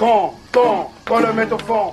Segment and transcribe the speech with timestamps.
[0.00, 1.92] Quand, quand, quand le mettre au fond.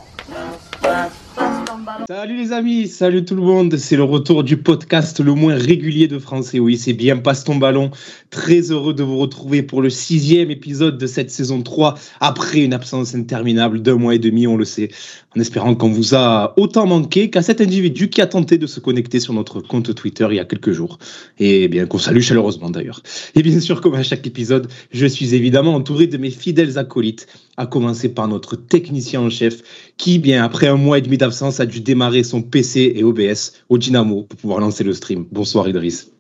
[2.10, 6.08] Salut les amis, salut tout le monde, c'est le retour du podcast le moins régulier
[6.08, 6.60] de français.
[6.60, 7.92] Oui, c'est bien Passe ton ballon.
[8.30, 12.74] Très heureux de vous retrouver pour le sixième épisode de cette saison 3, après une
[12.74, 14.90] absence interminable d'un mois et demi, on le sait,
[15.36, 18.82] en espérant qu'on vous a autant manqué qu'à cet individu qui a tenté de se
[18.82, 21.00] connecter sur notre compte Twitter il y a quelques jours.
[21.40, 23.02] Et bien qu'on salue chaleureusement d'ailleurs.
[23.36, 27.28] Et bien sûr, comme à chaque épisode, je suis évidemment entouré de mes fidèles acolytes,
[27.56, 29.62] à commencer par notre technicien en chef,
[29.98, 33.54] qui, bien après un mois et demi d'absence, a dû démarrer son PC et OBS
[33.70, 35.26] au Dynamo pour pouvoir lancer le stream.
[35.32, 36.12] Bonsoir Idriss.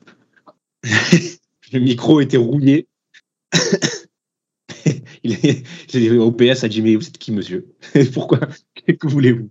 [1.71, 2.87] le micro était rouillé.
[6.19, 7.67] OBS a dit mais vous êtes qui monsieur?
[8.13, 8.39] Pourquoi?
[8.85, 9.49] Que voulez-vous?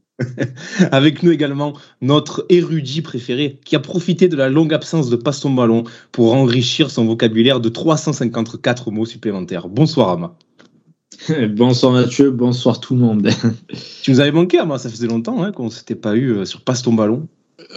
[0.92, 5.50] Avec nous également notre érudit préféré qui a profité de la longue absence de Paston
[5.50, 9.68] Ballon pour enrichir son vocabulaire de 354 mots supplémentaires.
[9.68, 10.38] Bonsoir Ama.
[11.50, 13.28] bonsoir Mathieu, bonsoir tout le monde.
[14.02, 16.44] tu nous avais manqué, moi, ça faisait longtemps hein, qu'on ne s'était pas eu euh,
[16.44, 17.26] sur Passe ton ballon.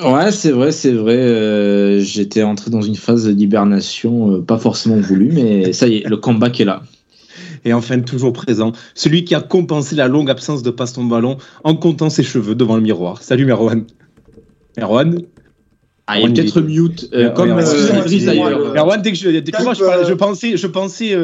[0.04, 1.18] Ouais, c'est vrai, c'est vrai.
[1.18, 6.08] Euh, j'étais entré dans une phase d'hibernation, euh, pas forcément voulu, mais ça y est,
[6.08, 6.84] le comeback est là.
[7.66, 11.38] Et enfin, toujours présent, celui qui a compensé la longue absence de Passe ton ballon
[11.64, 13.22] en comptant ses cheveux devant le miroir.
[13.22, 13.86] Salut Merwan.
[14.78, 15.22] Merwan?
[16.08, 20.58] Ah, il est peut-être mute, comme Merwan, dès que je, dès que moi, je, pensais,
[20.58, 21.16] je pensais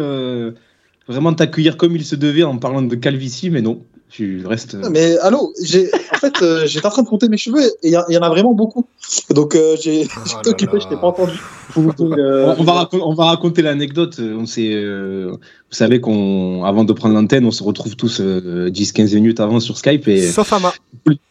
[1.07, 3.85] vraiment t'accueillir comme il se devait en parlant de calvitie, mais non.
[4.15, 4.75] Tu restes.
[4.91, 7.91] Mais allô, j'ai en fait euh, j'étais en train de compter mes cheveux et il
[7.91, 8.85] y, en a vraiment beaucoup.
[9.29, 11.33] Donc euh, j'ai oh j'étais occupé, je t'ai pas entendu.
[11.77, 14.21] Euh, on, va on va raconter l'anecdote.
[14.21, 15.37] On sait, vous
[15.69, 20.07] savez qu'on avant de prendre l'antenne, on se retrouve tous 10-15 minutes avant sur Skype
[20.07, 20.21] et.
[20.21, 20.71] Sauf Ama.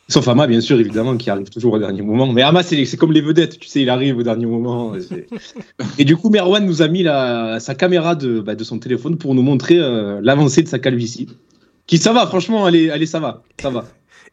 [0.08, 2.30] Sauf Ama, bien sûr, évidemment, qui arrive toujours au dernier moment.
[2.30, 4.92] Mais Ama, c'est comme les vedettes, tu sais, il arrive au dernier moment.
[5.98, 9.16] Et, du coup, Merwan nous a mis la, sa caméra de, bah, de son téléphone
[9.16, 9.78] pour nous montrer
[10.20, 11.28] l'avancée de sa calvitie.
[11.86, 13.84] Qui ça va, franchement, allez, allez ça va, ça va.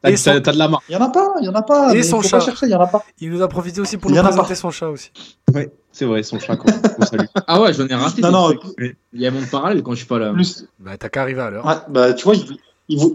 [0.02, 0.40] T'as son...
[0.40, 0.80] de la main.
[0.90, 1.94] Il y en a pas, il y en a pas.
[1.94, 2.40] Et son chat.
[2.40, 3.04] Chercher, y en a pas.
[3.20, 5.12] Il nous a profité aussi pour nous présenter son chat aussi.
[5.54, 6.58] Ouais, c'est vrai, son chat.
[7.48, 8.22] ah ouais, j'en ai raté.
[8.22, 8.54] Non, non.
[8.80, 10.34] Il y a mon parallèle quand je suis pas là.
[10.34, 10.66] Plus.
[10.80, 11.66] Bah t'as qu'à arriver à l'heure.
[11.66, 12.58] Ouais, bah tu vois, il,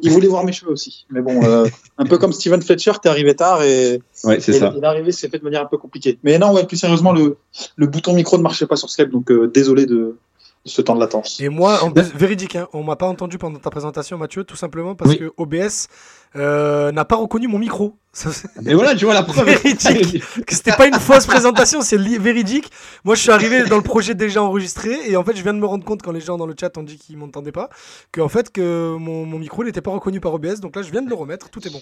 [0.02, 1.06] il, voulait voir mes cheveux aussi.
[1.10, 1.66] Mais bon, euh,
[1.98, 4.00] un peu comme Steven Fletcher, t'es arrivé tard et.
[4.22, 4.72] Ouais, c'est ça.
[4.76, 6.18] Il est arrivé, c'est fait de manière un peu compliquée.
[6.22, 7.36] Mais non, ouais, plus sérieusement, le,
[7.74, 10.16] le bouton micro ne marchait pas sur Skype, donc euh, désolé de,
[10.66, 11.40] ce temps de latence.
[11.40, 14.94] Et moi, en véridique, hein, on m'a pas entendu pendant ta présentation, Mathieu, tout simplement
[14.94, 15.88] parce que OBS
[16.34, 17.96] euh, n'a pas reconnu mon micro.
[18.66, 19.46] Et voilà, tu vois la preuve.
[19.46, 20.22] Véridique.
[20.44, 22.70] que c'était pas une fausse présentation, c'est véridique.
[23.04, 25.58] Moi, je suis arrivé dans le projet déjà enregistré et en fait, je viens de
[25.60, 27.70] me rendre compte quand les gens dans le chat ont dit qu'ils m'entendaient pas,
[28.12, 30.60] que en fait que mon, mon micro n'était pas reconnu par OBS.
[30.60, 31.80] Donc là, je viens de le remettre, tout est bon.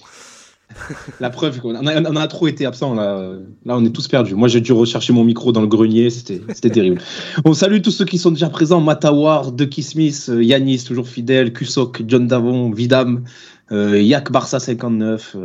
[1.20, 3.34] La preuve qu'on a, on a, trop été absent là.
[3.64, 4.34] Là, on est tous perdus.
[4.34, 6.10] Moi, j'ai dû rechercher mon micro dans le grenier.
[6.10, 7.00] C'était terrible.
[7.44, 8.80] On salue tous ceux qui sont déjà présents.
[8.80, 13.24] Matawar, Ducky Smith, euh, Yanis, toujours fidèle, Kusok, John Davon, Vidam,
[13.72, 15.36] euh, Yak Barça 59.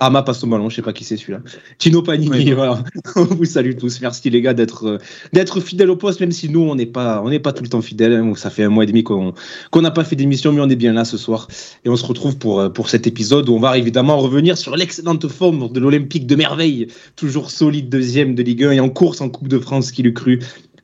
[0.00, 1.40] Ama passe au ballon, je sais pas qui c'est celui-là.
[1.78, 2.82] Tino Panini, voilà.
[3.14, 4.00] on vous salue tous.
[4.00, 4.98] Merci les gars d'être euh,
[5.32, 7.68] d'être fidèles au poste, même si nous on n'est pas on n'est pas tout le
[7.68, 8.14] temps fidèles.
[8.14, 8.32] Hein.
[8.34, 9.34] Ça fait un mois et demi qu'on
[9.70, 11.46] qu'on n'a pas fait d'émission, mais on est bien là ce soir
[11.84, 14.76] et on se retrouve pour euh, pour cet épisode où on va évidemment revenir sur
[14.76, 19.20] l'excellente forme de l'Olympique de merveille, toujours solide deuxième de Ligue 1 et en course
[19.20, 20.40] en Coupe de France qui l'eût cru.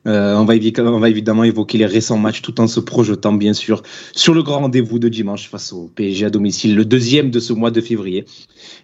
[0.07, 3.53] Euh, on, va on, va évidemment évoquer les récents matchs tout en se projetant bien
[3.53, 3.83] sûr
[4.15, 7.51] sur le grand rendez-vous de dimanche face au PSG à domicile, le deuxième de ce
[7.51, 8.23] mois de février.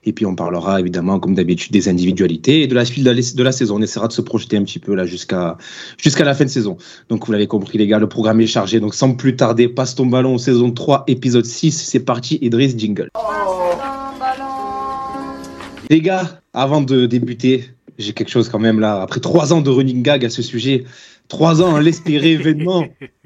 [0.04, 3.52] Et puis on parlera évidemment comme d'habitude des individualités et de la suite de la,
[3.54, 3.78] saison.
[3.78, 5.58] On essaiera de se projeter un petit peu là jusqu'à
[5.98, 6.78] jusqu'à la fin de saison.
[7.08, 8.82] Donc vous l'avez compris les gars, le programme est chargé.
[8.82, 11.72] Donc sans plus tarder, passe ton ballon saison 3 épisode 6.
[11.72, 13.08] C'est parti, Idriss Jingle.
[15.90, 17.64] Les gars, avant de débuter,
[17.98, 19.02] j'ai quelque chose quand même là.
[19.02, 20.86] Après trois ans de running gag à ce sujet,
[21.28, 22.86] trois ans à l'espérer événement,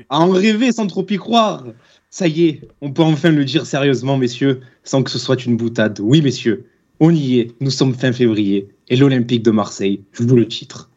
[0.10, 1.66] à en rêver sans trop y croire.
[2.10, 5.58] Ça y est, on peut enfin le dire sérieusement, messieurs, sans que ce soit une
[5.58, 6.00] boutade.
[6.02, 6.66] Oui, messieurs,
[7.00, 7.52] on y est.
[7.60, 10.90] Nous sommes fin février et l'Olympique de Marseille joue le titre.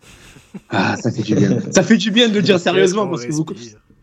[0.70, 1.60] Ah, ça fait du bien.
[1.70, 3.44] ça fait du bien de le dire sérieusement parce que vous,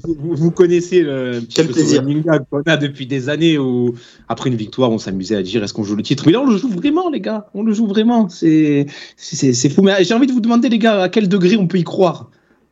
[0.04, 2.04] vous, connaissez le Quel plaisir.
[2.50, 3.96] qu'on a depuis des années où,
[4.30, 6.24] après une victoire, on s'amusait à dire est-ce qu'on joue le titre?
[6.26, 7.48] Mais là, on le joue vraiment, les gars.
[7.54, 8.30] On le joue vraiment.
[8.30, 8.86] C'est,
[9.18, 9.82] c'est, fou.
[9.82, 12.30] Mais j'ai envie de vous demander, les gars, à quel degré on peut y croire?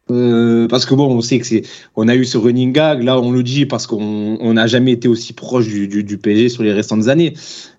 [0.09, 1.63] Euh, parce que bon, on sait que c'est,
[1.97, 3.03] on a eu ce running gag.
[3.03, 6.47] Là, on le dit parce qu'on n'a jamais été aussi proche du, du, du, PSG
[6.47, 7.33] sur les restantes années.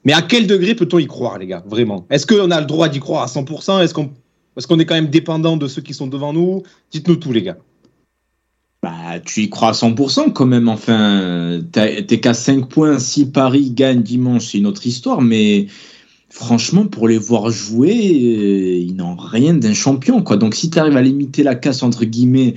[0.05, 2.05] Mais à quel degré peut-on y croire, les gars, vraiment?
[2.11, 4.11] Est-ce qu'on a le droit d'y croire à 100% Est-ce qu'on,
[4.59, 6.65] est-ce qu'on est quand même dépendant de ceux qui sont devant nous?
[6.91, 7.57] Dites-nous tout, les gars.
[8.83, 10.69] Bah, tu y crois à 100% quand même.
[10.69, 12.99] Enfin, t'es qu'à 5 points.
[12.99, 15.21] Si Paris gagne dimanche, c'est une autre histoire.
[15.21, 15.67] Mais
[16.31, 20.23] franchement, pour les voir jouer, euh, ils n'ont rien d'un champion.
[20.23, 20.37] Quoi.
[20.37, 22.55] Donc, si tu arrives à limiter la casse, entre guillemets,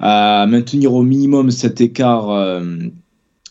[0.00, 2.78] à maintenir au minimum cet écart euh,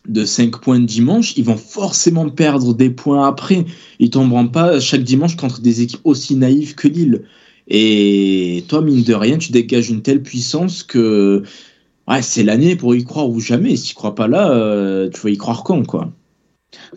[0.08, 3.66] de 5 points dimanche, ils vont forcément perdre des points après.
[4.00, 7.24] Ils tomberont pas chaque dimanche contre des équipes aussi naïves que Lille.
[7.70, 11.44] Et toi, mine de rien, tu dégages une telle puissance que
[12.10, 13.76] ouais, c'est l'année pour y croire ou jamais.
[13.76, 16.12] Si tu crois pas là, euh, tu vas y croire quand, quoi.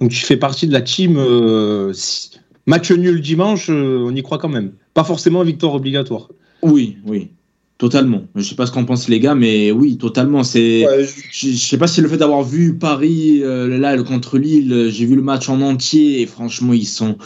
[0.01, 2.31] Donc tu fais partie de la team euh, si-
[2.67, 4.73] match nul dimanche, euh, on y croit quand même.
[4.95, 6.29] Pas forcément victoire obligatoire.
[6.63, 7.31] Oui, oui,
[7.79, 8.25] totalement.
[8.37, 10.45] Je sais pas ce qu'en pensent les gars, mais oui, totalement.
[10.45, 14.05] C'est, Ouais, je- je sais pas si le fait d'avoir vu Paris euh, là le-
[14.05, 17.17] contre Lille, j'ai vu le match en entier et franchement ils sont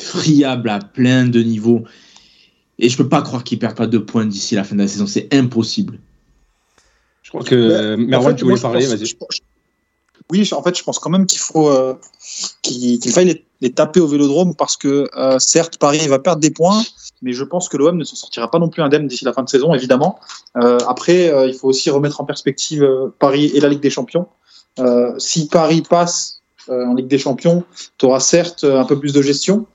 [0.00, 1.84] friables à plein de niveaux.
[2.78, 4.88] Et je peux pas croire qu'ils perdent pas deux points d'ici la fin de la
[4.88, 6.00] saison, c'est impossible.
[7.34, 9.16] Crois que Ouais, Merwan, en fait, tu voulais parler, vas-y.
[10.30, 11.94] Oui, en fait, je pense quand même qu'il faut euh,
[12.62, 16.50] qu'il faille les, les taper au Vélodrome parce que euh, certes, Paris va perdre des
[16.50, 16.82] points,
[17.22, 19.42] mais je pense que l'OM ne s'en sortira pas non plus indemne d'ici la fin
[19.42, 20.20] de saison, évidemment.
[20.56, 22.88] Euh, après, euh, il faut aussi remettre en perspective
[23.18, 24.28] Paris et la Ligue des Champions.
[25.18, 27.64] Si Paris passe en Ligue des Champions,
[27.98, 29.66] tu auras certes un peu plus de gestion.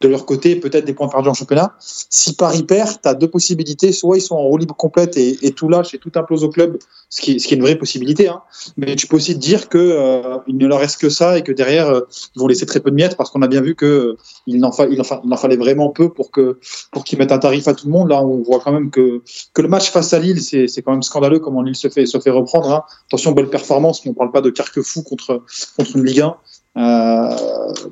[0.00, 1.74] De leur côté, peut-être des points perdus en championnat.
[1.78, 3.92] Si Paris perd, tu as deux possibilités.
[3.92, 6.78] Soit ils sont en roue libre complète et, tout lâche et tout implose au club,
[7.10, 8.28] ce qui, ce qui est une vraie possibilité.
[8.28, 8.40] Hein.
[8.78, 11.42] Mais tu peux aussi te dire que euh, il ne leur reste que ça et
[11.42, 12.00] que derrière euh,
[12.34, 14.16] ils vont laisser très peu de miettes parce qu'on a bien vu que euh,
[14.46, 16.58] il en fallait vraiment peu pour que
[16.92, 18.08] pour qu'ils mettent un tarif à tout le monde.
[18.08, 19.20] Là, on voit quand même que
[19.52, 22.18] que le match face à Lille, c'est quand même scandaleux comment Lille se fait se
[22.18, 22.72] fait reprendre.
[22.72, 22.84] Hein.
[23.08, 25.42] Attention, belle performance, mais on parle pas de carquefou contre
[25.76, 26.36] contre une Ligue 1.
[26.76, 27.36] Euh,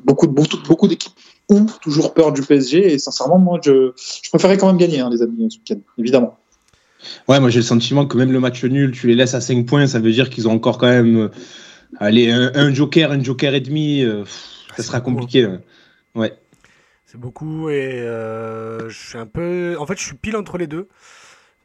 [0.05, 1.13] beaucoup beaucoup, beaucoup d'équipes
[1.50, 5.11] ont toujours peur du PSG et sincèrement, moi, je je préférais quand même gagner, hein,
[5.11, 6.39] les amis, ce week-end, évidemment.
[7.29, 9.67] Ouais, moi j'ai le sentiment que même le match nul, tu les laisses à 5
[9.67, 11.29] points, ça veut dire qu'ils ont encore quand même euh,
[11.99, 14.33] allez, un, un joker, un joker et demi, euh, pff,
[14.77, 15.47] ça C'est sera beaucoup, compliqué.
[15.47, 15.61] ouais.
[16.15, 16.39] Ouais.
[17.06, 19.77] C'est beaucoup et euh, je suis un peu.
[19.79, 20.89] En fait, je suis pile entre les deux.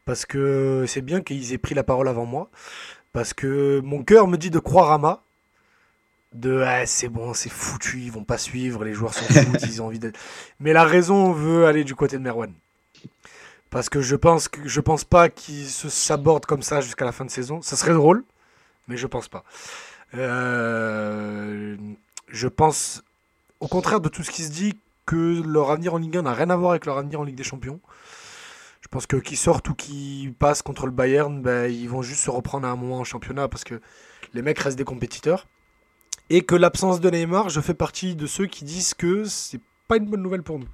[0.05, 2.49] Parce que c'est bien qu'ils aient pris la parole avant moi.
[3.13, 5.22] Parce que mon cœur me dit de croire à Ma.
[6.33, 9.81] De ah, c'est bon, c'est foutu, ils vont pas suivre, les joueurs sont fous, ils
[9.81, 10.19] ont envie d'être.
[10.59, 12.53] Mais la raison veut aller du côté de Merwan.
[13.69, 17.11] Parce que je pense que je pense pas qu'ils se s'abordent comme ça jusqu'à la
[17.11, 17.61] fin de saison.
[17.61, 18.23] Ça serait drôle,
[18.87, 19.43] mais je pense pas.
[20.15, 21.75] Euh,
[22.27, 23.03] je pense,
[23.59, 24.75] au contraire de tout ce qui se dit,
[25.05, 27.35] que leur avenir en Ligue 1 n'a rien à voir avec leur avenir en Ligue
[27.35, 27.79] des Champions.
[28.81, 32.21] Je pense que qu'ils sortent ou qu'ils passent contre le Bayern, ben, ils vont juste
[32.21, 33.81] se reprendre à un moment en championnat parce que
[34.33, 35.47] les mecs restent des compétiteurs.
[36.35, 39.97] Et que l'absence de Neymar, je fais partie de ceux qui disent que c'est pas
[39.97, 40.65] une bonne nouvelle pour nous.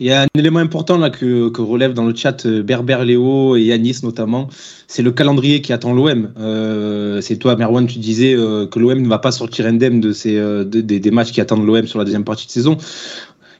[0.00, 3.62] Il y a un élément important que, relève dans le chat euh, Berber Léo et
[3.62, 4.48] Yanis notamment,
[4.88, 6.32] c'est le calendrier qui attend l'OM.
[6.38, 11.10] Euh, c'est toi, Merwan, tu disais euh, que l'OM ne va pas sortir indemne des
[11.12, 12.78] matchs qui attendent l'OM sur la deuxième partie de saison.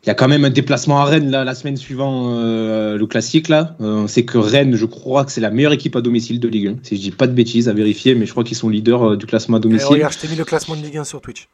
[0.04, 3.06] Il y a quand même un déplacement à Rennes là, la semaine suivant euh, le
[3.06, 3.74] classique là.
[3.80, 6.48] Euh, on sait que Rennes, je crois que c'est la meilleure équipe à domicile de
[6.48, 6.76] Ligue 1.
[6.82, 9.16] Si je dis pas de bêtises, à vérifier, mais je crois qu'ils sont leaders euh,
[9.16, 9.88] du classement à Et domicile.
[9.88, 11.48] regarde, je t'ai mis le classement de Ligue 1 sur Twitch.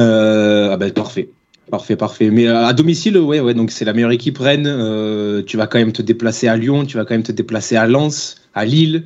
[0.00, 1.28] Euh, ah ben parfait.
[1.70, 2.30] Parfait, parfait.
[2.30, 4.66] Mais à domicile, ouais, ouais, donc c'est la meilleure équipe Rennes.
[4.66, 7.76] Euh, tu vas quand même te déplacer à Lyon, tu vas quand même te déplacer
[7.76, 9.04] à Lens, à Lille.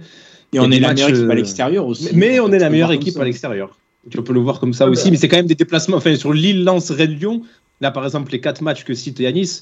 [0.52, 2.08] Et on est la meilleure équipe à l'extérieur aussi.
[2.14, 3.76] Mais, on est la meilleure équipe à l'extérieur.
[4.10, 5.10] Tu peux le voir comme ça aussi, bah.
[5.10, 5.98] mais c'est quand même des déplacements.
[5.98, 7.42] Enfin, sur Lille, Lens, Rennes, Lyon,
[7.80, 9.60] là par exemple, les quatre matchs que cite Yanis,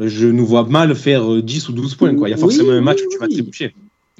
[0.00, 2.14] euh, je nous vois mal faire euh, 10 ou 12 points.
[2.14, 2.28] Quoi.
[2.28, 3.64] Il y a Oui, forcément un match oui, où tu vas te.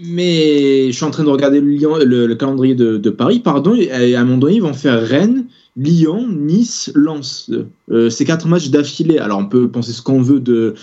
[0.01, 3.41] Mais je suis en train de regarder le, Lyon- le- le calendrier de, de Paris,
[3.41, 5.47] pardon, et à un moment donné, ils vont faire Rennes,
[5.77, 7.51] Lyon, Nice, Lens.
[7.91, 9.19] Euh, ces quatre matchs d'affilée.
[9.19, 10.75] Alors, on peut penser ce qu'on veut de,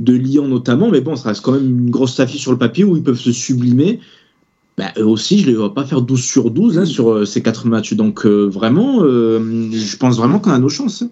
[0.00, 2.82] de Lyon notamment, mais bon, ça reste quand même une grosse affiche sur le papier
[2.82, 4.00] où ils peuvent se sublimer.
[4.76, 7.24] Bah, eux aussi, je ne les vois pas faire 12 sur 12 hein, sur euh,
[7.24, 7.94] ces quatre matchs.
[7.94, 11.04] Donc, euh, vraiment, euh, je pense vraiment qu'on a nos chances.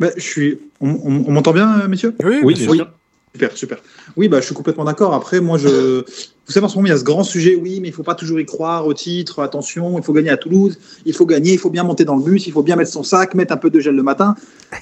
[0.00, 0.06] Hein.
[0.06, 0.58] Bah, je suis...
[0.80, 2.14] On, on- on m'entend bien, euh, messieurs?
[2.24, 2.74] Oui, Oui, bien bien sûr.
[2.74, 2.90] sûr.
[3.34, 3.78] Super, super.
[4.16, 5.12] Oui, bah, je suis complètement d'accord.
[5.14, 5.98] Après, moi, je.
[6.00, 7.56] Vous savez, en ce moment, il y a ce grand sujet.
[7.56, 9.42] Oui, mais il faut pas toujours y croire au titre.
[9.42, 10.78] Attention, il faut gagner à Toulouse.
[11.04, 11.52] Il faut gagner.
[11.52, 12.46] Il faut bien monter dans le bus.
[12.46, 14.34] Il faut bien mettre son sac, mettre un peu de gel le matin.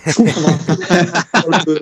[0.07, 1.81] Je trouve qu'on est dans, le,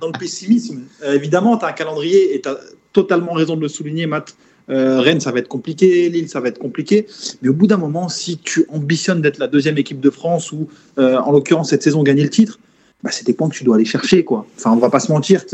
[0.00, 0.82] dans le pessimisme.
[1.02, 2.56] Euh, évidemment, tu as un calendrier et tu as
[2.92, 4.36] totalement raison de le souligner, Matt.
[4.70, 6.08] Euh, Rennes, ça va être compliqué.
[6.08, 7.06] Lille, ça va être compliqué.
[7.42, 10.68] Mais au bout d'un moment, si tu ambitionnes d'être la deuxième équipe de France ou,
[10.98, 12.58] euh, en l'occurrence, cette saison, gagner le titre,
[13.02, 14.24] bah, c'est des points que tu dois aller chercher.
[14.24, 14.46] Quoi.
[14.56, 15.44] Enfin, on va pas se mentir.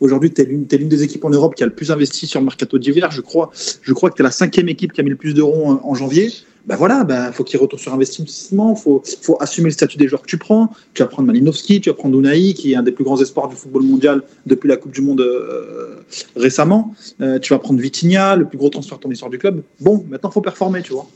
[0.00, 2.44] Aujourd'hui, tu es l'une des équipes en Europe qui a le plus investi sur le
[2.44, 3.10] mercato d'hiver.
[3.10, 3.50] Je crois,
[3.82, 5.94] je crois que tu es la cinquième équipe qui a mis le plus d'euros en
[5.94, 6.32] janvier.
[6.68, 10.20] Bah voilà, bah, faut qu'il retourne sur investissement, faut, faut assumer le statut des joueurs
[10.20, 10.70] que tu prends.
[10.92, 13.48] Tu vas prendre Malinowski, tu vas prendre Unai, qui est un des plus grands espoirs
[13.48, 16.04] du football mondial depuis la Coupe du Monde euh,
[16.36, 16.94] récemment.
[17.22, 19.62] Euh, tu vas prendre Vitinha, le plus gros transfert de histoire du club.
[19.80, 21.06] Bon, maintenant, faut performer, tu vois.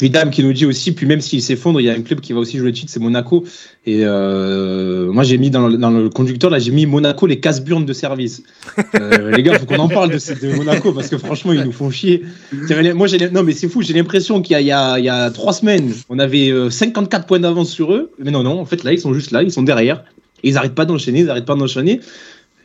[0.00, 2.32] Vidam qui nous dit aussi, puis même s'il s'effondre, il y a un club qui
[2.32, 3.44] va aussi jouer le titre, c'est Monaco.
[3.86, 7.40] Et euh, moi, j'ai mis dans le, dans le conducteur, là, j'ai mis Monaco les
[7.40, 8.42] casse-burnes de service.
[8.94, 11.72] Euh, les gars, faut qu'on en parle de, de, Monaco parce que franchement, ils nous
[11.72, 12.22] font chier.
[12.94, 15.92] Moi, j'ai, non, mais c'est fou, j'ai l'impression qu'il y, y, y a, trois semaines,
[16.08, 18.10] on avait 54 points d'avance sur eux.
[18.22, 20.04] Mais non, non, en fait, là, ils sont juste là, ils sont derrière.
[20.42, 22.00] Ils n'arrêtent pas d'enchaîner, ils n'arrêtent pas d'enchaîner.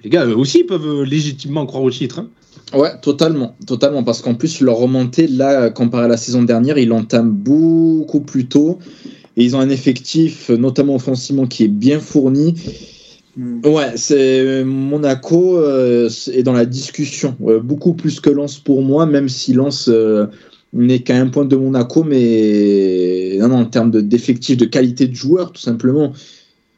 [0.04, 2.20] Les gars, eux aussi, ils peuvent légitimement croire au titre.
[2.20, 2.30] Hein.
[2.74, 6.90] Ouais, totalement, totalement, parce qu'en plus leur remontée là, comparé à la saison dernière, ils
[6.90, 8.80] l'entament beaucoup plus tôt
[9.38, 12.56] et ils ont un effectif, notamment offensivement, qui est bien fourni.
[13.38, 13.62] Hmm.
[13.66, 19.30] Ouais, c'est Monaco euh, est dans la discussion, beaucoup plus que Lens pour moi, même
[19.30, 20.26] si Lens euh,
[20.74, 25.54] n'est qu'à un point de Monaco, mais non, en termes d'effectifs, de, qualité de joueurs,
[25.54, 26.12] tout simplement,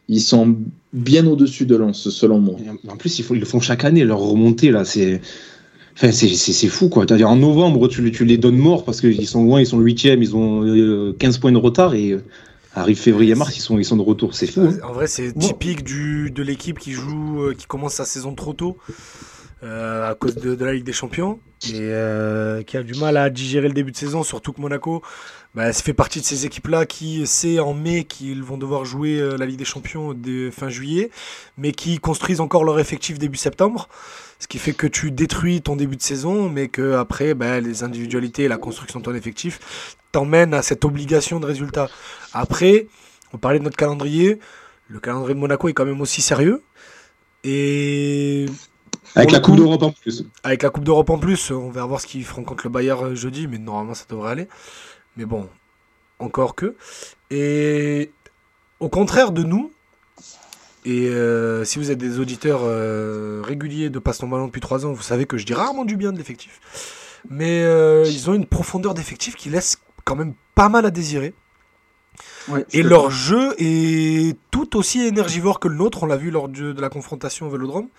[0.08, 0.56] ils sont
[0.94, 2.58] bien au-dessus de Lens, selon moi.
[2.90, 5.22] En plus, ils, ils le font chaque année, leur remontée là, c'est
[5.96, 7.06] Enfin, c'est fou, quoi.
[7.08, 10.04] C'est-à-dire, en novembre, tu, tu, les donnes morts parce qu'ils sont loin, ils sont 8
[10.06, 12.24] ils ont 15 euh, points de retard et euh,
[12.74, 14.34] arrive février-mars, ils sont, ils sont de retour.
[14.34, 14.62] C'est fou.
[14.62, 14.78] Hein.
[14.88, 18.54] En vrai, c'est typique du, de l'équipe qui joue, euh, qui commence sa saison trop
[18.54, 18.78] tôt.
[19.62, 23.68] à cause de, de, la Ligue des Champions et qui a du mal à digérer
[23.68, 25.02] le début de saison, surtout que Monaco
[25.56, 29.20] bah, ça fait partie de ces équipes-là qui sait en mai qu'ils vont devoir jouer
[29.38, 31.10] la Ligue des Champions de fin juillet,
[31.58, 33.90] mais qui construisent encore leur effectif début septembre.
[34.40, 37.84] Ce qui fait que tu détruis ton début de saison, mais que après, ben, les
[37.84, 41.90] individualités et la construction de ton effectif t'emmènent à cette obligation de résultat.
[42.34, 42.88] Après,
[43.34, 44.40] on parlait de notre calendrier.
[44.88, 46.64] Le calendrier de Monaco est quand même aussi sérieux.
[47.44, 48.46] Et
[49.16, 50.24] avec la Coupe d'Europe en plus.
[50.44, 53.06] Avec la Coupe d'Europe en plus, on va voir ce qu'ils feront contre le Bayern
[53.06, 54.48] euh, jeudi, mais normalement ça devrait aller.
[55.20, 55.50] Mais bon,
[56.20, 56.78] encore que.
[57.30, 58.10] Et
[58.80, 59.70] au contraire de nous,
[60.86, 64.86] et euh, si vous êtes des auditeurs euh, réguliers de Passe ton ballon depuis 3
[64.86, 66.62] ans, vous savez que je dis rarement du bien de l'effectif.
[67.30, 71.34] Mais euh, ils ont une profondeur d'effectif qui laisse quand même pas mal à désirer.
[72.72, 76.80] et leur jeu est tout aussi énergivore que le nôtre, on l'a vu lors de,
[76.80, 77.90] la confrontation au Vélodrome.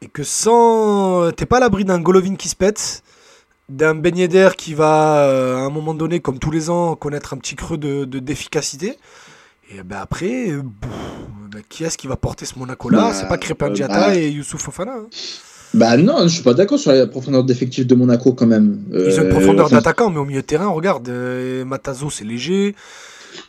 [0.00, 1.30] Et que sans.
[1.30, 3.04] T'es pas à l'abri d'un Golovin qui se pète,
[3.68, 7.38] d'un beignet d'air qui va, à un moment donné, comme tous les ans, connaître un
[7.38, 8.88] petit creux d'efficacité.
[8.88, 10.52] De, et ben après,
[11.54, 12.98] bah, qui est-ce qui va porter ce Monaco-là?
[12.98, 14.92] Bah, C'est pas Crépin euh, Diata bah, et Youssouf Fofana.
[14.92, 15.06] Hein.
[15.72, 18.80] Bah non, je suis pas d'accord sur la profondeur d'effectif de Monaco quand même.
[18.92, 22.24] Ils ont une euh, profondeur d'attaquant, mais au milieu de terrain, regarde, euh, Matazo c'est
[22.24, 22.74] léger.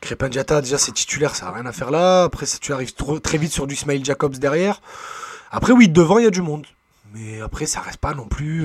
[0.02, 2.24] Crépin Diata, déjà c'est titulaire, ça n'a rien à faire là.
[2.24, 4.82] Après, tu arrives très vite sur du Smile Jacobs derrière.
[5.52, 6.66] Après, oui, devant, il y a du monde.
[7.16, 8.62] Mais après, ça reste pas non plus.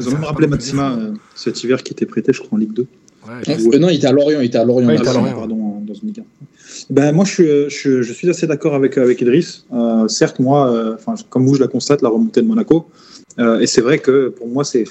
[0.00, 0.96] Ils ont même rappelé Maxima
[1.34, 2.86] cet hiver qui était prêté, je crois, en Ligue 2.
[3.78, 4.86] non, il était à Lorient, il était à Lorient.
[5.34, 6.24] Pardon, dans une Ligue 1.
[6.90, 9.66] Ben, moi, je, je, je, suis assez d'accord avec, avec Idriss.
[9.72, 12.88] Euh, certes, moi, euh, enfin comme vous, je la constate, la remontée de Monaco.
[13.38, 14.84] Euh, et c'est vrai que pour moi, c'est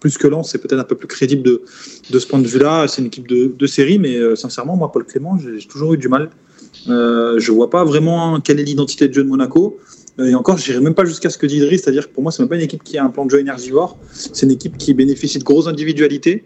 [0.00, 1.62] plus que Lens, c'est peut-être un peu plus crédible de,
[2.10, 2.88] de ce point de vue-là.
[2.88, 5.98] C'est une équipe de, de série, mais euh, sincèrement, moi, Paul Clément, j'ai toujours eu
[5.98, 6.30] du mal.
[6.86, 9.78] je vois pas vraiment quelle est l'identité de jeu de Monaco.
[10.18, 12.42] Et encore, je n'irai même pas jusqu'à ce que dit c'est-à-dire que pour moi, c'est
[12.42, 13.96] même pas une équipe qui a un plan de jeu énergivore.
[14.12, 16.44] C'est une équipe qui bénéficie de grosses individualités.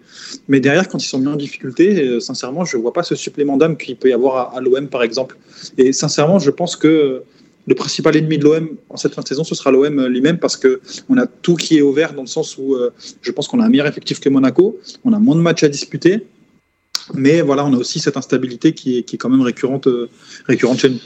[0.49, 3.15] Mais derrière, quand ils sont mis en difficulté, euh, sincèrement, je ne vois pas ce
[3.15, 5.37] supplément d'âme qu'il peut y avoir à, l'OM, par exemple.
[5.79, 7.23] Et sincèrement, je pense que
[7.67, 10.57] le principal ennemi de l'OM en cette fin de saison, ce sera l'OM lui-même parce
[10.57, 12.91] que on a tout qui est ouvert dans le sens où euh,
[13.23, 15.69] je pense qu'on a un meilleur effectif que Monaco, on a moins de matchs à
[15.69, 16.27] disputer,
[17.15, 20.11] mais voilà, on a aussi cette instabilité qui est, qui est quand même récurrente, euh,
[20.47, 21.01] récurrente chez nous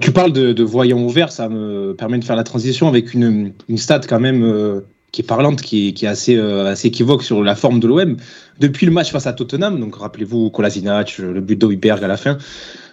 [0.00, 3.52] tu parles de, de voyant ouvert, ça me permet de faire la transition avec une,
[3.68, 4.80] une stat quand même euh,
[5.12, 8.16] qui est parlante, qui, qui est assez, euh, assez équivoque sur la forme de l'OM.
[8.60, 12.38] Depuis le match face à Tottenham, donc rappelez-vous Kolasinac, le but d'Oiberg à la fin,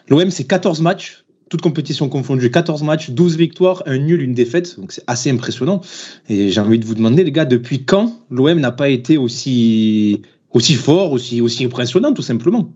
[0.10, 4.80] l'OM c'est 14 matchs, toutes compétitions confondues, 14 matchs, 12 victoires, un nul, une défaite,
[4.80, 5.82] donc c'est assez impressionnant.
[6.30, 10.22] Et j'ai envie de vous demander les gars, depuis quand l'OM n'a pas été aussi,
[10.52, 12.72] aussi fort, aussi, aussi impressionnant tout simplement?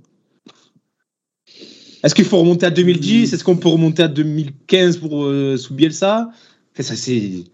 [2.05, 5.73] Est-ce qu'il faut remonter à 2010 Est-ce qu'on peut remonter à 2015 pour euh, sous
[5.73, 6.29] Bielsa?
[6.79, 7.45] Ça, c'est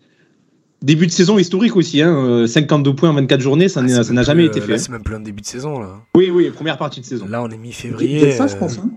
[0.82, 2.02] début de saison historique aussi.
[2.02, 4.78] Hein, 52 euh, points en 24 journées, ça ah, n'a jamais été fait.
[4.78, 6.02] C'est même plein de début de saison là.
[6.16, 7.28] Oui, oui, première partie de saison.
[7.30, 8.20] Là, on est mi-février.
[8.20, 8.78] Bielsa, je pense.
[8.78, 8.90] Hein.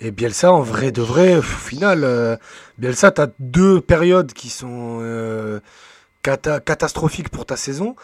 [0.00, 2.36] Et Bielsa, en vrai de vrai, au final, euh,
[2.78, 5.00] Bielsa, tu as deux périodes qui sont
[6.22, 7.94] catastrophiques pour ta saison.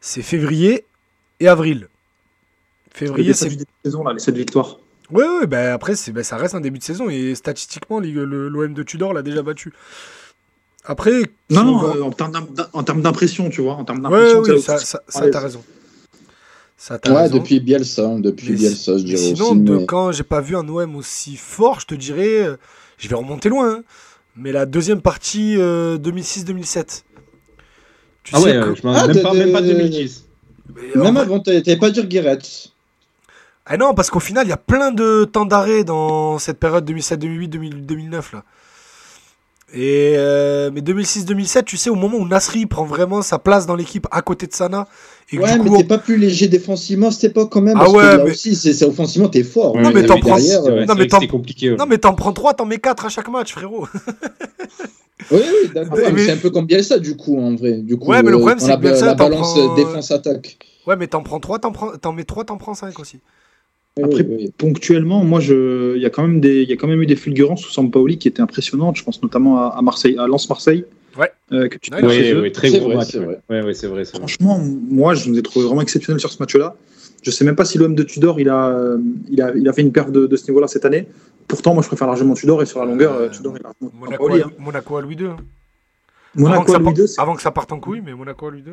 [0.00, 0.84] C'est février
[1.40, 1.88] et avril.
[2.94, 3.50] Février, c'est
[3.84, 4.78] saison là, les 7 victoires.
[5.12, 8.82] Oui, ouais, bah après, bah, ça reste un début de saison et statistiquement, l'OM de
[8.82, 9.72] Tudor l'a déjà battu.
[10.84, 11.22] Après.
[11.50, 12.02] Non, non, euh,
[12.72, 13.74] en termes d'impression, tu vois.
[13.74, 15.62] En termes d'impression, oui, ça, ça, ça t'as raison.
[16.76, 17.36] Ça, ouais, raison.
[17.36, 19.58] depuis Bielsa, depuis Bielsa, je dirais sinon, aussi.
[19.58, 22.56] Sinon, quand j'ai pas vu un OM aussi fort, je te dirais, euh,
[22.98, 23.82] je vais remonter loin, hein,
[24.34, 26.78] mais la deuxième partie 2006-2007.
[26.78, 26.82] Euh,
[28.32, 30.24] ah ouais, je m'en ah, même, pas, même pas 2010.
[30.96, 32.38] même avant, t'avais pas dire Guéret.
[33.66, 36.84] Ah non, parce qu'au final, il y a plein de temps d'arrêt dans cette période
[36.84, 38.42] 2007, 2008, 2000, 2009 là.
[39.74, 43.74] Et euh, mais 2006-2007, tu sais, au moment où Nasri prend vraiment sa place dans
[43.74, 44.86] l'équipe à côté de Sana.
[45.32, 47.62] Et que Ouais, du mais coup, t'es pas plus léger défensivement à cette époque quand
[47.62, 47.76] même.
[47.78, 49.74] Ah parce que ouais, là mais- aussi, c'est offensivement, t'es fort.
[49.78, 51.70] Non, On mais t'en prends- euh, non, mais que t'en- c'est compliqué.
[51.70, 51.76] ouais.
[51.76, 53.86] Non, mais t'en prends 3, t'en mets 4 à chaque match, frérot.
[55.30, 55.96] Oui, oui, d'accord.
[55.96, 57.74] Mais- Ouais, mais C'est un peu comme Bielsa, du coup, en vrai.
[57.78, 59.54] Du coup, Ouais, mais le euh, problème, dans c'est la, que Bielsa, la t'en balance
[59.54, 60.58] prends- euh, défense-attaque.
[60.86, 61.92] Ouais, mais t'en prends 3, t'en, prends...
[61.96, 63.20] t'en mets 3, t'en prends 5 aussi.
[63.98, 64.52] Oui, Après, oui, oui.
[64.56, 67.06] Ponctuellement, moi, je, il y a quand même des, il y a quand même eu
[67.06, 68.96] des fulgurances sous Sampaoli qui étaient impressionnantes.
[68.96, 70.84] Je pense notamment à, à Marseille, à Lens Marseille.
[71.18, 71.30] Ouais.
[71.52, 72.40] euh, que tu eux.
[72.40, 73.08] ouais, très gros vrai, match.
[73.10, 73.24] c'est ouais.
[73.26, 73.40] vrai.
[73.50, 74.04] Ouais, ouais, c'est vrai.
[74.06, 74.20] c'est vrai.
[74.20, 74.58] Franchement,
[74.88, 76.74] moi, je nous ai trouvé vraiment exceptionnel sur ce match-là.
[77.22, 78.96] Je sais même pas si l'OM de Tudor, il a,
[79.28, 81.06] il a, il a fait une perte de, de ce niveau-là cette année.
[81.46, 84.24] Pourtant, moi, je préfère largement Tudor et sur la longueur, Euh, Tudor est largement Monaco,
[84.24, 84.42] Sampaoli.
[84.42, 84.50] à, hein.
[84.58, 85.26] Monaco à Louis II.
[85.26, 85.36] hein.
[86.34, 88.46] Monaco avant, que à ça Louis II, avant que ça parte en couille, mais Monaco
[88.46, 88.72] à Louis II.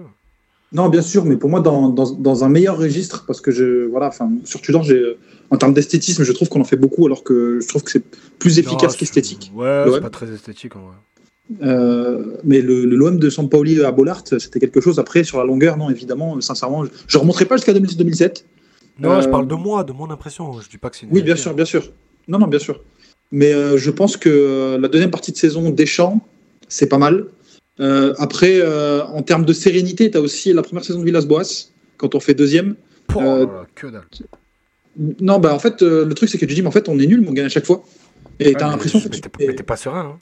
[0.71, 3.85] Non, bien sûr, mais pour moi, dans, dans, dans un meilleur registre, parce que je,
[3.87, 5.01] voilà, enfin, sur Tudor, j'ai,
[5.49, 8.03] en termes d'esthétisme, je trouve qu'on en fait beaucoup, alors que je trouve que c'est
[8.37, 9.51] plus efficace qu'esthétique.
[9.55, 10.95] Ouais, c'est pas très esthétique en vrai.
[11.63, 14.99] Euh, mais le, le l'OM de Sampaoli à Bollard, c'était quelque chose.
[14.99, 18.43] Après, sur la longueur, non, évidemment, euh, sincèrement, je, je remonterai pas jusqu'à 2006-2007.
[18.99, 20.51] Non, Euh, je parle de moi, de mon impression.
[20.61, 21.55] Je dis pas que c'est une Oui, bien sûr, hein.
[21.55, 21.91] bien sûr.
[22.27, 22.79] Non, non, bien sûr.
[23.31, 26.19] Mais euh, je pense que euh, la deuxième partie de saison Deschamps,
[26.67, 27.25] c'est pas mal.
[27.79, 31.69] Euh, après, euh, en termes de sérénité, tu as aussi la première saison de Villas-Boas,
[31.97, 32.75] quand on fait deuxième.
[33.15, 34.03] Euh, oh là, que dalle.
[35.21, 36.99] Non, bah en fait, euh, le truc, c'est que tu dis, mais en fait, on
[36.99, 37.83] est nul, mais on gagne à chaque fois.
[38.39, 39.09] Et t'as Ouais, l'impression mais- que
[39.39, 40.01] mais tu- t'es- pas serein.
[40.15, 40.19] Hein.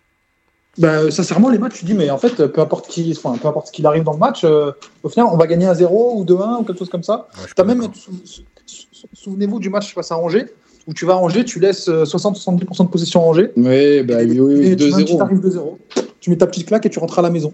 [0.77, 3.67] Bah, sincèrement, les matchs, tu dis, mais en fait, peu importe qui, enfin, peu importe
[3.67, 4.71] ce qu'il arrive dans le match, euh,
[5.01, 7.27] au final, on va gagner à 0 ou 2-1 ou quelque chose comme ça.
[7.39, 7.95] Ouais, T'as même, d'accord.
[7.95, 10.45] sou- sou- sou- souvenez-vous du match face à Angers,
[10.87, 13.51] où tu vas à Angers, tu laisses euh, 60-70% de possession à Angers.
[13.57, 15.17] Oui, bah, et, oui, oui, et tu même si 2-0.
[15.17, 15.77] t'arrives 2-0,
[16.19, 17.53] tu mets ta petite claque et tu rentres à la maison.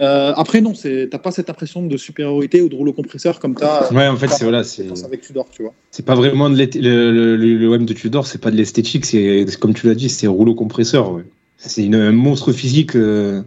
[0.00, 3.54] Euh, après, non, c'est- t'as pas cette impression de supériorité ou de rouleau compresseur comme
[3.56, 5.74] t'as Ouais, en fait, c'est voilà, c'est avec Tudor, tu vois.
[5.90, 9.44] c'est pas vraiment de le, le, le, OM de Tudor, c'est pas de l'esthétique, c'est
[9.58, 11.12] comme tu l'as dit, c'est rouleau compresseur.
[11.12, 11.24] ouais.
[11.56, 12.94] C'est une- un monstre physique.
[12.96, 13.42] euh,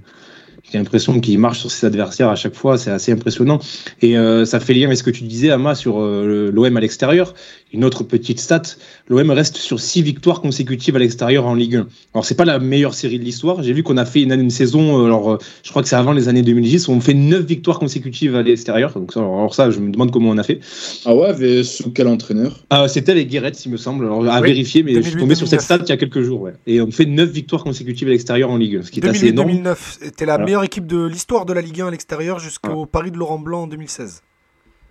[0.71, 3.59] J'ai l'impression qu'il marche sur ses adversaires à chaque fois, c'est assez impressionnant.
[4.01, 6.81] Et euh, ça fait lien avec ce que tu disais, Ama, sur euh, l'OM à
[6.81, 7.33] l'extérieur.
[7.73, 8.61] Une autre petite stat,
[9.09, 11.87] l'OM reste sur six victoires consécutives à l'extérieur en Ligue 1.
[12.13, 13.61] Alors c'est pas la meilleure série de l'histoire.
[13.63, 16.11] J'ai vu qu'on a fait une, une saison, euh, alors je crois que c'est avant
[16.13, 18.93] les années 2010, où on fait neuf victoires consécutives à l'extérieur.
[18.93, 20.59] Donc alors ça, je me demande comment on a fait.
[21.05, 22.63] Ah ouais, mais sous quel entraîneur?
[22.69, 24.05] Ah, c'était les Guéret, il me semble.
[24.05, 25.63] Alors, à Oui, vérifier, mais je suis tombé sur cette 2008-2009.
[25.63, 26.41] stat il y a quelques jours.
[26.41, 26.53] Ouais.
[26.67, 29.27] Et on fait 9 victoires consécutives à l'extérieur en Ligue 1, ce qui est assez
[29.27, 29.51] énorme.
[29.51, 30.45] 2008-2009, c'était la Voilà.
[30.45, 33.63] meilleure équipe de l'histoire de la Ligue 1 à l'extérieur jusqu'au Paris de Laurent Blanc
[33.63, 34.21] en 2016.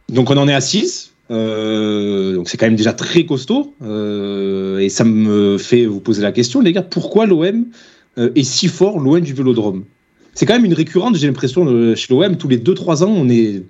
[0.08, 1.12] Donc on en est à 6.
[1.28, 3.74] donc c'est quand même déjà très costaud.
[4.76, 7.66] Euh, et ça me fait vous poser la question, les gars, pourquoi l'OM
[8.18, 9.84] euh, est si fort loin du vélodrome?
[10.34, 13.28] C'est quand même une récurrente, j'ai l'impression, euh, chez l'OM, tous les 2-3 ans, on
[13.28, 13.62] est,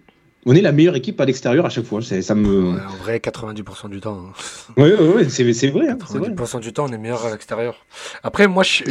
[0.49, 2.01] on est la meilleure équipe à l'extérieur à chaque fois.
[2.03, 2.73] Ça me...
[2.75, 4.19] Ouais, en vrai, 90% du temps.
[4.29, 4.81] hein.
[4.81, 5.89] Ouais, ouais, ouais, c'est vrai.
[5.89, 6.31] hein, c'est vrai.
[6.31, 7.85] 90% du temps, on est meilleur à l'extérieur.
[8.23, 8.83] Après, moi, je,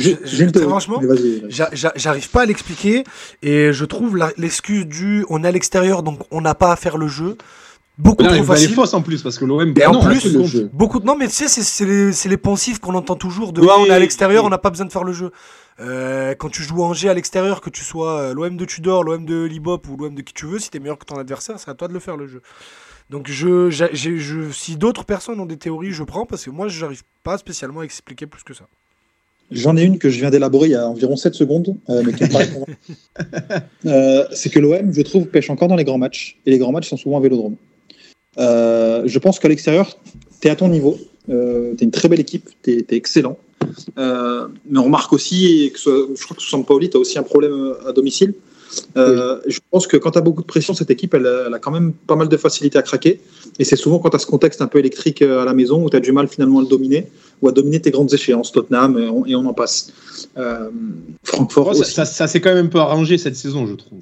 [0.68, 1.02] franchement,
[1.50, 3.04] j'arrive pas à l'expliquer
[3.41, 6.98] et je trouve l'excuse du on est à l'extérieur donc on n'a pas à faire
[6.98, 7.38] le jeu
[7.98, 8.74] beaucoup Là, trop elle est facile.
[8.74, 9.74] fausse en plus, parce que l'OM.
[9.78, 10.70] Et en non, plus, le jeu.
[10.74, 11.00] Beaucoup.
[11.00, 13.86] Non, mais tu sais, c'est- les, les poncifs qu'on entend toujours de Oui, Ah, on
[13.86, 14.48] est à l'extérieur, oui.
[14.48, 15.32] on n'a pas besoin de faire le jeu.
[15.80, 19.04] Euh, quand tu joues à Angers à l'extérieur, que tu sois euh, l'OM de Tudor,
[19.04, 21.60] l'OM de Libop ou l'OM de qui tu veux, si t'es meilleur que ton adversaire,
[21.60, 22.42] c'est à toi de le faire le jeu.
[23.10, 23.70] Donc je,
[24.52, 27.84] si d'autres personnes ont des théories, je prends parce que moi, j'arrive pas spécialement à
[27.84, 28.66] expliquer plus que ça.
[29.52, 32.14] J'en ai une que je viens d'élaborer il y a environ 7 secondes, euh, mais
[32.14, 32.50] qui me paraît.
[33.86, 36.40] Euh, c'est que l'OM, je trouve, pêche encore dans les grands matchs.
[36.48, 37.56] Et les grands matchs sont souvent à vélodrome.
[38.40, 39.96] Euh, je pense qu'à l'extérieur,
[40.42, 40.98] tu es à ton niveau.
[41.28, 42.50] Tu es une très belle équipe.
[42.64, 43.38] Tu es, excellent.
[43.98, 47.24] Euh, mais on remarque aussi, que ce- je crois que Sampaoli, tu as aussi un
[47.24, 48.34] problème euh, à domicile.
[48.98, 51.54] Euh, Je pense que quand tu as beaucoup de pression, cette équipe, elle, a- elle
[51.54, 53.22] a quand même pas mal de facilité à craquer.
[53.60, 55.89] Et c'est souvent quand tu as ce contexte un peu électrique à la maison où
[55.89, 57.08] tu as du mal finalement à le dominer
[57.41, 59.91] ou à dominer tes grandes échéances, Tottenham, et on, et on en passe.
[60.38, 60.70] Euh,
[61.24, 61.91] Francfort Ouais, ça, aussi.
[61.94, 64.00] ça, ça s'est quand même un peu arrangé cette saison, je trouve.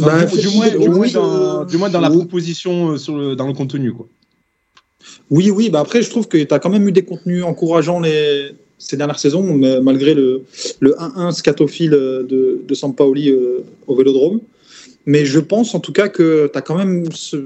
[0.00, 3.46] Bah, du, du moins, du, moins dans, du moins dans la proposition, sur le, dans
[3.46, 3.92] le contenu.
[3.92, 4.06] Quoi.
[5.30, 8.00] Oui, oui, bah après, je trouve que tu as quand même eu des contenus encourageants
[8.00, 9.42] les, ces dernières saisons,
[9.82, 10.42] malgré le,
[10.80, 14.40] le 1-1 scatophile de, de Sampaoli euh, au vélodrome.
[15.06, 17.36] Mais je pense en tout cas que tu as quand même ce-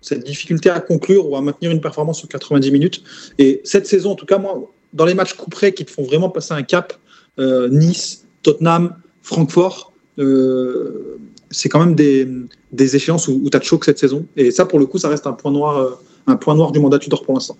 [0.00, 3.02] cette difficulté à conclure ou à maintenir une performance sur 90 minutes.
[3.38, 6.28] Et cette saison, en tout cas, moi, dans les matchs couperets qui te font vraiment
[6.28, 6.92] passer un cap,
[7.38, 11.18] euh, Nice, Tottenham, Francfort, euh,
[11.50, 12.28] c'est quand même des,
[12.72, 14.26] des échéances où, tu as de choc cette saison.
[14.36, 15.90] Et ça, pour le coup, ça reste un point noir, euh,
[16.26, 17.56] un point noir du mandat Tudor pour l'instant.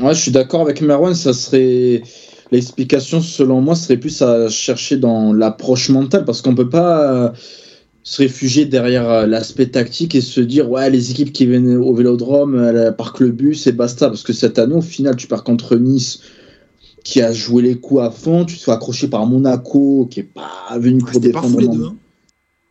[0.00, 2.02] Ouais, je suis d'accord avec Merwan, ça serait.
[2.50, 7.32] L'explication, selon moi, serait plus à chercher dans l'approche mentale parce qu'on peut pas.
[8.06, 11.94] se réfugier derrière euh, l'aspect tactique et se dire ouais les équipes qui viennent au
[11.94, 15.42] Vélodrome, elles parquent le bus et basta parce que cette année au final tu pars
[15.42, 16.20] contre Nice
[17.02, 20.22] qui a joué les coups à fond, tu te fais accrocher par Monaco qui est
[20.22, 21.60] pas venu Ouais, pour C'était pas fou défendre.
[21.72, 21.84] les deux.
[21.86, 21.94] hein.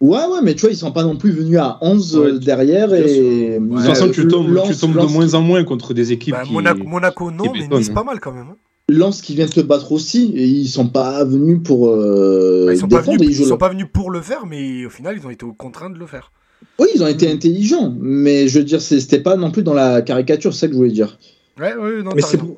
[0.04, 2.38] Ouais ouais mais tu vois ils sont pas non plus venus à 11 Ouais, euh,
[2.38, 5.94] derrière et De toute façon, tu tombes, Lens- tu tombes de moins en moins contre
[5.94, 6.52] des équipes Bah, qui...
[6.52, 7.94] Monaco, Monaco, non, mais Nice, hein.
[7.94, 8.48] pas mal quand même.
[8.52, 8.58] hein.
[8.90, 12.80] Lens qui vient te battre aussi et ils sont pas venus pour euh, Bah, ils
[12.80, 15.26] sont pas défendre venus, ils sont pas venus pour le faire, mais au final, ils
[15.26, 16.34] ont été contraints de le faire.
[16.80, 19.74] Oui, ils ont été intelligents, mais je veux dire, c'est- c'était pas non plus dans
[19.74, 21.18] la caricature, c'est ça que je voulais dire.
[21.58, 22.58] Ouais, ouais, non, Mais c'est pour...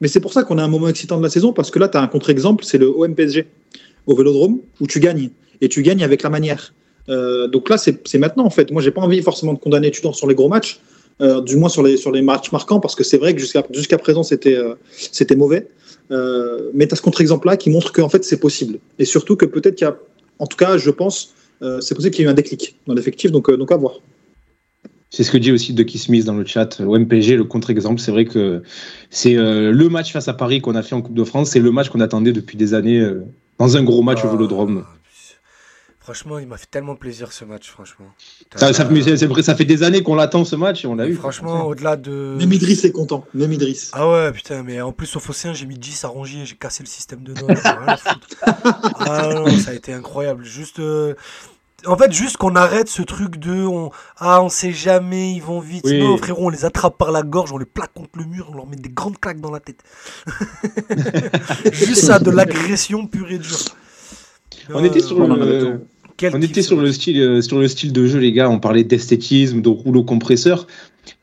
[0.00, 1.88] mais c'est pour ça qu'on a un moment excitant de la saison, parce que là,
[1.88, 3.46] tu as un contre-exemple, c'est le OM-PSG
[4.06, 6.74] au Vélodrome, où tu gagnes, et tu gagnes avec la manière.
[7.08, 8.70] Euh, donc là, c'est maintenant, en fait.
[8.70, 10.80] Moi, j'ai pas envie forcément de condamner Tudor sur les gros matchs,
[11.20, 13.64] euh, du moins sur les, sur les matchs marquants, parce que c'est vrai que jusqu'à
[13.72, 15.66] jusqu'à présent, c'était euh, c'était mauvais.
[16.10, 18.78] Euh, mais tu as ce contre-exemple-là qui montre qu'en fait, c'est possible.
[18.98, 19.96] Et surtout que peut-être qu'il y a,
[20.38, 22.94] en tout cas, je pense, euh, c'est possible qu'il y ait eu un déclic dans
[22.94, 23.94] l'effectif, donc, euh, donc à voir.
[25.10, 26.80] C'est ce que dit aussi Ducky Smith dans le chat.
[26.80, 28.62] Au MPG, le contre-exemple, c'est vrai que
[29.10, 31.50] c'est euh, le match face à Paris qu'on a fait en Coupe de France.
[31.50, 33.24] C'est le match qu'on attendait depuis des années euh,
[33.58, 34.84] dans un gros match au Ah, Vélodrome.
[36.08, 38.06] Franchement, il m'a fait tellement plaisir ce match, franchement.
[38.56, 40.82] Ça, ça, Euh, mais c'est- c'est vrai, ça fait des années qu'on l'attend ce match
[40.82, 41.14] et on l'a eu.
[41.14, 42.34] Franchement, au-delà de.
[42.38, 43.26] Même Idriss est content.
[43.34, 43.90] Même Idriss.
[43.92, 46.82] Ah ouais, putain, mais en plus au Phocéen, j'ai mis 10 à Rongier, j'ai cassé
[46.82, 47.58] le système de notes.
[49.00, 50.44] ah non, ça a été incroyable.
[50.44, 50.78] Juste.
[50.78, 51.12] euh,
[51.84, 53.90] En fait, juste qu'on arrête ce truc de on...
[54.16, 55.84] ah on sait jamais, ils vont vite.
[55.84, 56.00] Oui.
[56.00, 58.54] Non, frérot, on les attrape par la gorge, on les plaque contre le mur, on
[58.56, 59.80] leur met des grandes claques dans la tête.
[61.72, 63.58] juste ça, de l'agression pure et dure.
[64.74, 65.80] On était sur on en le-.
[66.18, 68.50] Quel On était sur le style, euh, sur le style de jeu, les gars.
[68.50, 70.66] On parlait d'esthétisme, de rouleau compresseur.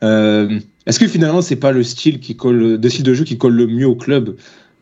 [0.03, 3.37] Euh, Est-ce que finalement, c'est pas le style qui colle, de style de jeu qui
[3.37, 4.37] colle le mieux au club?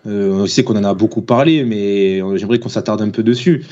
[0.06, 3.66] Euh, On sait qu'on en a beaucoup parlé, mais j'aimerais qu'on s'attarde un peu dessus.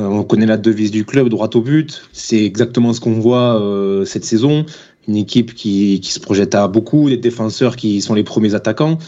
[0.00, 2.02] Euh, on connaît la devise du club, droit au but.
[2.12, 4.66] C'est exactement ce qu'on voit euh, cette saison.
[5.08, 8.98] Une équipe qui, qui se projette à beaucoup, des défenseurs qui sont les premiers attaquants.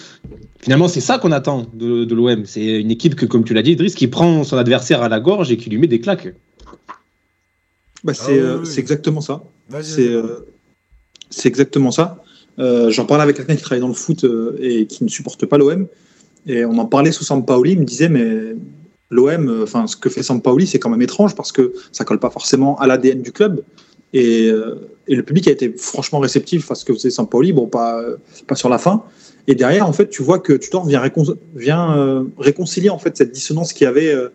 [0.60, 2.42] Finalement, c'est ça qu'on attend de, de l'OM.
[2.44, 5.18] C'est une équipe que, comme tu l'as dit, Idriss, qui prend son adversaire à la
[5.18, 6.28] gorge et qui lui met des claques.
[8.04, 8.66] Bah, Ah oui, euh, oui.
[8.66, 9.42] c'est exactement ça.
[9.82, 10.46] C'est euh,
[11.30, 12.22] c'est exactement ça.
[12.58, 14.24] Euh, J'en parlais avec quelqu'un qui travaille dans le foot
[14.60, 15.86] et qui ne supporte pas l'OM.
[16.46, 17.72] Et on en parlait sous Sampaoli.
[17.72, 18.54] Il me disait, mais
[19.10, 22.30] l'OM, enfin, ce que fait Sampaoli, c'est quand même étrange parce que ça colle pas
[22.30, 23.62] forcément à l'ADN du club.
[24.14, 24.50] Et,
[25.06, 27.52] et le public a été franchement réceptif à ce que faisait Sampaoli.
[27.52, 28.02] Bon, pas,
[28.46, 29.02] pas sur la fin.
[29.46, 33.16] Et derrière, en fait, tu vois que Tudor vient, récon- vient euh, réconcilier en fait
[33.16, 34.28] cette dissonance qu'il y avait euh,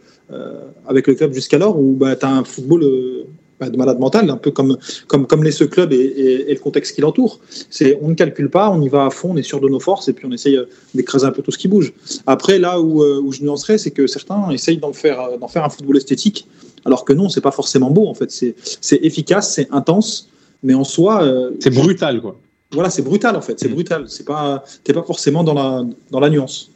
[0.88, 3.24] avec le club jusqu'alors, où bah, tu as un football euh,
[3.70, 6.60] de malade mental, un peu comme comme, comme l'est ce club et, et- et le
[6.60, 7.40] contexte qui l'entoure.
[7.70, 9.80] C'est on ne calcule pas, on y va à fond, on est sûr de nos
[9.80, 11.94] forces et puis on essaye euh, d'écraser un peu tout ce qui bouge.
[12.28, 15.48] Après, là où, euh, où je nuancerais, c'est que certains essayent d'en faire, euh, d'en
[15.48, 16.48] faire un football esthétique,
[16.86, 18.32] alors que non, c'est pas forcément beau en fait.
[18.32, 20.30] C'est c'est efficace, c'est intense,
[20.64, 22.40] mais en soi, euh, C'est brutal, quoi.
[22.72, 23.60] voilà, c'est brutal en fait.
[23.60, 23.74] C'est Mm.
[23.74, 24.04] brutal.
[24.08, 26.70] C'est pas, t'es pas forcément dans la dans la nuance.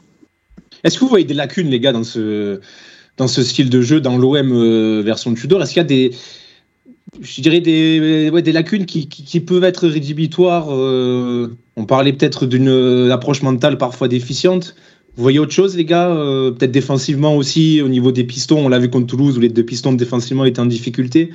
[0.84, 2.60] Est-ce que vous voyez des lacunes, les gars, dans ce,
[3.18, 5.62] dans ce style de jeu, dans l'OM version Tudor?
[5.64, 6.12] Est-ce qu'il y a des,
[7.22, 13.12] je dirais des, des lacunes qui, peuvent être rédhibitoires euh, On parlait peut-être d'une euh,
[13.12, 14.76] approche mentale parfois déficiente.
[15.16, 18.66] Vous voyez autre chose, les gars Euh, Peut-être défensivement aussi, au niveau des pistons.
[18.66, 21.32] On l'a vu contre Toulouse, où les deux pistons défensivement étaient en difficulté.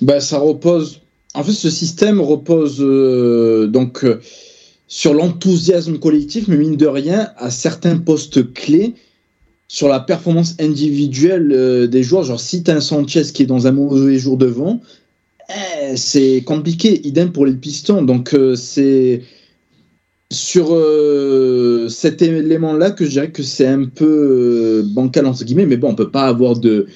[0.00, 1.00] Bah, ça repose.
[1.34, 2.78] En fait, ce système repose
[3.70, 4.04] donc
[4.88, 8.94] sur l'enthousiasme collectif, mais mine de rien, à certains postes clés,
[9.68, 12.24] sur la performance individuelle euh, des joueurs.
[12.24, 14.80] Genre, si tu un Sanchez qui est dans un mauvais jour devant,
[15.48, 17.06] eh, c'est compliqué.
[17.06, 18.02] Idem pour les pistons.
[18.02, 19.22] Donc, euh, c'est
[20.32, 25.66] sur euh, cet élément-là que je dirais que c'est un peu bancal, entre guillemets.
[25.66, 26.86] Mais bon, on peut pas avoir de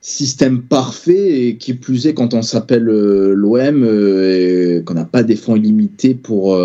[0.00, 5.34] système parfait et qui plus est quand on s'appelle l'OM et qu'on n'a pas des
[5.34, 6.56] fonds illimités pour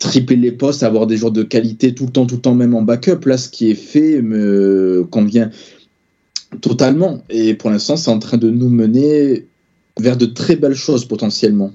[0.00, 2.74] tripler les postes, avoir des joueurs de qualité tout le temps, tout le temps même
[2.74, 3.24] en backup.
[3.26, 5.50] Là, ce qui est fait me convient
[6.60, 9.46] totalement et pour l'instant, c'est en train de nous mener
[10.00, 11.72] vers de très belles choses potentiellement.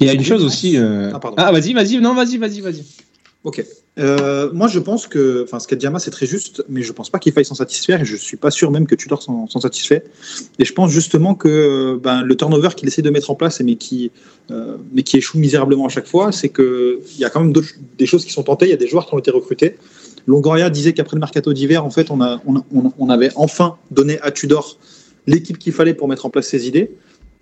[0.00, 0.76] Il y a une chose aussi.
[0.76, 1.36] euh, Ah, pardon.
[1.38, 2.84] Ah, vas-y, vas-y, non, vas-y, vas-y, vas-y.
[3.42, 3.64] Ok.
[3.98, 7.08] Euh, moi, je pense que, enfin, ce qu'a dit c'est très juste, mais je pense
[7.08, 9.60] pas qu'il faille s'en satisfaire, et je suis pas sûr même que Tudor s'en s'en
[9.60, 10.04] satisfait.
[10.58, 13.60] Et je pense justement que euh, ben, le turnover qu'il essaie de mettre en place,
[13.60, 14.10] mais qui,
[14.50, 17.54] euh, mais qui échoue misérablement à chaque fois, c'est que il y a quand même
[17.98, 18.66] des choses qui sont tentées.
[18.66, 19.76] Il y a des joueurs qui ont été recrutés.
[20.26, 22.62] Longoria disait qu'après le mercato d'hiver, en fait, on, a, on,
[22.98, 24.78] on avait enfin donné à Tudor
[25.26, 26.90] l'équipe qu'il fallait pour mettre en place ses idées.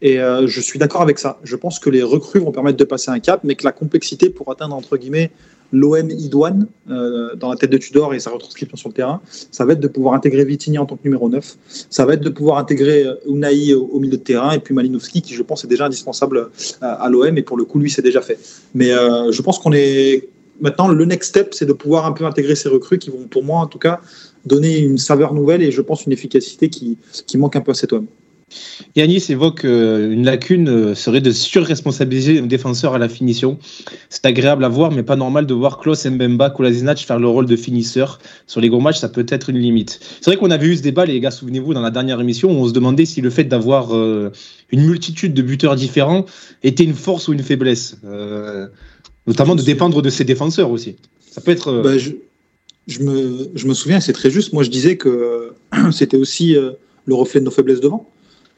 [0.00, 1.40] Et je suis d'accord avec ça.
[1.42, 4.30] Je pense que les recrues vont permettre de passer un cap, mais que la complexité
[4.30, 5.32] pour atteindre, entre guillemets,
[5.72, 9.64] l'OM idoine euh, dans la tête de Tudor et sa retranscription sur le terrain, ça
[9.64, 11.56] va être de pouvoir intégrer Vitigny en tant que numéro 9.
[11.90, 15.22] Ça va être de pouvoir intégrer euh, Unai au, milieu de terrain et puis Malinowski
[15.22, 16.50] qui, je pense, est déjà indispensable
[16.80, 18.38] à, à l'OM et pour le coup, lui, c'est déjà fait.
[18.74, 20.28] Mais euh, je pense qu'on est
[20.60, 23.44] maintenant le next step, c'est de pouvoir un peu intégrer ces recrues qui vont, pour
[23.44, 24.00] moi, en tout cas,
[24.46, 27.74] donner une saveur nouvelle et je pense une efficacité qui, qui manque un peu à
[27.74, 28.06] cet homme.
[28.96, 33.58] Yanis évoque euh, une lacune euh, serait de surresponsabiliser un défenseur à la finition.
[34.08, 37.46] C'est agréable à voir, mais pas normal de voir Klaus Mbemba, Kolasinac faire le rôle
[37.46, 38.18] de finisseur.
[38.46, 40.00] Sur les gros matchs, ça peut être une limite.
[40.20, 42.62] C'est vrai qu'on avait eu ce débat, les gars, souvenez-vous, dans la dernière émission, où
[42.62, 44.32] on se demandait si le fait d'avoir euh,
[44.70, 46.24] une multitude de buteurs différents
[46.62, 47.96] était une force ou une faiblesse.
[49.26, 50.96] Notamment de dépendre de ses défenseurs aussi.
[51.30, 51.82] Ça peut être.
[51.82, 54.54] Bah, je, me, souviens, c'est très juste.
[54.54, 55.52] Moi, je disais que
[55.92, 58.08] c'était aussi le reflet de nos faiblesses devant.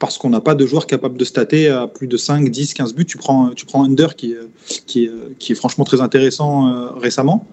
[0.01, 2.93] Parce qu'on n'a pas de joueur capable de stater à plus de 5, 10, 15
[2.95, 3.05] buts.
[3.05, 4.33] Tu prends, tu prends Under qui,
[4.87, 7.45] qui, qui est franchement très intéressant euh, récemment.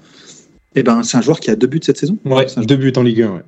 [0.74, 2.16] Et ben, c'est un joueur qui a deux buts cette saison.
[2.24, 3.30] ouais, C'est un- deux buts en Ligue 1.
[3.34, 3.42] Ouais.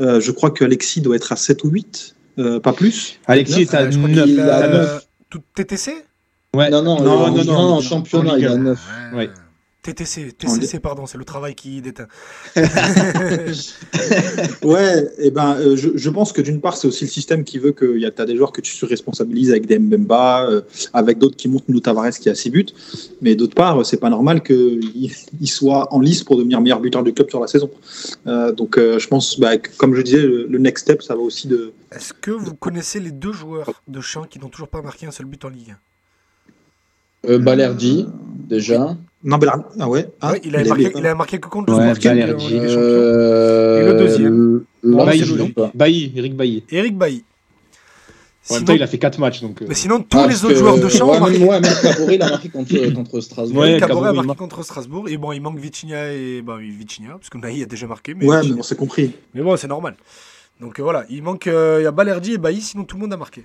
[0.00, 3.18] Euh, je crois que Alexis doit être à 7 ou 8, euh, pas plus.
[3.26, 4.24] Alexis est à Euh, je crois 9.
[4.24, 5.08] qu'il a, à euh, neuf.
[5.30, 5.92] tout TTC
[6.54, 6.70] Ouais.
[6.70, 8.58] Non, non, Non, en non, non, 1, en championnat, il a 1.
[8.58, 8.78] 9.
[9.14, 9.30] Ouais.
[9.82, 12.08] TTC, TCC, pardon, c'est le travail qui déteint.
[14.62, 17.58] Ouais, et ben, euh, je, je pense que d'une part, c'est aussi le système qui
[17.58, 20.62] veut que tu as des joueurs que tu surresponsabilises avec des Mbemba, euh,
[20.92, 22.66] avec d'autres qui montent, nous Tavares qui a 6 buts.
[23.22, 27.02] Mais d'autre part, c'est pas normal qu'il il soit en lice pour devenir meilleur buteur
[27.02, 27.70] du club sur la saison.
[28.26, 31.14] Euh, donc, euh, je pense, bah, que, comme je disais, le, le next step, ça
[31.14, 31.72] va aussi de.
[31.92, 35.10] Est-ce que vous connaissez les deux joueurs de champ qui n'ont toujours pas marqué un
[35.10, 35.76] seul but en Ligue
[37.26, 38.06] Euh, Balerdi,
[38.48, 38.96] déjà.
[39.24, 39.38] Non,
[39.80, 40.08] ah ouais.
[40.20, 42.44] Ah, Ouais, il, a il marqué, il a marqué que contre le Ouais, Sporting Balerdi.
[42.44, 42.80] en Ligue des Champions.
[42.82, 45.54] Euh, Et le deuxième Bailly.
[45.74, 46.64] Bailly, Eric Bailly.
[46.70, 47.24] Eric Bailly.
[48.50, 49.42] En même temps, il a fait 4 matchs.
[49.42, 51.38] Donc, euh, Mais sinon, tous Ah, les autres que- joueurs de champ ouais, marqué.
[51.38, 53.60] Même, Caboret, il a marqué contre, contre Strasbourg.
[53.62, 55.08] Ouais, Caboret a marqué contre Strasbourg.
[55.08, 56.40] Et bon, il manque Vitinha et.
[56.40, 58.14] Bah oui, Vitinha, parce que Naï a déjà marqué.
[58.14, 59.12] Mais, Ouais, mais on s'est compris.
[59.34, 59.96] mais bon, c'est normal.
[60.60, 61.46] Donc euh, voilà, il manque.
[61.46, 63.44] euh, Il y a Balerdi et Bailly, sinon tout le monde a marqué.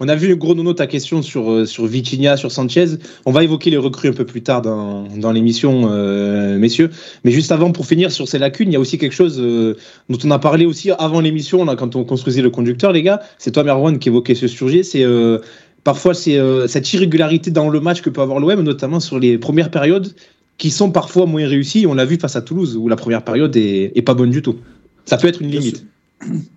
[0.00, 2.86] On a vu gros nono ta question sur, euh, sur Vitinha, sur Sanchez.
[3.26, 6.90] On va évoquer les recrues un peu plus tard dans, dans l'émission, euh, messieurs.
[7.24, 9.76] Mais juste avant, pour finir sur ces lacunes, il y a aussi quelque chose euh,
[10.08, 13.20] dont on a parlé aussi avant l'émission, là, quand on construisait le conducteur, les gars.
[13.38, 14.82] C'est toi, Merwan, qui évoquait ce sujet.
[14.82, 15.38] C'est euh,
[15.84, 19.70] parfois c'est cette irrégularité dans le match que peut avoir l'OM, notamment sur les premières
[19.70, 20.14] périodes,
[20.58, 21.86] qui sont parfois moins réussies.
[21.86, 24.42] On l'a vu face à Toulouse, où la première période est, est pas bonne du
[24.42, 24.56] tout.
[25.04, 25.84] Ça peut être une limite.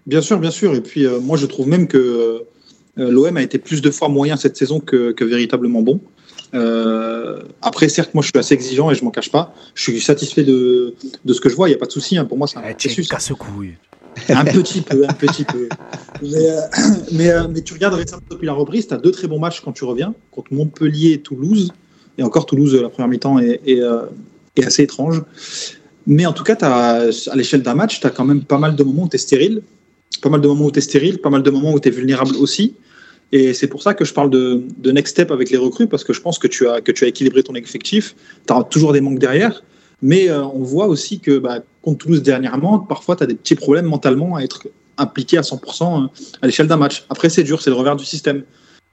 [0.06, 0.76] Bien sûr, bien sûr.
[0.76, 2.37] Et puis, euh, moi, je trouve même que
[2.98, 6.02] l'OM a été plus de fois moyen cette saison que, que véritablement bon.
[6.54, 9.54] Euh, après, certes, moi, je suis assez exigeant et je m'en cache pas.
[9.76, 10.94] Je suis satisfait de,
[11.26, 11.68] de ce que je vois.
[11.68, 12.18] Il n'y a pas de souci.
[12.18, 12.26] hein.
[12.26, 13.08] Pour moi, c'est un Eh, processus.
[13.10, 13.76] casse-couille.
[14.30, 15.70] Un petit peu, un petit peu.
[16.24, 16.60] Mais, euh,
[17.12, 19.62] mais, euh, mais tu regardes récemment depuis la reprise, tu as deux très bons matchs
[19.62, 21.72] quand tu reviens, contre Montpellier et Toulouse.
[22.18, 24.04] Et encore Toulouse, la première mi-temps est, est, euh,
[24.56, 25.22] est assez étrange.
[26.08, 28.76] Mais en tout cas, as, à l'échelle d'un match, tu as quand même pas mal
[28.76, 29.62] de moments où tu es stérile.
[30.22, 31.92] Pas mal de moments où tu es stérile, pas mal de moments où tu es
[31.92, 32.76] vulnérable aussi.
[33.32, 36.14] Et c'est pour ça que je parle de, next step avec les recrues, parce que
[36.14, 38.16] je pense que tu as, que tu as équilibré ton effectif.
[38.48, 39.64] Tu as toujours des manques derrière.
[40.02, 43.56] Mais euh, on voit aussi que bah, contre Toulouse dernièrement, parfois tu as des petits
[43.56, 44.68] problèmes mentalement à être
[44.98, 46.10] impliqué à 100%
[46.42, 47.06] à l'échelle d'un match.
[47.10, 48.44] Après, c'est dur, c'est le revers du système.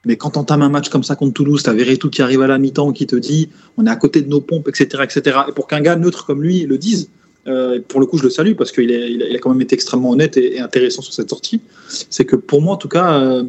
[0.07, 2.47] Mais quand on un match comme ça contre Toulouse, tu as Verretou qui arrive à
[2.47, 5.03] la mi-temps, qui te dit on est à côté de nos pompes, etc.
[5.03, 5.39] etc.
[5.49, 7.09] Et pour qu'un gars neutre comme lui le dise,
[7.47, 10.11] euh, pour le coup, je le salue parce qu'il il a, quand même été extrêmement
[10.11, 11.61] honnête et, intéressant sur cette sortie.
[11.89, 13.45] C'est que pour moi, en tout cas, euh,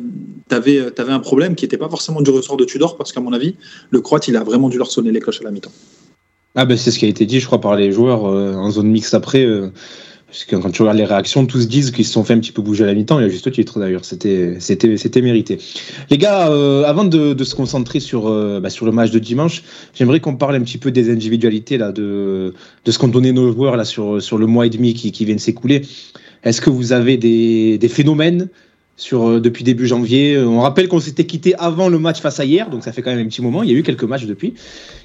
[0.49, 3.21] tu avais, avais, un problème qui n'était pas forcément du ressort de Tudor parce qu'à
[3.21, 3.55] mon avis,
[3.91, 5.71] le Croate, il a vraiment dû leur sonner les cloches à la mi-temps.
[6.55, 8.71] Ah ben c'est ce qui a été dit, je crois, par les joueurs euh, en
[8.71, 9.45] zone mixte après.
[10.27, 12.51] Parce que quand tu regardes les réactions, tous disent qu'ils se sont fait un petit
[12.51, 15.59] peu bouger à la mi-temps, et à juste titre d'ailleurs, c'était, c'était, mérité.
[16.09, 19.63] Les gars, euh, avant de, se concentrer sur, euh, bah, sur le match de dimanche,
[19.93, 23.51] j'aimerais qu'on parle un petit peu des individualités, là, de, de ce qu'ont donné nos
[23.51, 25.83] joueurs là, sur, sur le mois et demi qui, qui vient de s'écouler.
[26.43, 28.49] Est-ce que vous avez des, des phénomènes
[28.97, 30.39] sur, euh, depuis début janvier?
[30.39, 33.11] On rappelle qu'on s'était quitté avant le match face à hier, donc ça fait quand
[33.11, 34.55] même un petit moment, il y a eu quelques matchs depuis.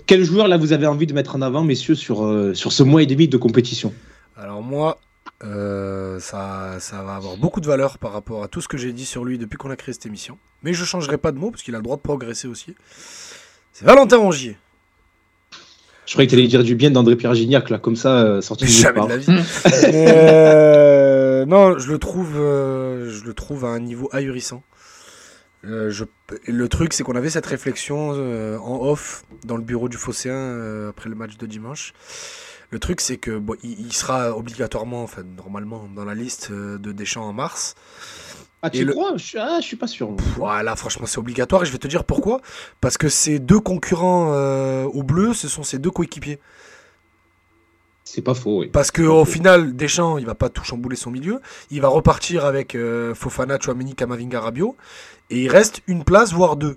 [0.06, 3.02] Quel joueur là vous avez envie de mettre en avant, messieurs, sur, sur ce mois
[3.02, 3.92] et demi de compétition?
[4.36, 4.98] Alors moi,
[5.42, 8.92] euh, ça, ça, va avoir beaucoup de valeur par rapport à tout ce que j'ai
[8.92, 10.38] dit sur lui depuis qu'on a créé cette émission.
[10.62, 12.74] Mais je ne changerai pas de mot parce qu'il a le droit de progresser aussi.
[13.72, 14.58] C'est Valentin Rongier.
[16.06, 18.40] Je croyais que tu allais dire du bien d'André Pierre Gignac, là, comme ça, euh,
[18.40, 19.28] sorti de Jamais de la vie.
[19.94, 24.62] euh, non, je le, trouve, euh, je le trouve à un niveau ahurissant.
[25.64, 26.04] Euh, je,
[26.46, 30.34] le truc, c'est qu'on avait cette réflexion euh, en off dans le bureau du Phocéen
[30.34, 31.92] euh, après le match de dimanche.
[32.70, 36.78] Le truc, c'est que bon, il, il, sera obligatoirement, enfin, normalement, dans la liste euh,
[36.78, 37.74] de Deschamps en mars.
[38.62, 39.16] Ah, tu le- crois?
[39.16, 40.14] Je, ah, je suis pas sûr.
[40.36, 42.40] Voilà, franchement, c'est obligatoire et je vais te dire pourquoi.
[42.80, 46.38] Parce que ces deux concurrents euh, au bleu, ce sont ses deux coéquipiers.
[48.04, 48.68] C'est pas faux, oui.
[48.68, 51.40] Parce que au final, Deschamps, il va pas tout chambouler son milieu.
[51.70, 54.76] Il va repartir avec euh, Fofana, Chouameni, Kamavinga, Rabiot.
[55.30, 56.76] Et il reste une place, voire deux.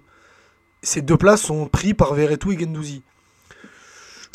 [0.82, 3.04] Ces deux places sont prises par Verretou et Gendouzi.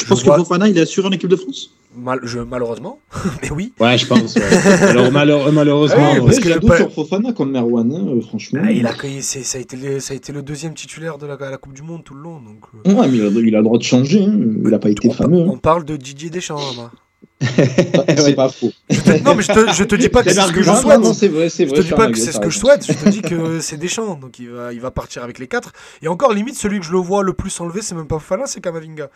[0.00, 1.70] Je pense vois- que Fofana, il est assuré en équipe de France.
[1.96, 3.00] Mal- je- malheureusement,
[3.42, 3.72] mais oui.
[3.80, 4.34] Ouais, je pense.
[4.36, 4.42] ouais.
[4.82, 6.12] Alors, malheure- malheureusement.
[6.14, 6.24] Oui, ouais.
[6.26, 8.60] parce que pa- sur Fofana contre Merwan, hein, euh, franchement.
[8.64, 11.36] Ah, il a, ça, a été le, ça a été le deuxième titulaire de la,
[11.38, 12.40] la Coupe du Monde tout le long.
[12.40, 14.22] Donc, euh, Ouais, mais il a, il a le droit de changer.
[14.24, 14.38] hein.
[14.64, 15.40] Il a pas été on, fameux.
[15.40, 15.58] on hein.
[15.60, 16.58] parle de Didier Deschamps.
[16.74, 16.90] Ama.
[18.16, 18.72] C'est pas faux.
[18.90, 21.00] Je non, mais je te, je te dis pas que C'est ce que je souhaite.
[21.00, 21.78] non, c'est vrai, c'est Je vrai.
[21.82, 24.16] te dis pas que c'est ce que je souhaite, je te dis que c'est Deschamps,
[24.16, 25.72] donc il va, il va partir avec les quatre.
[26.02, 28.46] Et encore, limite, celui que je le vois le plus enlevé, c'est même pas Fofana,
[28.46, 29.08] c'est Kamavinga.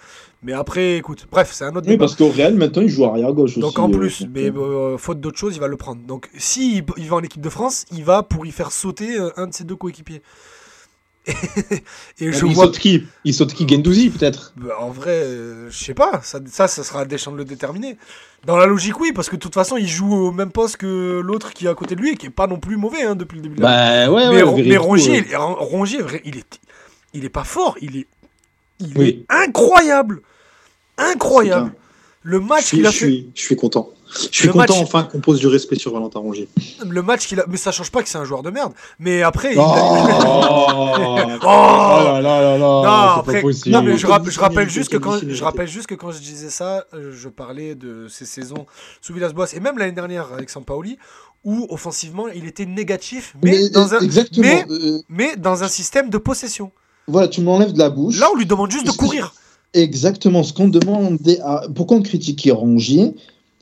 [0.45, 2.05] Mais après, écoute, bref, c'est un autre Oui, débat.
[2.05, 3.61] parce qu'au Real, maintenant, il joue arrière gauche aussi.
[3.61, 6.03] Donc en euh, plus, donc, mais euh, euh, faute d'autre chose, il va le prendre.
[6.07, 9.19] Donc si il, il va en équipe de France, il va pour y faire sauter
[9.19, 10.23] euh, un de ses deux coéquipiers.
[11.27, 12.65] Et je il vois.
[12.67, 13.05] saute qui?
[13.25, 13.69] Il saute qui?
[13.69, 14.53] Gendouzi, peut-être?
[14.57, 16.21] Bah, en vrai, euh, je sais pas.
[16.23, 17.97] Ça, ça, ça sera à Deschamps de le déterminer.
[18.45, 21.21] Dans la logique, oui, parce que de toute façon, il joue au même poste que
[21.25, 23.15] l'autre qui est à côté de lui, et qui est pas non plus mauvais hein,
[23.15, 23.57] depuis le début.
[23.57, 24.63] de la- Bah ouais, mais, ouais.
[24.65, 26.61] Mais Rongier, il, Ron- Rongier, vrai, il est,
[27.15, 27.77] il est pas fort.
[27.81, 28.07] Il est,
[28.81, 29.25] il Oui.
[29.31, 30.23] est incroyable,
[30.99, 31.73] incroyable.
[32.25, 33.05] Le match qu'il a je fait.
[33.07, 33.91] suis, je suis content.
[34.15, 36.49] Je suis Le content match- enfin qu'on pose du respect sur Valentin Rongier.
[36.87, 38.73] Le match qu'il a, mais ça change pas que c'est un joueur de merde.
[38.99, 41.47] Mais après, il- Oh, Oh oh
[42.05, 44.07] là là là là, Non, après, mais je,
[44.41, 47.75] rappelle juste que quand je rappelle juste que quand je disais ça, euh, je parlais
[47.75, 48.67] de ces saisons
[49.01, 50.99] sous Villas-Boas et même l'année dernière avec Sampaoli
[51.45, 54.47] où offensivement il était négatif, mais, mais, dans euh, un Exactement.
[54.47, 56.71] mais- euh, mais dans un système de possession.
[57.09, 58.19] voilà, tu m'enlèves de la bouche.
[58.21, 59.35] Là, on lui demande juste de courir.
[59.75, 60.43] Exactement.
[60.43, 61.63] Ce qu'on demandait à...
[61.75, 63.15] Pourquoi on critiquait Rongier?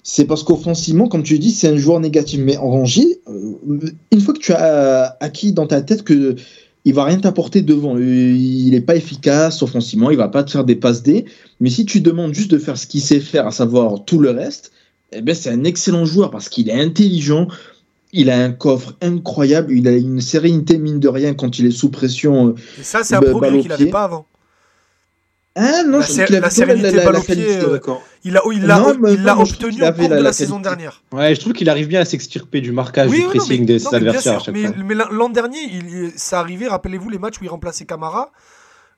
[0.03, 2.41] C'est parce qu'offensivement, comme tu dis, c'est un joueur négatif.
[2.43, 3.79] Mais Rongier, euh,
[4.13, 6.37] une fois que tu as acquis dans ta tête que
[6.87, 10.51] il va rien t'apporter devant, euh, il n'est pas efficace offensivement, il va pas te
[10.51, 11.27] faire des passes D.
[11.61, 14.31] Mais si tu demandes juste de faire ce qu'il sait faire, à savoir tout le
[14.31, 14.73] reste,
[15.13, 17.49] eh ben c'est un excellent joueur parce qu'il est intelligent.
[18.13, 21.71] Il a un coffre incroyable, il a une sérénité mine de rien quand il est
[21.71, 22.49] sous pression.
[22.49, 24.27] euh, Et ça, c'est un balle au qu'il n'avait pas avant.
[25.57, 27.57] Ah non, La je qu'il la sérénité au pied, qualité.
[27.59, 28.03] euh, D'accord.
[28.23, 31.03] Il l'a il l'a- l'a obtenu au cours la- de la, la saison dernière.
[31.13, 33.67] Ouais, je trouve qu'il arrive bien à s'extirper du marquage, Oui, du non, pressing mais-
[33.67, 37.19] de non, ses mais bien adversaires sûr, mais, l'an- dernier, il, ça arrivait, rappelez-vous les
[37.19, 38.31] matchs où il remplaçait Camara.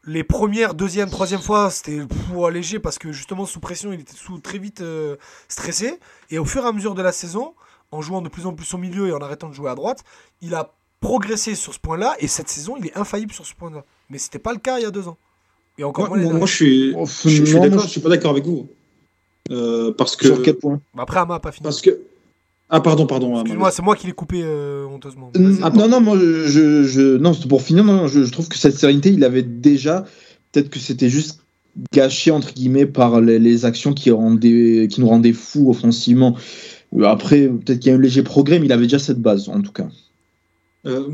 [0.05, 4.17] Les premières, deuxième, troisième fois, c'était pour léger parce que justement sous pression, il était
[4.17, 5.17] sous, très vite euh,
[5.49, 5.99] stressé.
[6.31, 7.55] Et au fur et à mesure de la saison,
[7.93, 10.01] en jouant de plus en plus au milieu et en arrêtant de jouer à droite,
[10.43, 12.15] il a progressé sur ce point-là.
[12.19, 13.85] Et cette saison, il est infaillible sur ce point-là.
[14.11, 15.17] Mais c'était pas le cas il y a deux ans.
[15.79, 17.83] Et encore Moi, moins l'année moi, je suis, Oh, je, je suis d'accord.
[17.83, 18.69] je- suis pas d'accord avec vous.
[19.51, 20.27] Euh, parce que.
[20.27, 21.03] Sur quel point dernière.
[21.03, 21.65] Après, Ama a pas fini.
[21.65, 21.99] Parce que.
[22.75, 23.35] Ah pardon, pardon.
[23.41, 25.31] Excuse-moi, c'est moi qui l'ai coupé euh, honteusement.
[25.39, 28.77] Non, non, moi, je, je, non, c'est pour finir, non, je, je trouve que cette
[28.79, 30.07] sérénité, il avait déjà,
[30.53, 31.41] peut-être que c'était juste
[31.93, 36.35] gâché, entre guillemets, par les, les actions qui, rendaient, qui nous rendaient fous offensivement.
[36.97, 39.51] Euh, Après, peut-être qu'il y a un léger progrès, mais il avait déjà cette base,
[39.51, 39.89] en tout cas.
[40.87, 41.07] Euh,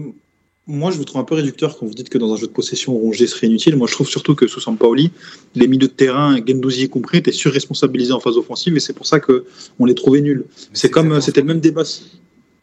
[0.69, 2.53] moi, je vous trouve un peu réducteur quand vous dites que dans un jeu de
[2.53, 3.75] possession, Rongier serait inutile.
[3.77, 5.11] Moi, je trouve surtout que sous Sampaoli,
[5.55, 9.07] les milieux de terrain, Gendouzi y compris, étaient surresponsabilisés en phase offensive et c'est pour
[9.07, 9.47] ça que
[9.79, 10.45] on les trouvait nuls.
[10.75, 11.85] C'est comme c'était le même débat.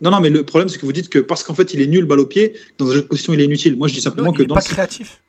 [0.01, 1.87] Non, non, mais le problème, c'est que vous dites que parce qu'en fait, il est
[1.87, 3.75] nul, balle au pied, dans un jeu de possession, il est inutile.
[3.75, 5.23] Moi, je dis simplement Non, que il n'est dans pas créatif.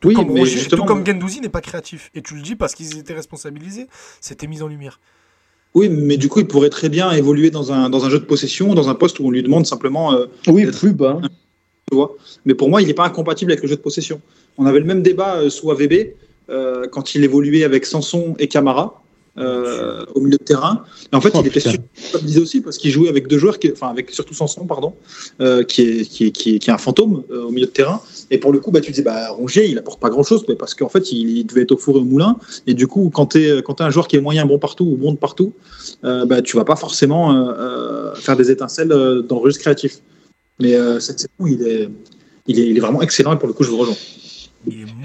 [0.00, 2.10] Tout Oui, comme, mais Roger- justement, tout comme Gendouzi n'est pas créatif.
[2.14, 3.86] Et tu le dis parce qu'ils étaient responsabilisés,
[4.20, 5.00] c'était mis en lumière.
[5.72, 8.24] Oui, mais du coup, il pourrait très bien évoluer dans un, dans un jeu de
[8.24, 11.20] possession, dans un poste où on lui demande simplement euh, Oui, plus bas.
[11.90, 12.16] Tu vois.
[12.44, 14.20] Mais pour moi, il n'est pas incompatible avec le jeu de possession.
[14.58, 16.14] On avait le même débat euh, sous AVB
[16.48, 19.02] euh, quand il évoluait avec Sanson et Camara
[19.38, 20.82] euh, au milieu de terrain.
[21.12, 21.76] Et en fait, Oh, il était putain.
[21.94, 24.94] surstabilisé aussi parce qu'il jouait avec deux joueurs, qui, enfin avec surtout Sanson, pardon,
[25.40, 27.70] euh, qui, est, qui, est, qui, est, qui est un fantôme euh, au milieu de
[27.70, 28.00] terrain.
[28.30, 30.74] Et pour le coup, bah, tu disais, bah, Rongier, il apporte pas grand-chose, mais parce
[30.74, 32.36] qu'en fait, il, il devait être au four et au moulin.
[32.66, 34.84] Et du coup, quand tu es, quand t'es un joueur qui est moyen, bon partout
[34.84, 35.52] ou bon de partout,
[36.02, 37.52] bah, tu vas pas forcément
[38.14, 40.00] faire des étincelles dans le registre créatif.
[40.58, 41.88] Mais euh, cette saison, il est,
[42.46, 43.96] il, est, il est vraiment excellent et pour le coup, je vous rejoins.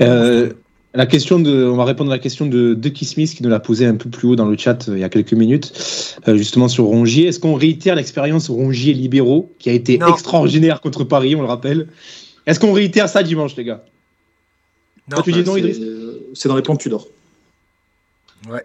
[0.01, 0.51] Euh.
[0.93, 3.61] La question de, on va répondre à la question de Ducky Smith qui nous l'a
[3.61, 6.35] posée un peu plus haut dans le chat euh, il y a quelques minutes, euh,
[6.35, 7.27] justement sur Rongier.
[7.27, 10.07] Est-ce qu'on réitère l'expérience Rongier libéraux qui a été Non.
[10.07, 11.87] extraordinaire contre Paris, on le rappelle?
[12.45, 13.85] Est-ce qu'on réitère ça dimanche, les gars?
[15.09, 15.15] Non.
[15.15, 15.79] Toi, tu dis non, C'est- Idriss?
[16.33, 17.07] C'est dans les plans que tu dors.
[18.49, 18.63] Ouais.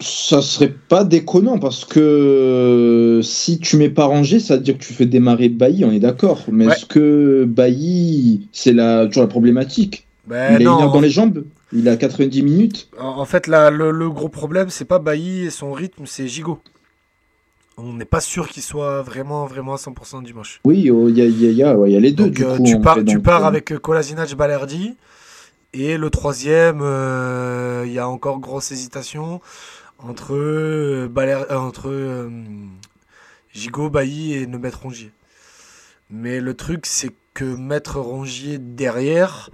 [0.00, 4.78] Ça serait pas déconnant parce que euh, si tu mets pas rangé, ça veut dire
[4.78, 6.44] que tu fais démarrer Bailly, on est d'accord.
[6.52, 6.72] Mais Ouais.
[6.72, 11.00] est-ce que Bailly, c'est la, toujours la problématique Ben Il a une non, heure dans
[11.00, 12.88] les jambes, il a 90 minutes.
[13.00, 16.60] En fait, là, le, le gros problème, c'est pas Bailly et son rythme, c'est Gigot.
[17.76, 20.60] on n'est pas sûr qu'il soit vraiment, vraiment à 100% dimanche.
[20.64, 22.26] Oui, il y, a, y, a, y, a, ouais, y, a, les deux.
[22.26, 24.94] Donc, du euh, coup, tu, pars, fait, tu donc, pars euh, avec Kolasinac, Balerdi.
[25.74, 29.40] Et le troisième, euh, il y a encore grosse hésitation
[29.98, 32.30] entre, euh, Baler- euh, entre euh,
[33.52, 35.12] Gigot, Bailly et ne mettre Rongier.
[36.10, 39.50] Mais le truc, c'est que mettre Rongier derrière,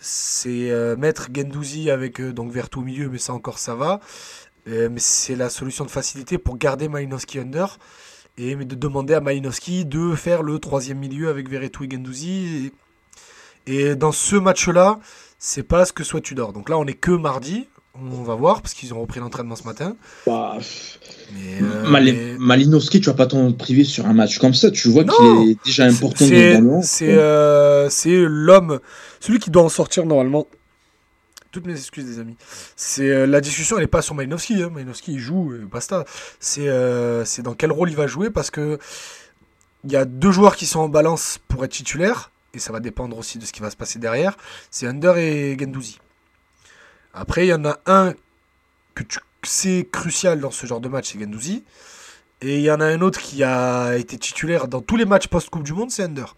[0.00, 4.00] c'est euh, mettre Gendouzi avec euh, donc Vertu au milieu, mais ça encore ça va.
[4.68, 7.78] Euh, mais c'est la solution de facilité pour garder Malinowski under
[8.38, 12.72] et de demander à Malinowski de faire le troisième milieu avec Verretou et Gendouzi.
[13.66, 15.00] Et, et dans ce match-là,
[15.38, 16.52] c'est pas ce que souhaite Tudor.
[16.52, 17.68] Donc là, on est que mardi.
[17.96, 19.96] On va voir parce qu'ils ont repris l'entraînement ce matin.
[20.26, 20.58] bah,
[21.32, 24.70] Mais, euh, Mal- mais- Malinowski, tu vas pas t'en priver sur un match comme ça.
[24.72, 26.24] Tu vois qu'il est déjà important
[26.82, 28.80] C'est- euh, c'est l'homme,
[29.20, 30.46] celui qui doit en sortir normalement.
[31.52, 32.36] Toutes mes excuses, des amis.
[32.74, 34.60] C'est euh, la discussion, elle n'est pas sur Malinowski.
[34.60, 34.70] Hein.
[34.70, 36.04] Malinowski, il joue, et basta.
[36.40, 36.66] C'est
[37.42, 38.78] dans quel rôle il va jouer parce que
[39.84, 42.80] il y a deux joueurs qui sont en balance pour être titulaires et ça va
[42.80, 44.36] dépendre aussi de ce qui va se passer derrière.
[44.72, 45.98] C'est Under et Gendouzi.
[47.14, 48.14] Après, il y en a un
[48.94, 51.64] que tu c'est crucial dans ce genre de match, c'est Gendouzi.
[52.40, 55.28] Et il y en a un autre qui a été titulaire dans tous les matchs
[55.28, 56.34] post-Coupe du Monde, c'est Under.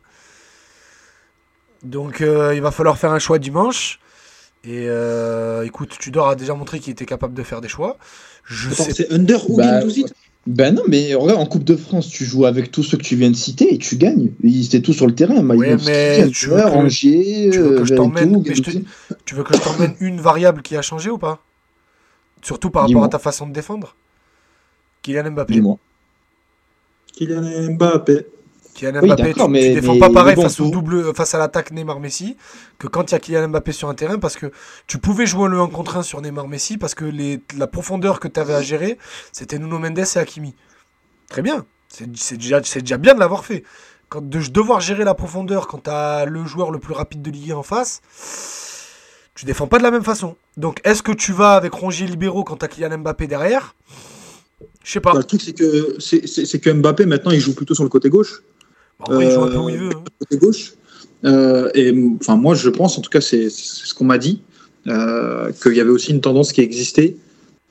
[1.83, 4.01] Donc euh, il va falloir faire un choix dimanche.
[4.65, 7.97] Et euh, écoute, Tudor a déjà montré qu'il était capable de faire des choix.
[8.45, 10.07] Je Attends, sais c'est Under ou Bah, Gendouzi?
[10.47, 13.17] Ben non, mais regarde, en Coupe de France, tu joues avec tous ceux que tu
[13.17, 14.31] viens de citer et tu gagnes.
[14.43, 15.43] Ils étaient tous sur le terrain.
[15.43, 18.43] Malinowski, mais tu veux que- Rangier, tu veux que je t'emmène.
[19.25, 21.43] Tu veux que je t'emmène une variable qui a changé ou pas?
[22.43, 23.97] Surtout par rapport à ta façon de défendre?
[25.03, 25.55] Kylian Mbappé.
[25.55, 25.79] Dis-moi.
[27.17, 28.27] Kylian Mbappé.
[28.77, 31.39] Kylian Mbappé, tu, mais- tu défends mais- pas pareil bon, face, au double, face à
[31.39, 32.37] l'attaque Neymar-Messi
[32.79, 34.53] que quand il y a Kylian Mbappé sur un terrain parce que
[34.87, 38.29] tu pouvais jouer le 1 contre 1 sur Neymar-Messi parce que les, la profondeur que
[38.29, 38.99] tu avais à gérer,
[39.33, 40.55] c'était Nuno Mendes et Hakimi.
[41.29, 43.65] Très bien, c'est c'est déjà, c'est déjà bien de l'avoir fait.
[44.09, 47.31] Quand de devoir gérer la profondeur quand tu as le joueur le plus rapide de
[47.31, 48.03] Ligue 1 en face,
[49.35, 50.37] tu défends pas de la même façon.
[50.57, 53.75] Donc est-ce que tu vas avec Rongier libéraux quand tu as Kylian Mbappé derrière?
[54.85, 55.13] Je sais pas.
[55.13, 58.09] Bah, le truc, c'est que, c'est que Mbappé, maintenant, il joue plutôt sur le côté
[58.09, 58.43] gauche.
[59.09, 59.91] Vrai, il joue un peu euh, où il veut.
[59.95, 60.05] hein.
[60.19, 60.73] côté gauche.
[61.25, 64.43] Euh, et enfin, moi, je pense, en tout cas, c'est ce qu'on m'a dit,
[64.87, 67.17] euh, qu'il y avait aussi une tendance qui existait.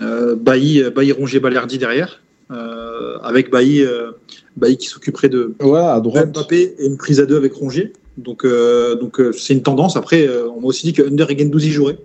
[0.02, 2.22] Euh, Bailly, Bailly Rongier Balerdi derrière,
[2.52, 4.12] euh, avec Bailly, euh,
[4.58, 6.34] Bailly qui s'occuperait de Ouais, à droite.
[6.36, 7.94] Mbappé et une prise à deux avec Rongier.
[8.18, 9.96] Donc, euh, donc euh, c'est une tendance.
[9.98, 11.98] Après, euh, on m'a aussi dit que Under et Gendouzi joueraient.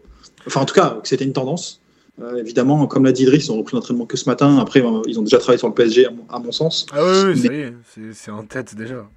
[0.47, 1.81] Enfin, en tout cas, que c'était une tendance.
[2.21, 4.59] Euh, évidemment, comme l'a dit Idriss, ils ont repris l'entraînement que ce matin.
[4.59, 6.87] Après, euh, ils ont déjà travaillé sur le PSG, à mon, à mon sens.
[6.93, 7.73] Ah oui, Mais-
[8.13, 9.09] c'est- en tête déjà.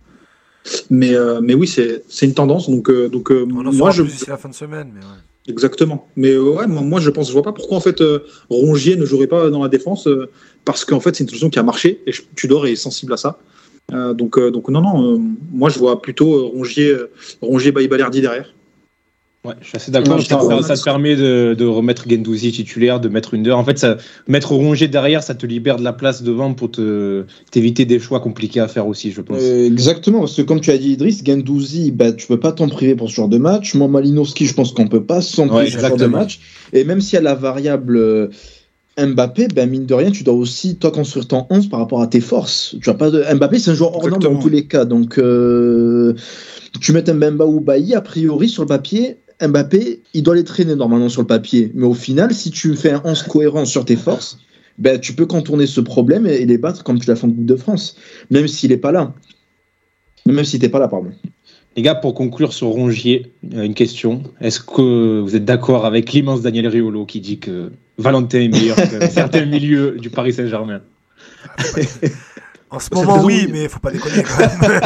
[0.89, 2.69] Mais, euh, mais oui, c'est une tendance.
[2.69, 4.91] Donc, donc On en moi, je, d'ici la fin de semaine.
[4.93, 5.21] Mais ouais.
[5.49, 6.07] Exactement.
[6.15, 8.01] Mais ouais, moi, je pense, je vois pas pourquoi en fait
[8.49, 10.07] Rongier ne jouerait pas dans la défense
[10.63, 13.37] parce qu'en fait c'est une solution qui a marché et Tudor est sensible à ça.
[13.91, 15.21] Donc, donc non, non.
[15.51, 16.95] moi, je vois plutôt Rongier,
[17.41, 17.89] Rongier, Bailly,
[18.21, 18.53] derrière.
[19.45, 20.21] Ouais, je suis assez d'accord.
[20.21, 23.57] Ça, te permet de, de remettre Gendouzi titulaire, de mettre Under.
[23.57, 27.25] En fait, ça, mettre Rongier derrière, ça te libère de la place devant pour te
[27.51, 29.41] t'éviter des choix compliqués à faire aussi, je pense.
[29.41, 32.69] Euh, exactement, parce que comme tu as dit Idriss, Gendouzi, bah, tu peux pas t'en
[32.69, 33.73] priver pour ce genre de match.
[33.73, 36.39] Moi, Malinowski, je pense qu'on peut pas s'en priver Ouais, pour ce genre de match.
[36.71, 38.29] Et même s'il y a la variable euh,
[38.97, 42.07] Mbappé, ben mine de rien, tu dois aussi toi construire ton 11 par rapport à
[42.07, 42.77] tes forces.
[42.81, 43.23] Tu as pas de...
[43.35, 44.85] Mbappé, c'est un joueur hors norme dans tous les cas.
[44.85, 46.13] Donc, euh,
[46.79, 50.75] tu mets Mbemba ou Bailly, a priori, sur le papier, Mbappé, il doit les traîner
[50.75, 51.71] normalement sur le papier.
[51.73, 54.39] Mais au final, si tu fais un 11 cohérent sur tes forces,
[54.77, 57.29] ben, tu peux contourner ce problème et, et les battre comme tu l'as fait en
[57.29, 57.95] Coupe de France,
[58.31, 59.13] même s'il n'est pas là.
[60.25, 61.11] Même s'il n'était pas là, pardon.
[61.75, 64.23] Les gars, pour conclure sur Rongier, euh, une question.
[64.39, 68.75] Est-ce que vous êtes d'accord avec l'immense Daniel Riolo qui dit que Valentin est meilleur
[68.77, 70.81] que certains milieux du Paris Saint-Germain?
[72.69, 74.81] En ce moment, oui, mais faut pas déconner quand même.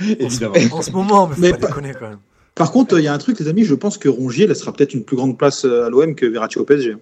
[0.20, 0.54] Évidemment.
[0.72, 2.18] en ce moment, mais faut Mais pas pas- déconner quand même.
[2.58, 4.92] Par contre, il y a un truc, les amis, je pense que Rongier laissera peut-être
[4.92, 6.96] une plus grande place euh, à l'OM que Verratti au PSG.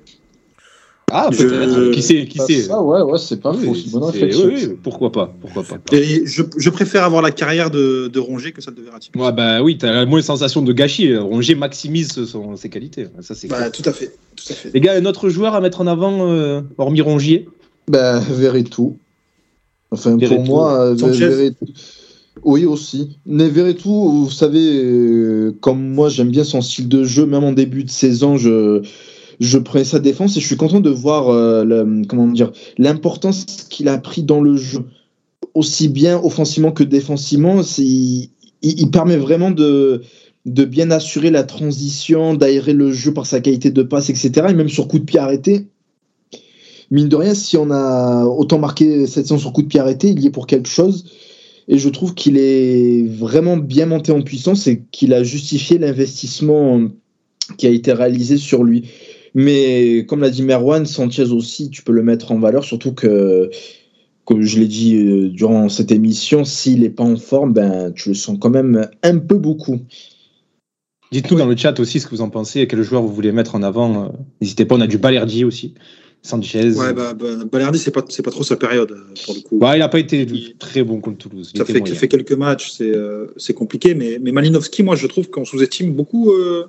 [1.11, 1.93] Ah, Je- peut-être.
[1.93, 3.75] Qui sait, qui sait Ça, ouais, ouais, c'est pas faux.
[3.75, 4.47] C'est une bonne c'est- réflexion.
[4.47, 5.77] oui, oui, pourquoi pas, pourquoi pas.
[5.97, 9.11] Et je, je préfère avoir la carrière de, de Rongier que celle de Verratti.
[9.17, 11.17] Ouais, bah oui, t'as moins une sensation de gâchis.
[11.17, 13.07] Rongier maximise son- ses qualités.
[13.21, 14.13] Ça, c'est Bah, tout à fait.
[14.35, 14.71] Tout à fait.
[14.75, 17.49] Les gars, un autre joueur à mettre en avant, euh, hormis Rongier?
[17.89, 18.97] Ben, Verretou.
[19.93, 20.35] Enfin, Verretou.
[20.43, 21.29] pour moi, euh, Sanchez.
[21.29, 21.67] Verretou.
[22.45, 23.19] Oui, aussi.
[23.27, 27.53] Mais Verretou, vous savez, euh, comme moi, j'aime bien son style de jeu, même en
[27.53, 28.83] début de saison, je,
[29.41, 31.65] je prenais sa défense et je suis content de voir euh,
[32.79, 34.81] l'importance qu'il a pris dans le jeu.
[35.55, 38.29] Aussi bien offensivement que défensivement, il,
[38.63, 40.03] il permet vraiment de,
[40.45, 44.31] de bien assurer la transition, d'aérer le jeu par sa qualité de passe, etc.
[44.51, 45.67] Et même sur coup de pied arrêté,
[46.91, 50.11] mine de rien, si on a autant marqué cette saison sur coup de pied arrêté,
[50.11, 51.05] il y est pour quelque chose.
[51.69, 56.89] Et je trouve qu'il est vraiment bien monté en puissance et qu'il a justifié l'investissement
[57.59, 58.89] qui a été réalisé sur lui.
[59.35, 63.51] Mais comme l'a dit Merwan, Sanchez aussi, tu peux le mettre en valeur, surtout que,
[64.25, 68.09] comme je l'ai dit euh, durant cette émission, s'il n'est pas en forme, ben, tu
[68.11, 69.81] le sens quand même un peu beaucoup.
[71.13, 73.31] Dites-nous dans le chat aussi ce que vous en pensez et quel joueur vous voulez
[73.31, 74.05] mettre en avant.
[74.05, 74.09] Euh,
[74.41, 75.75] N'hésitez pas, on a du Balerdi aussi.
[76.27, 76.73] Sanchez.
[76.77, 79.59] Ouais, bah, bah, Balerdi, c'est pas, c'est pas trop sa période, euh, pour le coup.
[79.59, 81.53] Bah, il n'a pas été Il- très bon contre Toulouse.
[81.55, 81.95] Il Ça fait, moyen.
[81.95, 85.45] ça fait quelques matchs, c'est euh, c'est compliqué, mais, mais Malinowski, moi, je trouve qu'on
[85.45, 86.67] sous-estime beaucoup, euh,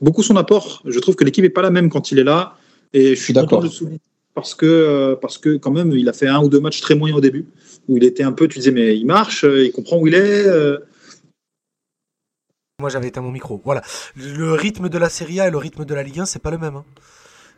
[0.00, 0.82] beaucoup son apport.
[0.86, 2.56] Je trouve que l'équipe n'est pas la même quand il est là,
[2.94, 3.60] et je suis D'accord.
[3.60, 4.00] de le souligner
[4.34, 6.94] parce que, euh, parce que quand même, il a fait un ou deux matchs très
[6.94, 7.44] moyens au début,
[7.88, 10.46] où il était un peu, tu disais, mais il marche, il comprend où il est.
[10.46, 10.78] euh.
[12.80, 13.60] Moi j'avais éteint mon micro.
[13.64, 13.82] Voilà.
[14.14, 16.52] Le rythme de la Serie A et le rythme de la Ligue 1, c'est pas
[16.52, 16.76] le même.
[16.76, 16.84] hein.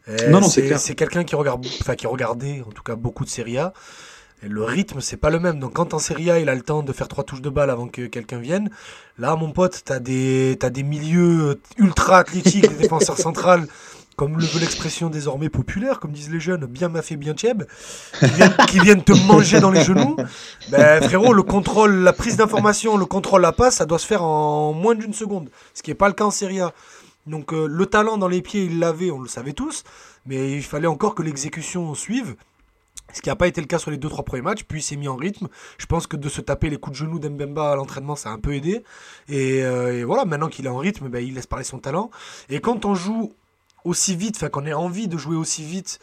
[0.09, 3.30] Euh, Non, non, c'est quelqu'un qui regarde, enfin qui regardait en tout cas beaucoup de
[3.30, 3.72] Serie A.
[4.42, 5.61] Et le rythme, c'est pas le même.
[5.61, 7.68] Donc quand en Serie A, il a le temps de faire trois touches de balle
[7.68, 8.70] avant que quelqu'un vienne.
[9.18, 13.66] Là, mon pote, t'as des, t'as des milieux ultra athlétiques, des défenseurs centrales,
[14.16, 17.64] comme le veut l'expression désormais populaire, comme disent les jeunes, bien maffé, bien tieb,
[18.18, 20.16] qui viennent, qui viennent te manger dans les genoux.
[20.70, 24.22] Ben, frérot, le contrôle, la prise d'information, le contrôle, la passe, ça doit se faire
[24.22, 25.51] en moins d'une seconde.
[25.74, 26.72] Ce qui n'est pas le cas en Serie A.
[27.27, 29.85] Donc, euh, le talent dans les pieds, il l'avait, on le savait tous.
[30.27, 32.37] Mais il fallait encore que l'exécution suive.
[33.12, 34.97] Ce qui n'a pas été le cas sur les 2-3 premiers matchs, puis il s'est
[34.97, 35.49] mis en rythme.
[35.79, 38.33] Je pense que de se taper les coups de genoux d'Mbemba à l'entraînement, ça a
[38.33, 38.85] un peu aidé.
[39.29, 42.11] Et, euh, voilà, maintenant qu'il est en rythme, ben, il laisse parler son talent.
[42.49, 43.33] Et quand on joue
[43.85, 45.99] aussi vite, enfin qu'on ait envie de jouer aussi vite,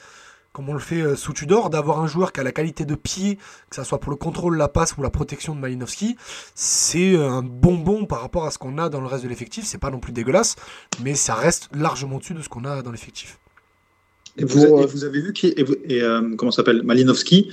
[0.57, 2.95] comme on le fait euh, sous Tudor, d'avoir un joueur qui a la qualité de
[2.95, 3.37] pied,
[3.69, 6.17] que ce soit pour le contrôle, la passe ou la protection de Malinowski,
[6.55, 9.65] c'est euh, un bonbon par rapport à ce qu'on a dans le reste de l'effectif.
[9.65, 10.55] C'est pas non plus dégueulasse,
[11.03, 13.37] mais ça reste largement dessus de ce qu'on a dans l'effectif.
[14.39, 16.83] Et vous, Pour, et vous avez vu qu'il et, vous- et, euh, comment s'appelle?
[16.83, 17.49] Malinowski,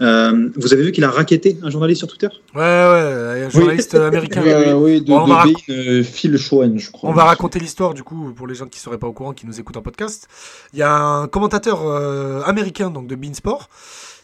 [0.00, 2.28] euh, vous avez vu qu'il a raquetté un journaliste sur Twitter?
[2.54, 4.42] Ouais, ouais, un journaliste américain.
[4.46, 7.10] Euh, oui, de, Bon, de euh, Phil Schoen, je crois.
[7.10, 9.46] On va raconter l'histoire du coup pour les gens qui seraient pas au courant, qui
[9.46, 10.28] nous écoutent en podcast.
[10.72, 13.68] Il y a un commentateur euh, américain donc de Beansport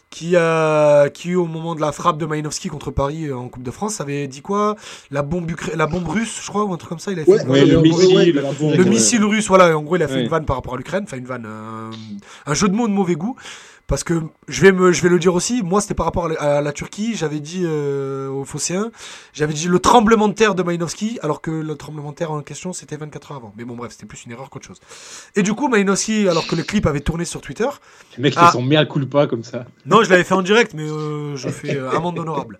[0.09, 3.63] qui a qui au moment de la frappe de Malinowski contre Paris euh, en Coupe
[3.63, 4.75] de France avait dit quoi?
[5.11, 7.11] La bombe Ukra- la bombe russe, je crois ou un truc comme ça.
[7.11, 8.15] Il a fait Ouais, une- Ouais, le Ouais, missile.
[8.15, 10.21] ouais, la le bombe, le missile russe, voilà, en gros, il a fait Ouais.
[10.23, 11.91] une vanne par rapport à l'Ukraine, enfin une vanne, euh,
[12.45, 13.35] un jeu de mots de mauvais goût.
[13.87, 16.29] Parce que je vais, me, je vais le dire aussi, moi c'était par rapport à
[16.29, 18.89] la, à la Turquie, j'avais dit euh, aux Phocéens,
[19.31, 22.41] j'avais dit le tremblement de terre de Malinowski, alors que le tremblement de terre en
[22.41, 23.53] question c'était 24 heures avant.
[23.57, 24.79] Mais bon, bref, c'était plus une erreur qu'autre chose.
[25.35, 27.67] Et du coup, Malinowski, alors que le clip avait tourné sur Twitter,
[28.17, 28.47] Le mec Ah.
[28.47, 29.65] fait son mea culpa comme ça.
[29.85, 32.57] non, je l'avais fait en direct, mais euh, je fais euh, amende honorable.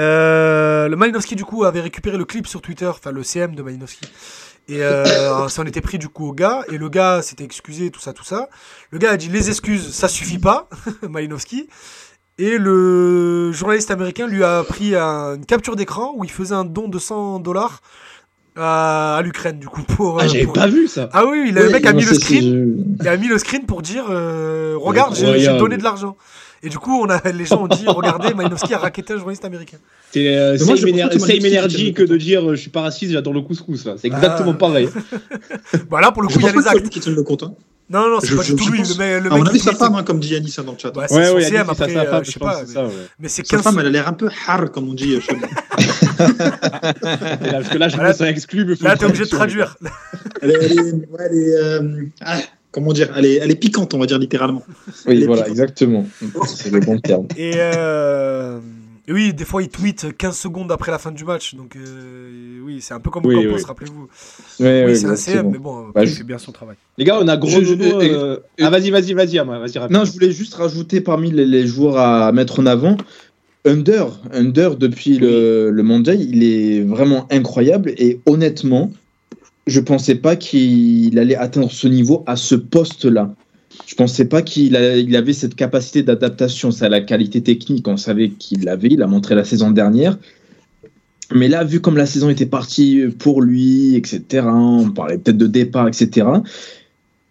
[0.00, 3.62] Euh, le Malinowski, du coup, avait récupéré le clip sur Twitter, enfin le CM de
[3.62, 4.00] Malinowski.
[4.68, 7.90] Et euh, ça en était pris du coup au gars, et le gars s'était excusé,
[7.90, 8.48] tout ça, tout ça.
[8.90, 10.68] Le gars a dit les excuses, ça suffit pas,
[11.08, 11.68] Malinowski.
[12.38, 16.64] Et le journaliste américain lui a pris un- une capture d'écran où il faisait un
[16.64, 17.80] don de 100 dollars
[18.56, 19.82] à, à l'Ukraine, du coup.
[19.82, 21.08] Pour, Ah, euh, j'avais pour- pas vu ça.
[21.12, 23.64] Ah oui, le Ouais, mec a mis le screen c'est- il a mis le screen
[23.66, 26.16] pour dire euh, regarde j'ai- donné de l'argent
[26.66, 29.44] et du coup on a les gens ont dit regardez Malinowski a raquetté un journaliste
[29.44, 29.78] américain
[30.12, 33.84] C'est euh, ener- que de dire euh, je suis pas raciste, j'adore le couscous.
[33.86, 33.94] là.
[33.96, 34.16] C'est Ah.
[34.16, 34.88] exactement pareil.
[35.90, 37.42] bah là pour le coup il y a les lui actes qui tienne le compte.
[37.44, 37.54] hein.
[37.88, 39.72] non non, non c'est pas du tout lui le mec, le À mon avis, sa
[39.74, 40.96] femme, hein, comme dit Yanis hein, dans le chat.
[40.96, 42.62] Ouais, c'est Ouais, ouais, c'est après sa euh, femme, je sais pas
[43.20, 45.14] mais c'est Sa 15 femme, elle a l'air un peu hard, comme on dit.
[45.14, 45.42] euh, chez nous.
[45.78, 48.64] Et là, parce que là, je me sens exclu.
[48.80, 49.76] là t'es obligé de traduire
[50.42, 50.56] Elle est,
[52.76, 54.62] euh, comment dire, elle est, elle est piquante, on va dire littéralement.
[55.06, 56.06] Oui, voilà, exactement.
[56.46, 57.26] C'est le bon terme.
[57.36, 58.58] et euh,
[59.08, 62.78] oui des fois il tweet 15 secondes après la fin du match donc euh, oui
[62.80, 63.62] c'est un peu comme Oui, Campos oui.
[63.64, 64.08] rappelez-vous
[64.58, 65.14] oui ouais, c'est un.
[65.14, 67.48] CM mais bon Bah, il je- fait bien son travail Les gars, on a gros
[67.48, 69.92] Je- euh, Ah, vas-y, vas-y, vas-y, vas-y.
[69.92, 72.96] Non, je voulais juste rajouter parmi les, les joueurs à mettre en avant
[73.64, 74.06] Under.
[74.32, 77.92] Under, depuis le, le mondial, il est vraiment incroyable.
[77.98, 78.90] Et honnêtement,
[79.66, 83.34] je pensais pas qu'il allait atteindre ce niveau à ce poste-là.
[83.86, 86.70] Je pensais pas qu'il avait cette capacité d'adaptation.
[86.70, 88.88] C'est la qualité technique, on savait qu'il l'avait.
[88.90, 90.18] Il a montré la saison dernière.
[91.34, 95.48] Mais là, vu comme la saison était partie pour lui, etc., on parlait peut-être de
[95.48, 96.26] départ, etc.,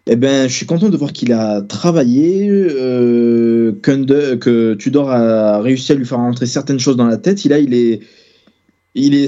[0.08, 5.90] eh ben, je suis content de voir qu'il a travaillé, euh, que Tudor a réussi
[5.90, 7.44] à lui faire rentrer certaines choses dans la tête.
[7.44, 8.00] Il, a, il est,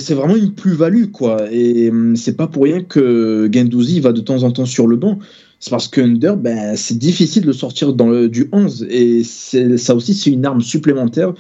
[0.01, 1.53] c'est vraiment une plus-value, quoi.
[1.53, 4.97] Et hum, c'est pas pour rien que Gendouzi va de temps en temps sur le
[4.97, 5.19] banc.
[5.61, 8.87] C'est parce que Under, ben, c'est difficile de sortir dans le, du 11.
[8.91, 11.35] Et ça aussi, c'est une arme supplémentaire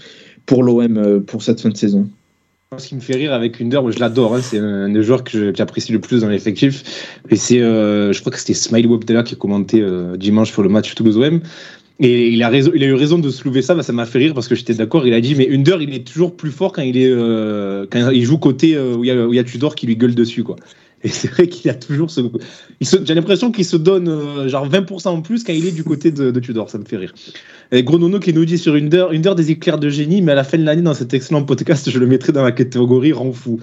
[0.45, 2.09] pour l'OM euh, pour cette fin de saison.
[2.77, 5.25] Ce qui me fait rire avec Under, moi, je l'adore, hein, c'est un des joueurs
[5.25, 7.17] que j'apprécie le plus dans l'effectif.
[7.31, 10.63] Et c'est, euh, je crois que c'était Smiley Webdella qui a commenté euh, dimanche pour
[10.63, 11.41] le match Toulouse-OM.
[12.01, 14.55] Et il a, eu raison de soulever ça, bah, ça m'a fait rire parce que
[14.55, 15.05] j'étais d'accord.
[15.07, 18.11] Il a dit, mais Under, il est toujours plus fort quand il, est, euh, quand
[18.11, 20.45] il joue côté euh, où, il y a, Tudor qui lui gueule dessus.
[20.45, 20.55] quoi.
[21.03, 22.21] Et c'est vrai qu'il a toujours ce.
[22.81, 26.11] J'ai l'impression qu'il se donne euh, genre 20% en plus quand il est du côté
[26.11, 27.15] de, de Tudor, ça me fait rire.
[27.71, 30.45] Et Gronono qui nous dit sur Under, Under des éclairs de génie, mais à la
[30.45, 33.61] fin de l'année, dans cet excellent podcast, je le mettrai dans la catégorie rend fou.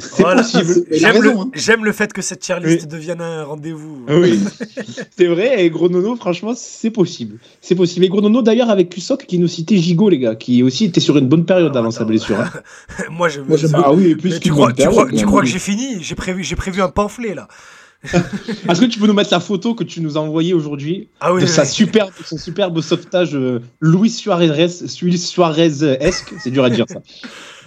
[0.00, 0.42] C'est Voilà.
[0.42, 0.84] possible.
[0.90, 1.50] Il a J'aime le, raison, hein.
[1.54, 2.86] j'aime le fait que cette tier list Oui.
[2.88, 4.04] devienne un rendez-vous.
[4.08, 4.40] Ah Oui,
[5.16, 5.64] c'est vrai.
[5.64, 7.38] Et Gronono, franchement, c'est possible.
[7.60, 8.04] C'est possible.
[8.04, 11.16] Et Gronono, d'ailleurs, avec Kusok, qui nous citait Gigot, les gars, qui aussi était sur
[11.18, 12.40] une bonne période avant sa blessure.
[12.40, 12.50] hein.
[13.10, 13.40] Moi, je.
[13.40, 15.98] Moi, Ah oui, plus tu crois, tu crois- tu que j'ai fini?
[16.02, 17.48] J'ai prévu, j'ai prévu un pamphlet là.
[18.02, 21.34] Est-ce que tu peux nous mettre la photo que tu nous as envoyée aujourd'hui Ah
[21.34, 21.68] oui, de oui, sa oui.
[21.68, 24.68] superbe, son superbe sauvetage euh, Luis Suarez,
[25.02, 27.00] Luis Suarez-esque, c'est dur à dire ça,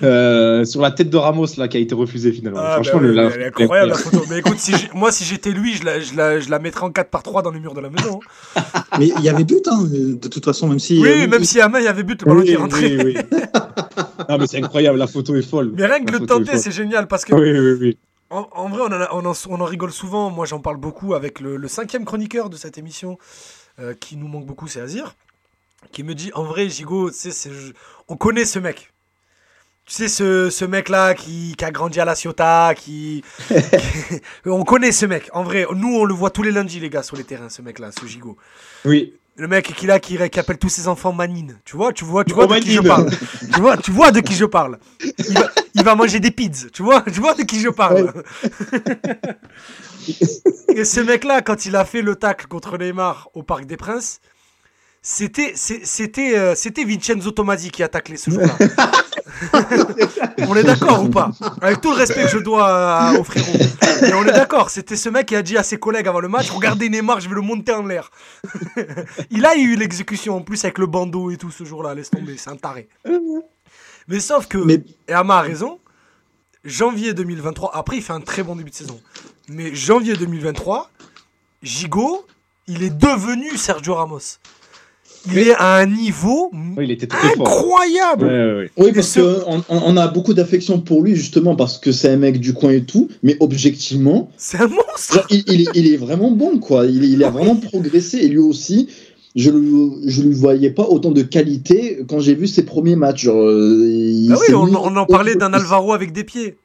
[0.02, 2.60] Euh, sur la tête de Ramos là qui a été refusée finalement.
[2.62, 4.26] Ah, Franchement, bah le, oui, la- elle est incroyable la photo.
[4.30, 6.92] Mais écoute, si moi si j'étais lui, je la, je, la, je la mettrais en
[6.92, 8.20] 4 par 3 dans les murs de la maison.
[8.56, 8.62] hein.
[9.00, 11.00] Mais il y avait but, hein, de toute façon, même si.
[11.00, 12.98] Oui, euh, même si à main il y avait but, le ballon est rentré.
[12.98, 13.14] oui, oui.
[14.30, 15.72] non mais c'est incroyable, la photo est folle.
[15.78, 17.98] Mais rien que La le tenter, c'est génial parce que Oui, oui, oui.
[18.30, 20.30] En, en vrai, on en, a- on, en, on en rigole souvent.
[20.30, 23.18] Moi, j'en parle beaucoup avec le, le cinquième chroniqueur de cette émission
[23.80, 25.16] euh, qui nous manque beaucoup, c'est Azir,
[25.92, 27.50] qui me dit en vrai, Gigo, tu sais,
[28.08, 28.92] on connaît ce mec.
[29.86, 34.64] Tu sais, ce, ce mec-là qui, qui a grandi à la Ciotat, qui, qui- On
[34.64, 35.30] connaît ce mec.
[35.34, 37.62] En vrai, nous, on le voit tous les lundis, les gars, sur les terrains, ce
[37.62, 38.38] mec-là, ce Gigo.
[38.86, 39.14] Oui.
[39.36, 41.58] Le mec qui, là, qui, qui appelle tous ses enfants Manine.
[41.66, 43.10] Tu vois, tu vois, tu vois Oh, de qui je parle.
[43.54, 44.78] tu, vois, tu vois de qui je parle.
[45.02, 46.68] Il va, il va manger des pizzas.
[46.72, 48.14] Tu vois, tu vois de qui je parle.
[50.76, 54.20] Et ce mec-là, quand il a fait le tacle contre Neymar au Parc des Princes,
[55.06, 58.58] c'était c'est- c'était euh, c'était Vincenzo Tomasi qui a taclé ce jour-là.
[60.48, 61.32] on est d'accord ou pas?
[61.62, 63.58] Avec tout le respect que je dois à- au frérot.
[64.02, 66.30] Mais on est d'accord, c'était ce mec qui a dit à ses collègues avant le
[66.30, 68.12] match Regardez Neymar, je vais le monter en l'air.
[69.30, 72.38] il a eu l'exécution en plus avec le bandeau et tout ce jour-là, laisse tomber,
[72.38, 72.88] c'est un taré.
[74.08, 75.80] Mais sauf que, Mais- et Ama a raison,
[76.64, 79.00] janvier 2023, après il fait un très bon début de saison,
[79.50, 80.90] mais janvier 2023,
[81.62, 82.26] Gigot,
[82.68, 84.20] il est devenu Sergio Ramos.
[85.32, 87.48] Il est à un niveau Oui, il était très fort.
[87.48, 88.26] incroyable.
[88.26, 88.72] Ouais, ouais, ouais.
[88.78, 92.18] Oui, parce ce- qu'on on, a beaucoup d'affection pour lui, justement, parce que c'est un
[92.18, 95.14] mec du coin et tout, mais objectivement, C'est un monstre.
[95.14, 96.86] genre, il, il est, il est vraiment bon, quoi.
[96.86, 98.90] Il, il a vraiment progressé, et lui aussi,
[99.36, 103.24] je ne je lui voyais pas autant de qualité quand j'ai vu ses premiers matchs.
[103.24, 106.58] Genre, euh, il Ah oui, on, en parlait d'un Alvaro avec des pieds.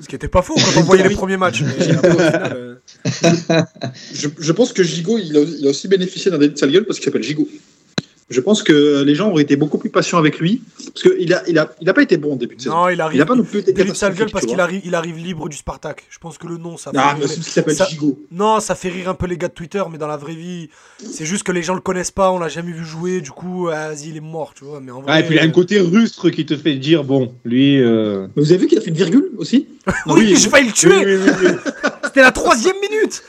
[0.00, 1.62] Ce qui était pas faux quand on voyait les premiers matchs.
[2.04, 2.74] Euh,
[4.14, 6.70] Je, je pense que Gigot, il a, il a aussi bénéficié d'un délit de sale
[6.70, 7.48] gueule parce qu'il s'appelle Gigot.
[8.30, 11.42] Je pense que les gens auraient été beaucoup plus patients avec lui parce qu'il n'a
[11.46, 12.74] il a, il a pas été bon au début de saison.
[12.74, 13.18] Non, il Il arrive.
[13.18, 16.04] n'a pas non plus été catastrophique, parce qu'il arrive, il arrive libre du Spartak.
[16.08, 16.90] Je pense que le nom, ça.
[16.96, 18.18] Ah, rire mais c'est parce qu'il s'appelle ça- Gigot.
[18.30, 20.70] Non, ça fait rire un peu les gars de Twitter, mais dans la vraie vie,
[20.98, 23.68] c'est juste que les gens le connaissent pas, on l'a jamais vu jouer, du coup,
[23.70, 24.80] ah, vas-y, il est mort, tu vois.
[24.80, 27.04] Mais en vrai, Ah, et puis il a un côté rustre qui te fait dire
[27.04, 27.80] bon, lui.
[27.82, 29.68] euh, Mais vous avez vu qu'il a fait une virgule aussi?
[30.06, 30.96] Oui, j'ai failli le tuer.
[30.96, 31.70] oui, oui, oui, oui.
[32.04, 33.22] C'était la troisième minute.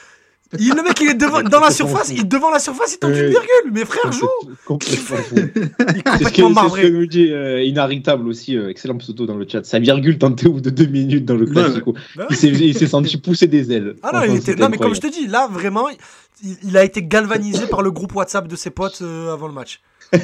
[0.60, 3.12] Il, le mec, il est devant, dans la surface, il devant la surface, il tente
[3.12, 3.72] une virgule.
[3.74, 4.28] Mais frère, joue.
[4.66, 5.36] Complètement fou.
[5.36, 6.92] Il est C'est ce que, complètement c'est ce que marbré.
[6.92, 9.66] nous dit euh, Inarritable aussi, euh, excellent pseudo dans le chat.
[9.66, 11.94] Sa virgule tentée au bout de deux minutes dans le classico.
[12.16, 13.96] Bah Il s'est- Il s'est senti pousser des ailes.
[14.04, 14.46] Ah non, Franchement, il était...
[14.52, 17.82] c'était non mais comme je te dis, là vraiment, il, il a été galvanisé par
[17.82, 19.82] le groupe WhatsApp de ses potes euh, avant le match.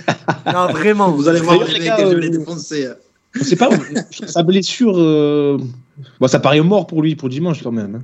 [0.54, 1.12] Non, vraiment.
[1.12, 2.88] Vous allez voir, les gars, je euh, défoncer.
[3.40, 3.70] On sait pas,
[4.28, 4.94] sa blessure.
[4.98, 5.58] euh,
[6.20, 7.96] Bon, ça paraît mort pour lui pour dimanche quand même.
[7.96, 8.02] hein.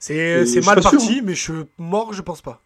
[0.00, 2.60] C'est Euh, mal pas sûr, parti, mais je mort, je pense pas.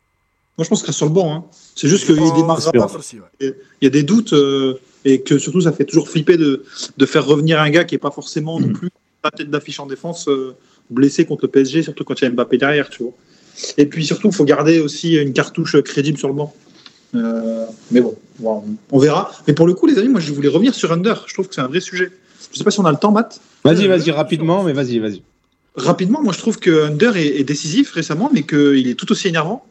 [0.58, 1.32] Moi, je pense qu'il reste sur le banc.
[1.34, 1.44] hein.
[1.74, 2.78] C'est juste qu'il pense- démarrera pas.
[2.80, 3.26] pense aussi, ouais.
[3.80, 6.64] Il y a des doutes euh, et que surtout, ça fait toujours flipper de,
[6.96, 8.90] de faire revenir un gars qui est pas forcément non plus
[9.22, 10.54] la tête d'affiche en défense euh,
[10.90, 13.12] blessé contre le PSG, surtout quand il y a Mbappé derrière, tu vois.
[13.76, 16.54] Et puis surtout, il faut garder aussi une cartouche crédible sur le banc.
[17.14, 19.30] Euh, mais bon, bon, on verra.
[19.46, 21.24] Mais pour le coup, les amis, moi, je voulais revenir sur Under.
[21.26, 22.10] Je trouve que c'est un vrai sujet.
[22.52, 23.40] Je sais pas si on a le temps, Matt.
[23.64, 25.22] Vas-y, Euh, vas-y, rapidement, mais vas-y, vas-y.
[25.76, 29.28] Rapidement, moi je trouve que Under est, est décisif récemment, mais qu'il est tout aussi
[29.28, 29.64] énervant.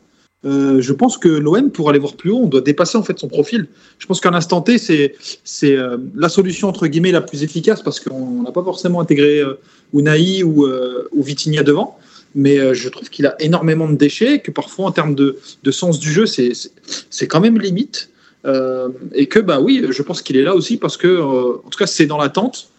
[0.45, 3.19] Euh, je pense que l'OM, pour aller voir plus haut, on doit dépasser en fait
[3.19, 3.67] son profil.
[3.97, 7.81] Je pense qu'à l'instant T, c'est c'est euh, la solution entre guillemets la plus efficace
[7.81, 9.59] parce qu'on n'a pas forcément intégré euh,
[9.93, 11.99] Unai ou, euh, ou Vitinha devant.
[12.35, 15.71] Mais euh, je trouve qu'il a énormément de déchets, que parfois en termes de, de
[15.71, 18.09] sens du jeu, c'est quand même limite.
[18.45, 21.69] Euh, et que bah oui, je pense qu'il est là aussi parce que, euh, en
[21.69, 22.69] tout cas, c'est dans l'attente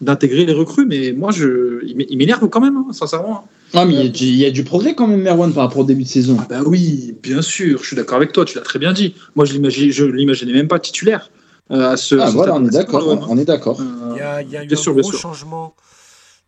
[0.00, 0.86] d'intégrer les recrues.
[0.86, 3.46] Mais moi, je, il m'é- il m'énerve quand même, hein, sincèrement.
[3.74, 5.64] Ah, mais il y, a du- il y a du progrès quand même, Merwan, par
[5.64, 6.36] rapport au début de saison.
[6.40, 9.14] Ah bah oui, bien sûr, je suis d'accord avec toi, tu l'as très bien dit.
[9.36, 11.30] Moi, je l'imagine- je l'imaginais même pas titulaire.
[11.72, 13.06] euh, à ce, Ah, voilà, on est d'accord.
[13.06, 13.80] Ouais, On est d'accord.
[13.80, 13.84] euh,
[14.14, 15.20] Il y a, il y a eu bien un sûr, bien gros sûr.
[15.20, 15.74] changement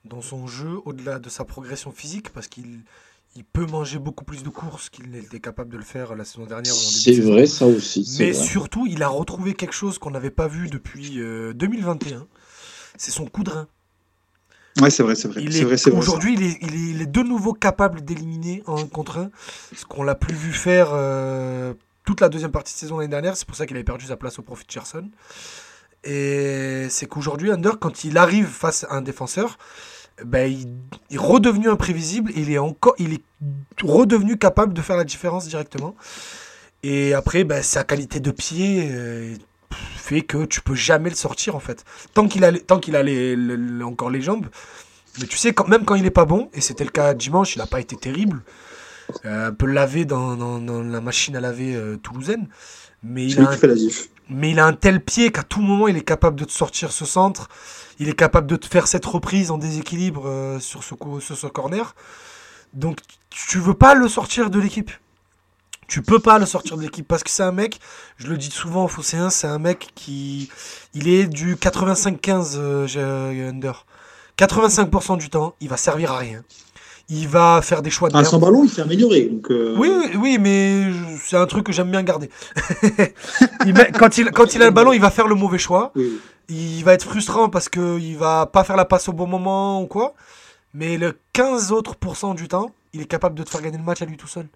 [0.04, 2.80] dans son jeu au-delà de sa progression physique parce qu'il
[3.34, 6.44] Il peut manger beaucoup plus de courses qu'il n'était capable de le faire la saison
[6.44, 6.74] dernière.
[6.74, 8.04] C'est vrai, ça aussi.
[8.18, 8.44] Mais vrai.
[8.44, 12.26] surtout, il a retrouvé quelque chose qu'on n'avait pas vu depuis euh, 2021.
[12.98, 13.68] C'est son coup de rein.
[14.82, 15.42] Ouais, c'est vrai, c'est vrai.
[15.42, 15.98] Il C'est est- vrai, c'est vrai.
[15.98, 19.30] Aujourd'hui, il est, il, est, il est de nouveau capable d'éliminer en un contre un,
[19.74, 21.72] ce qu'on l'a plus vu faire euh,
[22.04, 23.36] toute la deuxième partie de saison l'année dernière.
[23.38, 25.08] C'est pour ça qu'il avait perdu sa place au profit de Gerson.
[26.04, 29.56] Et c'est qu'aujourd'hui, Under, quand il arrive face à un défenseur,
[30.24, 30.68] ben, il,
[31.10, 32.32] il est redevenu imprévisible.
[32.36, 33.22] Il est, encore, il est
[33.82, 35.94] redevenu capable de faire la différence directement.
[36.82, 39.34] Et après, ben, sa qualité de pied euh,
[39.70, 41.84] fait que tu peux jamais le sortir en fait.
[42.14, 44.46] Tant qu'il a, tant qu'il a les, le- le- encore les jambes.
[45.20, 47.54] Mais tu sais, quand, même quand il est pas bon, et c'était le cas dimanche,
[47.54, 48.42] il n'a pas été terrible.
[49.26, 52.48] Euh, un peu lavé dans, dans- dans la machine à laver euh, toulousaine.
[53.02, 54.08] Mais il, lui a un, qui fait la diff.
[54.34, 56.92] Mais il a un tel pied qu'à tout moment, il est capable de te sortir
[56.92, 57.48] ce centre.
[57.98, 61.94] Il est capable de te faire cette reprise en déséquilibre euh, sur, ce, corner.
[62.72, 62.98] Donc,
[63.30, 64.90] tu veux pas le sortir de l'équipe.
[65.88, 67.78] Tu peux pas le sortir de l'équipe parce que c'est un mec,
[68.16, 70.48] je le dis souvent Fosséen, c'est un mec qui.
[70.94, 73.84] Il est du 85-15 euh, euh, under.
[74.38, 76.42] 85% du temps, il va servir à rien.
[77.08, 79.22] Il va faire des choix de Ah, sans ballon, il s'est amélioré.
[79.24, 80.86] Donc, euh, Oui, oui, oui, mais
[81.22, 82.30] c'est un truc que j'aime bien garder.
[83.66, 85.92] Il met- quand, il, quand il a le ballon, il va faire le mauvais choix.
[85.94, 86.18] oui.
[86.48, 89.86] Il va être frustrant parce qu'il va pas faire la passe au bon moment ou
[89.86, 90.14] quoi.
[90.74, 91.94] Mais le 15 autres
[92.34, 94.48] du temps, il est capable de te faire gagner le match à lui tout seul.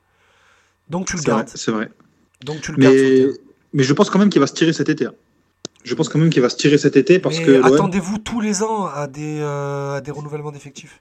[0.90, 1.48] Donc tu le gardes.
[1.54, 1.90] c'est vrai.
[2.44, 2.94] Donc tu le gardes.
[2.94, 3.32] Mais, terrain.
[3.72, 5.06] mais je pense quand même qu'il va se tirer cet été.
[5.06, 5.14] hein.
[5.84, 7.62] Je pense quand même qu'il va se tirer cet été parce Mais que.
[7.64, 11.00] attendez-vous tous les ans à des, euh, à des renouvellements d'effectifs.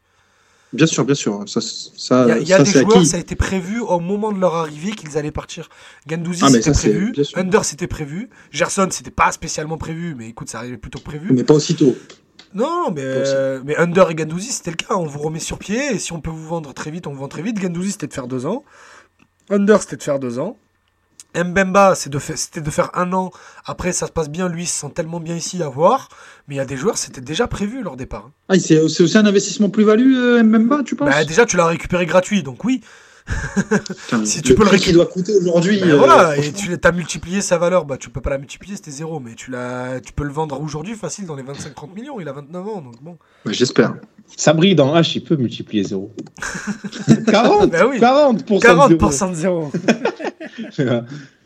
[0.76, 1.44] Bien sûr, bien sûr.
[1.48, 3.06] Ça, ça, Il y a, il y a ça, des joueurs, acquis.
[3.08, 5.70] ça a été prévu au moment de leur arrivée qu'ils allaient partir.
[6.08, 7.14] Gandouzi, Ah, c'était prévu.
[7.36, 8.30] Under, c'était prévu.
[8.52, 11.32] Gerson, c'était pas spécialement prévu, mais écoute, ça arrivait plutôt que prévu.
[11.34, 11.96] Mais pas aussitôt.
[12.54, 14.96] Non, mais, euh, mais Under et Gandouzi, c'était le cas.
[14.96, 17.20] On vous remet sur pied et si on peut vous vendre très vite, on vous
[17.20, 17.60] vend très vite.
[17.60, 18.64] Gandouzi, c'était de faire deux ans.
[19.50, 20.58] Under, c'était de faire deux ans.
[21.44, 23.32] Mbemba, de c'était de faire un an.
[23.66, 24.48] Après, ça se passe bien.
[24.50, 26.10] Lui, il se sent tellement bien ici à voir.
[26.48, 28.26] Mais il y a des joueurs, c'était déjà prévu leur départ.
[28.28, 28.32] hein.
[28.50, 31.10] Ah, c'est c'est aussi un investissement plus-value, euh, Mbemba, tu penses?
[31.10, 32.82] Bah, déjà, tu l'as récupéré gratuit, donc oui.
[34.24, 35.80] Si tu peux le prix qu'il doit coûter aujourd'hui.
[35.80, 37.86] Ben euh, voilà, et tu as multiplié sa valeur.
[37.86, 39.20] Bah, tu peux pas la multiplier, c'était zéro.
[39.20, 42.20] Mais tu, l'as, tu peux le vendre aujourd'hui facile dans les 25-30 millions.
[42.20, 43.18] Il a 29 ans, donc bon.
[43.48, 43.96] J'espère.
[44.38, 46.12] Sabri dans H, il peut multiplier 0.
[47.28, 48.00] 40 Bah oui.
[48.00, 49.72] 40% de 40% de zéro.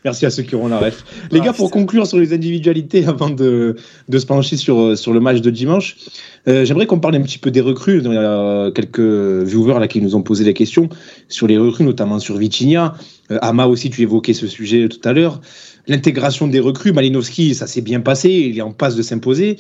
[0.06, 1.04] Merci à ceux qui auront la ref.
[1.32, 3.76] Les Ah, gars, pour conclure sur les individualités avant de,
[4.08, 5.98] de se pencher sur, euh, sur le match de dimanche,
[6.48, 8.02] euh, j'aimerais qu'on parle un petit peu des recrues.
[8.04, 10.88] Il y a quelques viewers là qui nous ont posé des questions
[11.28, 12.96] sur les recrues, notamment sur Vitinha.
[13.32, 15.42] Euh, Ama aussi, tu évoquais ce sujet tout à l'heure.
[15.88, 19.58] L'intégration des recrues, Malinowski, ça s'est bien passé, il est en passe de s'imposer.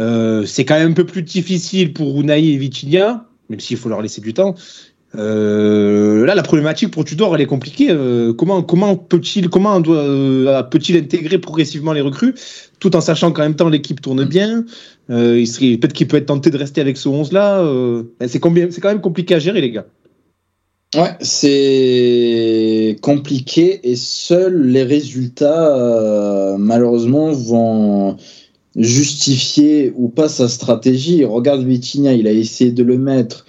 [0.00, 3.88] Euh, c'est quand même un peu plus difficile pour Unai et Vitinha, même s'il faut
[3.88, 4.54] leur laisser du temps.
[5.14, 7.88] Euh, là, la problématique pour Tudor, elle est compliquée.
[7.90, 12.34] Euh, comment comment peut-il comment doit euh, peut-il intégrer progressivement les recrues,
[12.80, 14.64] tout en sachant qu'en même temps l'équipe tourne bien.
[15.10, 17.62] Euh, il serait peut-être qu'il peut être tenté de rester avec ce 11 là.
[18.20, 19.86] Ben, c'est combien c'est quand même compliqué à gérer les gars.
[20.94, 28.16] Ouais, c'est compliqué et seuls les résultats, malheureusement, vont
[28.76, 31.24] justifier ou pas sa stratégie.
[31.24, 33.46] Regarde Vitinha, il a essayé de le mettre.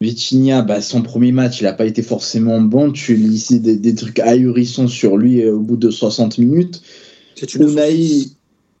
[0.00, 2.92] Vitinha, bah, son premier match, il n'a pas été forcément bon.
[2.92, 6.82] Tu lis des, des trucs ahurissants sur lui euh, au bout de 60 minutes.
[7.34, 8.28] C'est une Unai,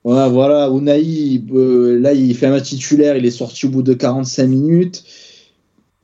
[0.04, 3.82] ouais, voilà, Unai, euh, là, il fait un match titulaire, il est sorti au bout
[3.82, 5.04] de 45 minutes.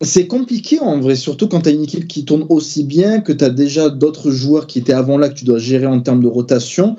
[0.01, 3.33] C'est compliqué en vrai, surtout quand tu as une équipe qui tourne aussi bien, que
[3.33, 6.23] tu as déjà d'autres joueurs qui étaient avant là que tu dois gérer en termes
[6.23, 6.97] de rotation.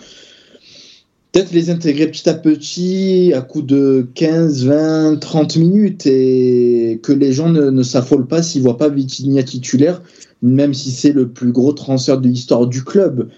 [1.34, 7.12] Peut-être les intégrer petit à petit, à coup de 15, 20, 30 minutes, et que
[7.12, 10.02] les gens ne, s'affolent pas s'ils voient pas Vitinha titulaire,
[10.42, 13.30] même si c'est le plus gros transfert de l'histoire du club.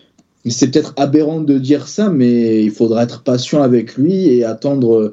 [0.47, 5.11] C'est peut-être aberrant de dire ça, mais il faudra être patient avec lui et attendre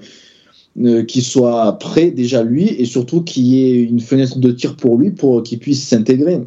[0.78, 4.76] euh, qu'il soit prêt déjà lui et surtout qu'il y ait une fenêtre de tir
[4.76, 6.40] pour lui pour qu'il puisse s'intégrer.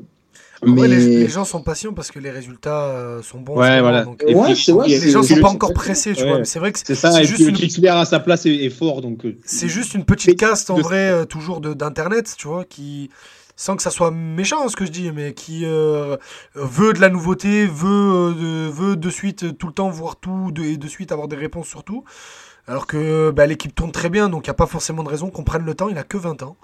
[0.66, 3.58] Ouais, les, Mais- les gens sont patients parce que les résultats euh, sont bons.
[3.58, 4.04] Ouais, voilà.
[4.04, 6.30] donc, Et euh, Ouais, puis- les gens puis sont pas encore pressés, tu Ouais.
[6.30, 6.38] vois.
[6.40, 8.20] Mais c'est vrai que C'est ça, c'est et juste puis le une- titulaire à sa
[8.20, 9.02] place est, est fort.
[9.02, 12.48] Donc, euh, c'est juste une petite caste en de- vrai, euh, toujours de- d'internet, tu
[12.48, 13.10] vois, qui
[13.58, 16.18] sans que ça soit méchant hein, ce que je dis, mais qui euh,
[16.56, 20.52] veut de la nouveauté, veut, euh, de, veut de suite tout le temps voir tout
[20.52, 22.04] de- et de suite avoir des réponses sur tout.
[22.68, 25.30] Alors que bah, l'équipe tourne très bien, donc il n'y a pas forcément de raison
[25.30, 25.88] qu'on prenne le temps.
[25.88, 26.58] Il a que 20 ans.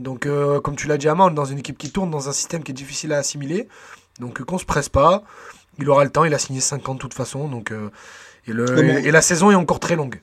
[0.00, 2.28] Donc, euh, comme tu l'as dit, Ama, on est dans une équipe qui tourne, dans
[2.28, 3.68] un système qui est difficile à assimiler.
[4.18, 5.22] Donc, euh, qu'on se presse pas.
[5.78, 7.48] Il aura le temps, il a signé 5 ans de toute façon.
[7.48, 7.90] Donc, euh,
[8.46, 10.20] et, le, Comment- et, et la saison est encore très longue.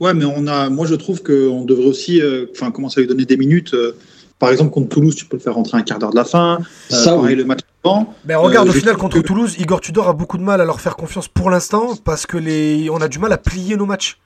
[0.00, 3.08] Ouais, mais on a, moi je trouve qu'on devrait aussi, euh, enfin, commencer à lui
[3.08, 3.72] donner des minutes.
[3.72, 3.96] euh,
[4.38, 6.58] Par exemple, contre Toulouse, tu peux le faire rentrer un quart d'heure de la fin.
[6.90, 7.34] Ça, pareil, oui.
[7.36, 8.14] le match avant.
[8.24, 10.66] Ben regarde, Euh, au final, contre que- Toulouse, Igor Tudor a beaucoup de mal à
[10.66, 12.90] leur faire confiance pour l'instant parce que les...
[12.90, 14.18] on a du mal à plier nos matchs.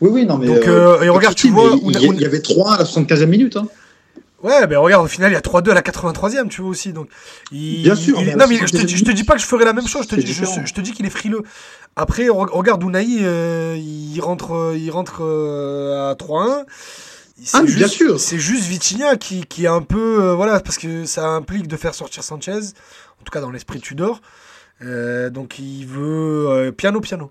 [0.00, 0.46] Oui, oui, non, mais.
[0.46, 2.78] Donc, euh, et regarde, tu mais vois, il y, on- il y avait 3 à
[2.78, 3.56] la 75e minute.
[3.56, 3.68] Hein.
[4.42, 6.94] Ouais, ben regarde, au final, il y a 3-2 à la 83e, tu vois aussi.
[6.94, 7.08] Donc,
[7.52, 9.44] il- Bien sûr, il- mais non, mais je te, je te dis pas que je
[9.46, 10.04] ferai la même chose.
[10.04, 11.42] Je te, dis, je, te dis qu'il est frileux.
[11.96, 16.64] Après, re- regarde Unai, euh, il rentre, euh, il rentre euh, à 3-1.
[17.42, 18.18] C'est Ah, mais bien sûr.
[18.18, 20.22] C'est juste Vitinha qui, qui est un peu.
[20.24, 23.80] euh, voilà, parce que ça implique de faire sortir Sanchez, en tout cas dans l'esprit
[23.80, 24.22] Tudor.
[24.82, 27.30] Euh, donc, il veut euh, piano-piano.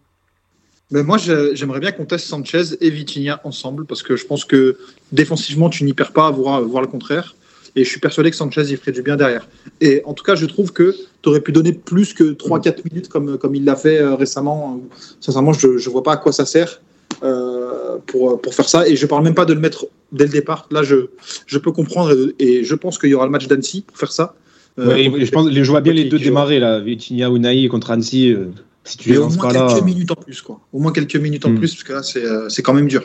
[0.92, 1.18] Mais moi,
[1.54, 4.78] j'aimerais bien qu'on teste Sanchez et Vitinha ensemble parce que je pense que
[5.12, 7.36] défensivement, tu n'y perds pas à voir, voir le contraire.
[7.76, 9.48] Et je suis persuadé que Sanchez, il ferait du bien derrière.
[9.80, 13.08] Et en tout cas, je trouve que tu aurais pu donner plus que 3-4 minutes
[13.10, 14.82] comme, comme il l'a fait euh, récemment.
[15.20, 16.82] Sincèrement, je ne vois pas à quoi ça sert
[17.22, 18.88] euh, pour, pour faire ça.
[18.88, 20.68] Et je parle même pas de le mettre dès le départ.
[20.72, 21.10] Là, je,
[21.46, 24.12] je peux comprendre et, et je pense qu'il y aura le match d'Annecy pour faire
[24.12, 24.34] ça.
[24.80, 28.32] Euh, Ouais, je, pense, je vois bien les deux démarrer là, Vitinha, Unai contre Annecy.
[28.34, 28.46] euh,
[28.90, 29.68] si tu Et les au lances moins pas là.
[29.70, 30.60] quelques minutes en plus, quoi.
[30.74, 31.58] Au moins quelques minutes en Hmm.
[31.60, 33.04] plus, parce que là, c'est euh, c'est quand même dur.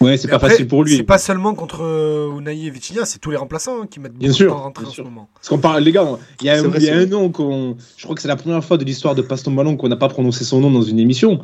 [0.00, 0.96] Ouais, c'est pas après, facile pour lui.
[0.96, 4.12] C'est pas seulement contre euh, Unai et Vitinha, c'est tous les remplaçants hein, qui mettent
[4.12, 5.04] beaucoup Bien de sûr, temps à rentrer bien en sûr.
[5.04, 5.28] ce moment.
[5.34, 6.06] Parce qu'on parle, les gars,
[6.40, 7.76] il y a, un, vrai, il y a un nom qu'on.
[7.98, 9.96] Je crois que c'est la première fois de l'histoire de Passe ton ballon qu'on n'a
[9.96, 11.40] pas prononcé son nom dans une émission.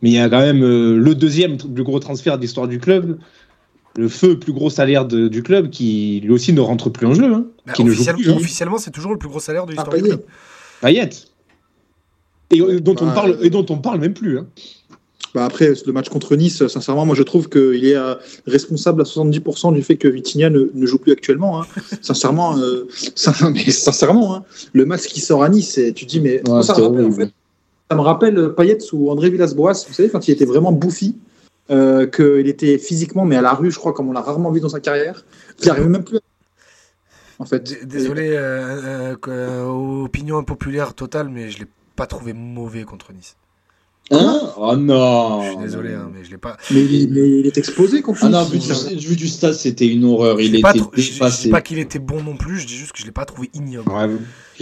[0.00, 2.80] Mais il y a quand même euh, le deuxième plus gros transfert de l'histoire du
[2.80, 3.18] club.
[3.94, 7.14] Le feu, plus gros salaire de- du club, qui lui aussi ne rentre plus en
[7.14, 7.32] jeu.
[7.32, 8.30] Hein, Bah, qui ne joue officiel- plus.
[8.30, 8.36] hein.
[8.36, 10.14] Officiellement, c'est toujours le plus gros salaire de Ah, l'histoire du Payet.
[10.16, 10.24] club.
[10.80, 11.10] Payet.
[12.52, 14.38] Et euh, dont, on parle, et dont on parle même plus.
[14.38, 14.46] Hein.
[15.34, 18.14] Bah après, le match contre Nice, sincèrement, moi je trouve qu'il est euh,
[18.46, 21.62] responsable à 70% du fait que Vitinha ne, ne joue plus actuellement.
[21.62, 21.66] hein.
[22.02, 24.44] sincèrement, euh, sin- mais sincèrement hein,
[24.74, 27.12] le match qui sort à Nice, et tu te dis, mais ça, me rappelle, en
[27.12, 27.30] fait,
[27.90, 31.16] ça me rappelle Payet sous André Villas-Boas, vous savez, quand il était vraiment bouffi,
[31.70, 34.60] euh, qu'il était physiquement, mais à la rue, je crois, comme on l'a rarement vu
[34.60, 35.24] dans sa carrière,
[35.56, 36.20] qu'il n'arrivait même plus à...
[37.38, 37.62] En fait.
[37.62, 39.64] D- Désolé, euh, euh, euh,
[40.04, 41.66] opinion impopulaire totale, mais je l'ai
[42.02, 43.36] pas trouvé mauvais contre Nice.
[44.10, 46.56] Hein Oh non Je suis désolé, hein, mais je l'ai pas.
[46.72, 48.88] Mais, il- mais il est explosé contre Ah non, Nice.
[48.90, 50.38] vu du, vu du stade, c'était une horreur.
[50.38, 51.48] je Il l'ai pas était trou- je- je dis dépassé.
[51.50, 53.88] pas qu'il était bon non plus, je dis juste que je l'ai pas trouvé ignoble.
[53.92, 54.08] Ouais,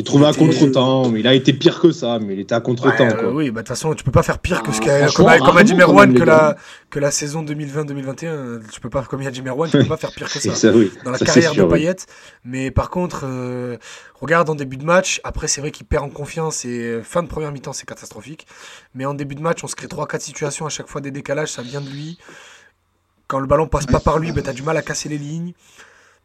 [0.00, 2.60] J'ai trouvé à contre-temps, mais il a été pire que ça, mais il était à
[2.62, 3.04] contre-temps.
[3.06, 4.84] Ouais, euh, oui, bah de toute façon, tu peux pas faire pire que ce Ah,
[4.84, 6.56] qu'a franchement, comme, a- comme a dit Merwan que la, gars.
[6.88, 8.60] que la saison 2020-2021.
[8.72, 10.54] Tu peux pas, comme il a dit Merwan, tu peux pas faire pire que ça.
[10.54, 10.90] ça, oui.
[11.04, 11.80] dans la Ça, carrière sûr, de oui.
[11.80, 11.96] Payet.
[12.44, 13.76] Mais par contre, euh,
[14.20, 17.22] regarde en début de match, après c'est vrai qu'il perd en confiance et euh, fin
[17.22, 18.46] de première mi-temps c'est catastrophique.
[18.94, 21.52] Mais en début de match, on se crée 3-4 situations à chaque fois des décalages,
[21.52, 22.18] ça vient de lui.
[23.26, 25.52] Quand le ballon passe pas par lui, ben, t'as du mal à casser les lignes.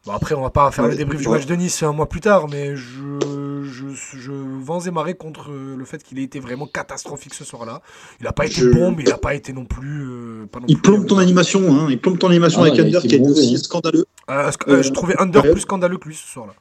[0.06, 1.38] Bon après on va pas faire le Ouais, débrief du ouais.
[1.40, 3.86] match de Nice un mois plus tard, mais je, je,
[4.20, 7.82] je vends et marrer contre euh, le fait qu'il ait été vraiment catastrophique ce soir-là.
[8.22, 10.04] Il a pas été Je- bon, mais il a pas été non plus.
[10.08, 11.88] euh, pas non Il plus, plombe ton euh, animation, hein.
[11.90, 13.58] il plombe ton animation Ah, avec Under qui a été mauvais, aussi hein.
[13.58, 14.06] scandaleux.
[14.30, 15.52] euh, euh, je trouvais Under ouais.
[15.54, 16.54] plus scandaleux que lui ce soir-là.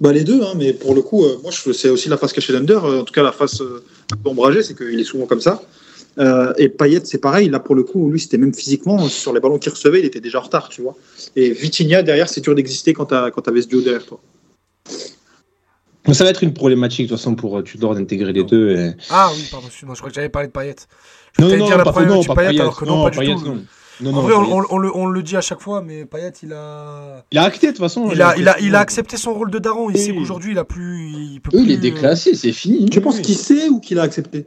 [0.00, 2.52] Bah les deux, hein, mais pour le coup, euh, moi c'est aussi la face cachée
[2.52, 3.82] d'Under, euh, en tout cas la face euh,
[4.12, 5.62] un peu ombragée, c'est qu'il est souvent comme ça.
[6.18, 9.32] Euh, et Payet, c'est pareil, là pour le coup, lui c'était même physiquement, euh, sur
[9.32, 10.94] les ballons qu'il recevait, il était déjà en retard, tu vois.
[11.34, 14.20] Et Vitinha, derrière, c'est dur d'exister quand t'as quand t'avais ce duo derrière toi.
[16.12, 18.70] Ça va être une problématique de toute façon pour euh, Tudor d'intégrer les deux.
[18.76, 20.76] et- Ah oui, pardon, excuse-moi, je crois que j'avais parlé de Payet.
[21.38, 23.02] Je Non, non, dire la pas, première non, du pas Payet, Payet, alors que non,
[23.04, 23.44] pas du tout.
[23.44, 23.64] non.
[24.00, 24.52] Non, en non, vrai, on, Payet.
[24.52, 27.44] on- on le, on le dit à chaque fois, mais Payet, il a, Il a
[27.44, 28.10] acté de toute façon.
[28.12, 28.74] il a, il a, il a l'impression.
[28.76, 29.88] accepté son rôle de daron.
[29.88, 30.02] Il Oui.
[30.02, 32.84] sait qu'aujourd'hui, il a plus, il peut Oui, il plus, est déclassé, c'est fini.
[32.90, 34.46] Tu penses qu'il sait ou qu'il a accepté?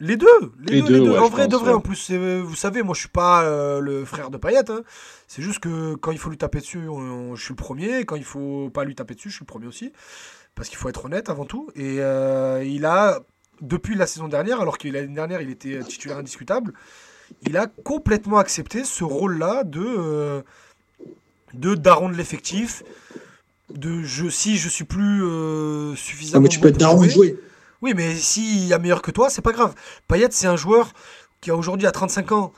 [0.00, 0.26] Les deux,
[0.60, 1.74] les, Les deux, les deux, ouais, en vrai, de vrai, ouais.
[1.76, 4.70] en plus, c'est- vous savez, moi, je suis pas euh, le frère de Payet.
[4.70, 4.82] hein.
[5.26, 8.04] C'est juste que quand il faut lui taper dessus, on- je suis le premier.
[8.04, 9.92] Quand il faut pas lui taper dessus, je suis le premier aussi.
[10.54, 11.68] Parce qu'il faut être honnête avant tout.
[11.74, 13.20] Et euh, il a,
[13.60, 16.72] depuis la saison dernière, alors que l'année dernière, il était titulaire indiscutable,
[17.42, 20.42] il a complètement accepté ce rôle-là de, euh,
[21.54, 22.84] de daron de l'effectif.
[23.74, 26.42] De je, si je suis plus euh, Non, suffisamment.
[26.44, 27.40] mais tu bon peux être daron de jouer, jouer.
[27.82, 29.74] Oui, mais s'il y a meilleur que toi, c'est pas grave.
[30.08, 30.92] Payet, c'est un joueur
[31.40, 32.52] qui a aujourd'hui à 35 ans.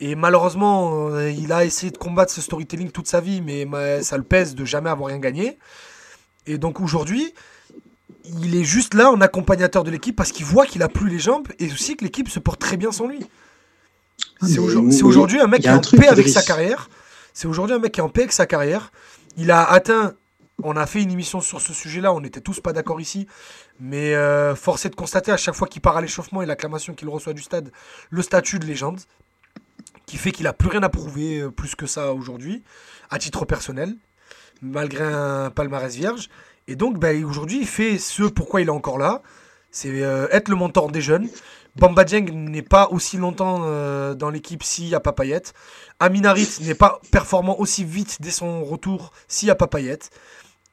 [0.00, 4.02] Et malheureusement, euh, il a essayé de combattre ce storytelling toute sa vie, mais ma-
[4.02, 5.58] ça le pèse de jamais avoir rien gagné.
[6.46, 7.32] Et donc aujourd'hui,
[8.24, 11.18] il est juste là en accompagnateur de l'équipe parce qu'il voit qu'il a plus les
[11.20, 13.20] jambes et aussi que l'équipe se porte très bien sans lui.
[14.40, 16.90] Ah, C'est aujourd- aujourd'hui un mec qui est en paix avec sa carrière.
[17.32, 18.92] C'est aujourd'hui un mec qui est en paix avec sa carrière.
[19.36, 20.14] Il a atteint.
[20.64, 23.26] On a fait une émission sur ce sujet-là, on n'était tous pas d'accord ici.
[23.80, 26.94] Mais euh, force est de constater à chaque fois qu'il part à l'échauffement et l'acclamation
[26.94, 27.70] qu'il reçoit du stade,
[28.10, 29.00] le statut de légende,
[30.06, 32.62] qui fait qu'il a plus rien à prouver euh, plus que ça aujourd'hui,
[33.10, 33.96] à titre personnel,
[34.60, 36.28] malgré un palmarès vierge.
[36.68, 39.22] Et donc, bah, aujourd'hui, il fait ce pourquoi il est encore là.
[39.70, 41.28] C'est euh, être le mentor des jeunes.
[41.74, 43.60] Bamba Dieng n'est pas aussi longtemps
[44.14, 45.40] dans l'équipe s'il n'y a pas Payet.
[46.00, 49.98] Aminarit n'est pas performant aussi vite dès son retour s'il n'y a pas Payet.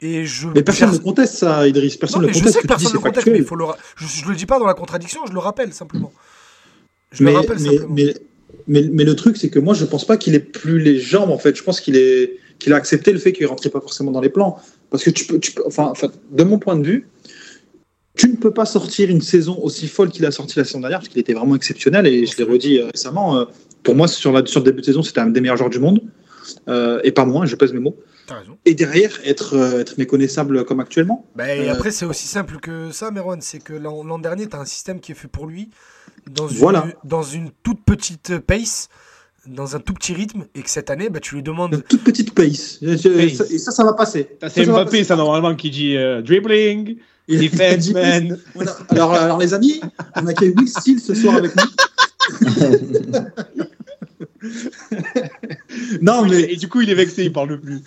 [0.01, 1.97] Et je, Mais personne ne conteste ça, Idriss.
[1.97, 3.77] Personne ne mais je conteste sais que que personne ne conteste, mais faut le ra-
[3.97, 6.13] je, je le dis pas dans la contradiction, je le rappelle simplement.
[7.11, 8.13] Je mais, le rappelle mais, simplement.
[8.67, 11.37] mais, le truc, c'est que moi, je pense pas qu'il ait plus les jambes, en
[11.37, 11.55] fait.
[11.55, 14.29] Je pense qu'il est qu'il a accepté le fait qu'il rentrait pas forcément dans les
[14.29, 14.57] plans.
[14.89, 17.07] Parce que tu peux, tu peux enfin, enfin, de mon point de vue,
[18.15, 20.99] tu ne peux pas sortir une saison aussi folle qu'il a sorti la saison dernière,
[20.99, 23.37] parce qu'il était vraiment exceptionnel, et je l'ai redit euh, récemment.
[23.37, 23.45] euh,
[23.83, 25.79] pour moi, sur, la, sur le début de saison, c'était un des meilleurs joueurs du
[25.79, 26.01] monde,
[26.67, 27.97] euh, et pas moins, je pèse mes mots.
[28.27, 28.57] T'as raison.
[28.65, 31.25] Et derrière, être, euh, être méconnaissable comme actuellement.
[31.35, 33.41] Bah, et Euh, après, c'est aussi simple que ça, Merwan.
[33.41, 35.69] C'est que l'an dernier, tu as un système qui est fait pour lui,
[36.29, 36.85] dans une, Voilà.
[37.03, 38.89] dans une toute petite pace,
[39.47, 41.83] dans un tout petit rythme, et que cette année, bah, tu lui Une demandes.
[41.89, 42.77] toute petite pace.
[42.81, 43.37] Je- je- Pace.
[43.47, 44.27] ça- Et ça, ça va passer.
[44.41, 45.03] C'est Ça, ça va Mbappé, passer.
[45.05, 46.97] ça, normalement, qui dit euh, dribbling,
[47.27, 48.37] defense, man.
[48.59, 49.81] A- alors, alors, les amis,
[50.15, 51.63] on a Will Steele ce soir avec nous.
[56.01, 57.81] non, mais Et du coup, il est vexé, il parle plus.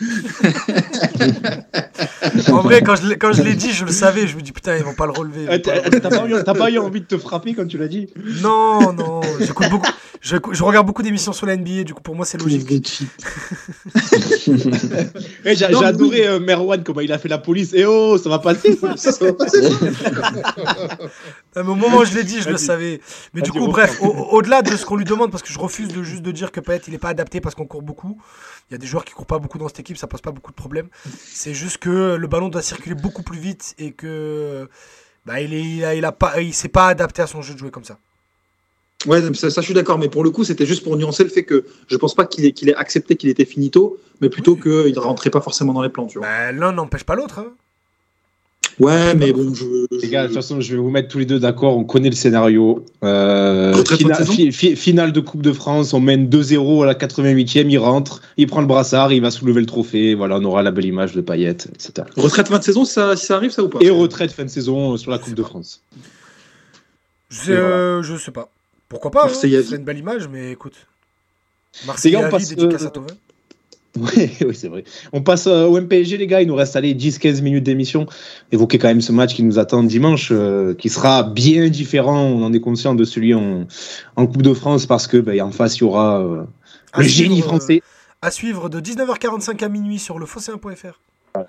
[2.50, 4.26] En vrai, quand je l'ai- quand je l'ai dit, je le savais.
[4.26, 5.48] Je me dis, putain, ils vont pas le relever.
[5.48, 5.60] Euh, le
[6.00, 8.08] T'as pas, eu- t'as pas eu envie de te frapper quand tu l'as dit
[8.42, 9.20] Non, non.
[9.40, 9.90] J'écoute beaucoup.
[10.20, 12.62] Je, je regarde beaucoup d'émissions sur la NBA, du coup, pour moi, c'est logique.
[15.44, 17.70] Eh, J'ai adoré euh, Merwan, comment il a fait la police.
[17.74, 19.60] Eh oh, ça va passer ça ça, ça va passer.
[21.54, 23.00] Ah, mais au moment où je l'ai dit, je le savais.
[23.34, 25.58] Mais du coup, bref, au- au- au-delà de ce qu'on lui demande, parce que je
[25.58, 28.20] refuse de juste de dire que Payet il est pas adapté parce qu'on court beaucoup.
[28.68, 30.30] Il y a des joueurs qui courent pas beaucoup dans cette équipe, ça pose pas
[30.30, 30.88] beaucoup de problèmes.
[31.24, 34.68] C'est juste que le ballon doit circuler beaucoup plus vite et que
[35.26, 37.54] bah, il est, il a, il a pas, il s'est pas adapté à son jeu
[37.54, 37.98] de jouer comme ça.
[39.06, 41.30] Ouais, ça, ça, je suis d'accord, mais pour le coup, c'était juste pour nuancer le
[41.30, 44.54] fait que je pense pas qu'il ait, qu'il ait accepté qu'il était finito, mais plutôt
[44.54, 46.06] qu'il ne rentrait pas forcément dans les plans.
[46.06, 46.26] Tu vois.
[46.28, 47.40] Bah, L'un n'empêche pas l'autre.
[47.40, 47.52] hein.
[48.80, 49.64] Ouais, mais bon, je.
[50.00, 51.76] Les gars, de toute façon, je vais vous mettre tous les deux d'accord.
[51.76, 52.84] On connaît le scénario.
[53.04, 57.68] Euh, fina- fi- fi- finale de Coupe de France, on mène 2-0 à la 88e.
[57.70, 60.14] Il rentre, il prend le brassard, il va soulever le trophée.
[60.14, 61.92] Voilà, on aura la belle image de Payet, etc.
[62.16, 63.78] Retraite fin de saison, ça, si ça arrive, ça ou pas?
[63.82, 65.82] Et retraite fin de saison euh, sur la Coupe de France.
[67.30, 68.50] Je sais, euh, je sais pas.
[68.88, 69.30] Pourquoi pas hein.
[69.32, 70.74] C'est une belle image, mais écoute.
[71.80, 72.90] Les Marseille gars, on passe, dédicace euh, à.
[74.00, 74.84] Oui, oui, c'est vrai.
[75.12, 76.40] On passe euh, au MPSG, les gars.
[76.40, 78.06] Il nous reste allez, 10-15 minutes d'émission.
[78.50, 82.22] Évoquer quand même ce match qui nous attend dimanche, euh, qui sera bien différent.
[82.22, 83.66] On en est conscient de celui en,
[84.16, 86.44] en Coupe de France parce que ben, en face, il y aura euh,
[86.96, 87.82] le suivre, génie euh, français.
[88.22, 91.00] À suivre de 19h45 à minuit sur le fosséen.fr.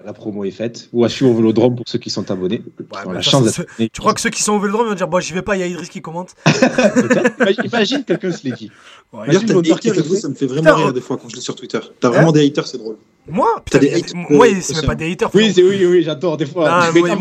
[0.06, 0.88] La promo est faite.
[0.94, 2.60] Ou à suivre au Vélodrome pour ceux qui sont abonnés.
[2.60, 4.94] Qui Ouais, bah, la chance d'être- Tu crois que ceux qui sont au vélodrome vont
[4.96, 6.36] dire Bon, j'y vais pas, il y a Idriss qui commente
[7.66, 8.72] Imagine- quelqu'un se l'est dit.
[9.12, 11.18] Ouais, Imagine des qui haters, te fait- ça me fait vraiment Putain, rire des fois
[11.18, 11.80] quand je lis sur Twitter.
[12.00, 12.96] T'as vraiment des haters, c'est drôle.
[13.28, 15.30] Moi Putain, des haters, moi, c'est même pas des haters.
[15.34, 16.66] Oui, oui, oui, j'adore des fois.
[16.70, 17.16] Ah, Mais moi-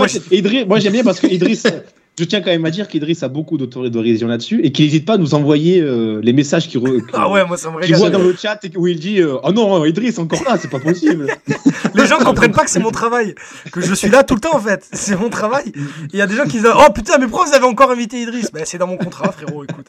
[0.67, 1.67] moi j'aime bien parce que Idriss,
[2.19, 5.15] je tiens quand même à dire qu'Idriss a beaucoup d'autodérision là-dessus et qu'il n'hésite pas
[5.15, 8.11] à nous envoyer euh, les messages qu'il re- Ah ouais, moi ça me qu'il voit
[8.11, 10.79] dans le chat et où il dit euh, Oh non, Idriss encore là, c'est pas
[10.79, 11.27] possible.
[11.95, 13.35] Les gens comprennent pas que c'est mon travail,
[13.73, 14.87] que je suis là tout le temps en fait.
[14.93, 15.73] C'est mon travail.
[16.13, 18.21] Il y a des gens qui disent Oh putain, mais pourquoi vous avez encore invité
[18.23, 18.51] Idriss?
[18.53, 19.87] Ben c'est dans mon contrat, frérot, écoute.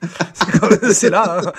[0.92, 1.42] C'est là.
[1.46, 1.52] hein.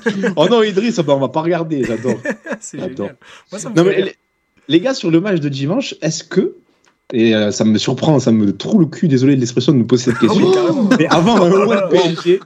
[0.36, 2.18] oh non, Idriss, oh, bah, on va pas regarder, j'adore.
[2.60, 3.16] C'est génial.
[3.50, 4.14] Moi ça me Non, mais
[4.68, 6.54] les gars, sur le match de dimanche, est-ce que,
[7.12, 9.86] et euh, ça me surprend, ça me trouve le cul, désolé de l'expression de me
[9.86, 10.88] poser cette oui, question, carrément.
[10.98, 12.40] mais avant un OM PSG,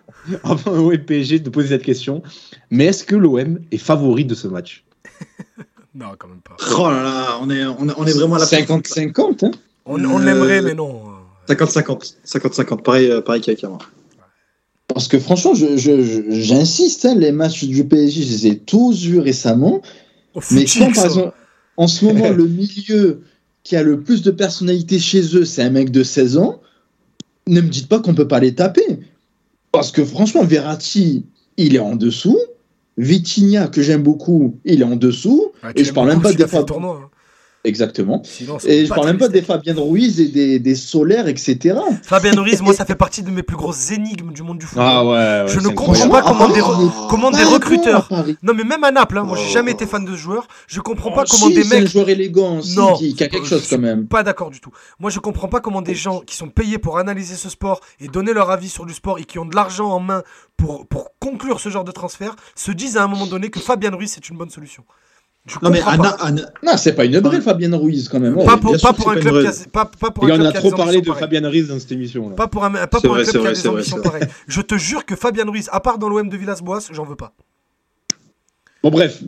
[0.45, 2.23] avant un OM PSG de poser cette question,
[2.71, 4.85] mais est-ce que l'OM est favori de ce match?
[5.99, 6.57] Non, quand même pas.
[6.79, 9.51] Oh là là, on est, on est, on est vraiment à la 50-50, hein?
[9.87, 11.01] On, on Euh, l'aimerait, mais non.
[11.49, 12.17] 50-50.
[12.27, 12.83] 50-50.
[12.83, 13.79] Pareil, euh, pareil qu'avec moi.
[14.89, 18.59] Parce que franchement, je- je- je- j'insiste, hein, les matchs du PSG, je les ai
[18.59, 19.81] tous vus récemment.
[20.35, 21.33] Au Mais quand, par exemple,
[21.79, 23.23] en ce moment, le milieu
[23.67, 26.61] qui a le plus de personnalité chez eux, c'est un mec de 16 ans,
[27.49, 29.01] ne me dites pas qu'on peut pas les taper.
[29.73, 31.25] Parce que franchement, Verratti,
[31.57, 32.39] il est en dessous.
[32.97, 35.51] Vitinha, que j'aime beaucoup, il est en dessous.
[35.65, 37.01] Ah, et je parle même pas des fois- tournoi.
[37.03, 37.11] hein.
[37.67, 38.23] Exactement.
[38.25, 41.77] Sinon, Et je parle même pas des Fabien Ruiz et des, des Solaires, etc.
[42.03, 44.85] Fabien Ruiz, moi, ça fait partie de mes plus grosses énigmes du monde du football.
[44.87, 48.09] Ah ouais, Je ne comprends pas comment des, Franchement, re- comment des Pas recruteurs.
[48.43, 49.53] Non, mais même à Naples, hein, moi, j'ai Oh.
[49.53, 50.47] jamais été fan de ce joueur.
[50.69, 51.89] Je comprends pas Oh, comment si, des c'est un mecs.
[51.89, 52.95] joueur élégant, si, Non.
[52.97, 54.07] qui, qui a quelque chose quand même.
[54.07, 54.71] Pas d'accord du tout.
[55.01, 58.07] Moi, je comprends pas comment des gens qui sont payés pour analyser ce sport et
[58.09, 60.23] donner leur avis sur du sport et qui ont de l'argent en main
[60.57, 63.91] pour, pour conclure ce genre de transfert se disent à un moment donné que Fabien
[63.91, 64.85] Ruiz c'est une bonne solution.
[65.47, 66.17] Je Non, mais Anna,
[66.65, 68.35] Non, c'est pas une vraie Fabien Ruiz quand même.
[68.35, 70.53] Pas pour, pas un club qui a, pas, pas pour un gars, on club a
[70.59, 71.13] trop parlé de.
[71.13, 72.29] Fabien Ruiz dans cette émission.
[72.31, 72.35] Là.
[72.35, 73.77] Pas pour un, pas pour un vrai, club c'est qui a vrai, des c'est vrai,
[73.77, 74.19] ambitions c'est vrai.
[74.21, 74.35] pareilles.
[74.49, 77.33] Je te jure que Fabien Ruiz, à part dans l'OM de Villas-Boas, j'en veux pas.
[78.83, 79.23] Bon, bref,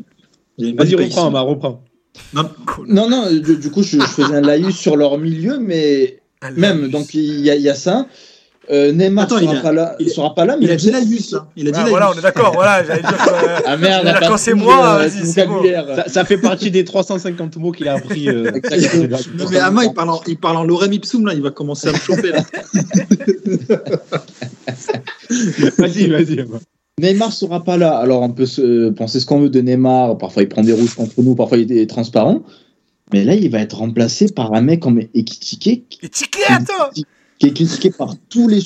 [0.59, 1.27] vas-y, reprends.
[1.29, 1.85] Amar, reprends.
[2.35, 2.51] Non,
[2.87, 6.21] Non, non, du, du coup, je, je faisais un laïus sur leur milieu, mais
[6.57, 8.07] même, donc il y, a- il y a ça.
[8.71, 10.77] Euh, Neymar Attends, sera il a- pas là, il- sera pas là, mais Il a
[10.77, 11.47] dit la Yus, là.
[11.57, 12.53] Il a dit Ah, la voilà, on est d'accord.
[12.53, 15.09] Voilà, j'allais dire que, euh, Ah merde, quand c'est moi, euh.
[15.09, 18.29] Ça, ça fait partie des 350 mots qu'il a appris.
[18.29, 18.51] euh,
[19.39, 21.33] Non, mais Ama, il parle en, il parle en lorem ipsum, là.
[21.33, 22.43] Il va commencer à me chauffer, là.
[25.79, 26.45] vas-y, vas-y.
[27.01, 27.97] Neymar sera pas là.
[27.97, 30.19] Alors on peut se penser ce qu'on veut de Neymar.
[30.19, 32.43] Parfois il prend des rouges contre nous, parfois il est transparent.
[33.13, 36.91] Mais là, il va être remplacé par un mec comme Ekitike, Et ticket, attends
[37.39, 38.61] qui est critiqué par tous les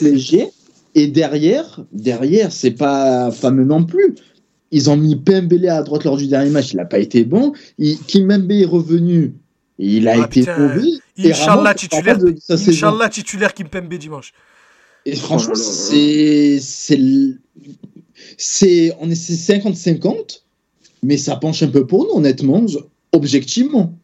[0.00, 0.48] légers.
[0.94, 4.14] Et derrière, derrière, c'est pas fameux non plus.
[4.70, 7.52] Ils ont mis Pembele à droite lors du dernier match, il n'a pas été bon.
[7.78, 9.34] Il, Kimpembe est revenu,
[9.78, 10.82] il a Ah, été mauvais.
[11.18, 12.70] Inch'Allah titulaire, de saison.
[12.70, 14.32] Inch'Allah titulaire Kimpembe dimanche.
[15.06, 17.36] Et franchement, c'est c'est
[19.00, 20.42] on est c'est 50-50,
[21.02, 22.78] mais ça penche un peu pour nous honnêtement, je-
[23.12, 23.96] objectivement.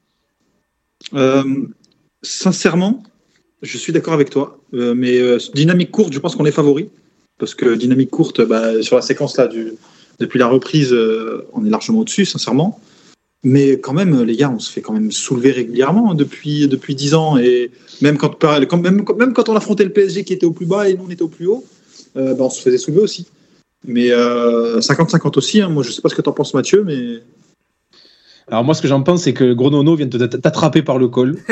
[1.15, 1.43] Euh,
[2.23, 3.03] sincèrement,
[3.63, 4.59] je suis d'accord avec toi.
[4.75, 6.89] Euh, mais euh, dynamique courte, je pense qu'on est favori.
[7.39, 9.49] Parce que dynamique courte, bah, sur la séquence là,
[10.19, 12.81] depuis la reprise, euh, on est largement au-dessus, sincèrement.
[13.43, 16.95] Mais quand même, les gars, on se fait quand même soulever régulièrement hein, depuis, depuis
[16.95, 17.39] 10 ans.
[17.39, 17.71] Et
[18.03, 18.37] même quand,
[18.77, 21.23] même, quand on affrontait le PSG qui était au plus bas et nous on était
[21.23, 21.65] au plus haut,
[22.15, 23.27] bah, on se faisait soulever aussi.
[23.87, 25.61] Mais euh, 50-50 aussi.
[25.61, 25.69] hein.
[25.69, 27.21] Moi, je sais pas ce que tu en penses, Mathieu, mais.
[28.51, 31.37] Alors moi, ce que j'en pense, c'est que Gronono vient de t'attraper par le col.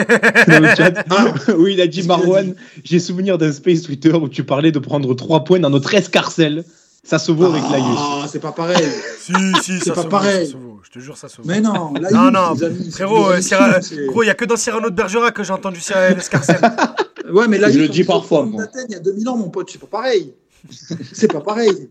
[0.49, 1.05] Dans le chat.
[1.57, 5.15] oui, il a dit Marwan, j'ai souvenir d'un space Twitter où tu parlais de prendre
[5.15, 6.65] 3 points dans notre escarcelle.
[7.05, 8.85] Ça se vaut avec la Ah, c'est pas pareil.
[9.21, 9.33] Si,
[9.63, 10.47] si, ça pas se vaut, pareil.
[10.47, 10.81] ça se vaut.
[10.83, 11.43] Je te jure, ça se vaut.
[11.47, 14.31] Mais non, Non, il- non, les amis, frérot, c'est- euh, Cyrano- c'est- Gros, il y
[14.31, 16.61] a que dans Cyrano de Bergerac que j'ai entendu Cyrano Escarcelle.
[17.33, 18.65] Ouais, mais là, Je le dis parfois, moi.
[18.89, 20.33] Il y a 2000 ans, mon pote, c'est pas pareil.
[21.13, 21.89] c'est pas pareil.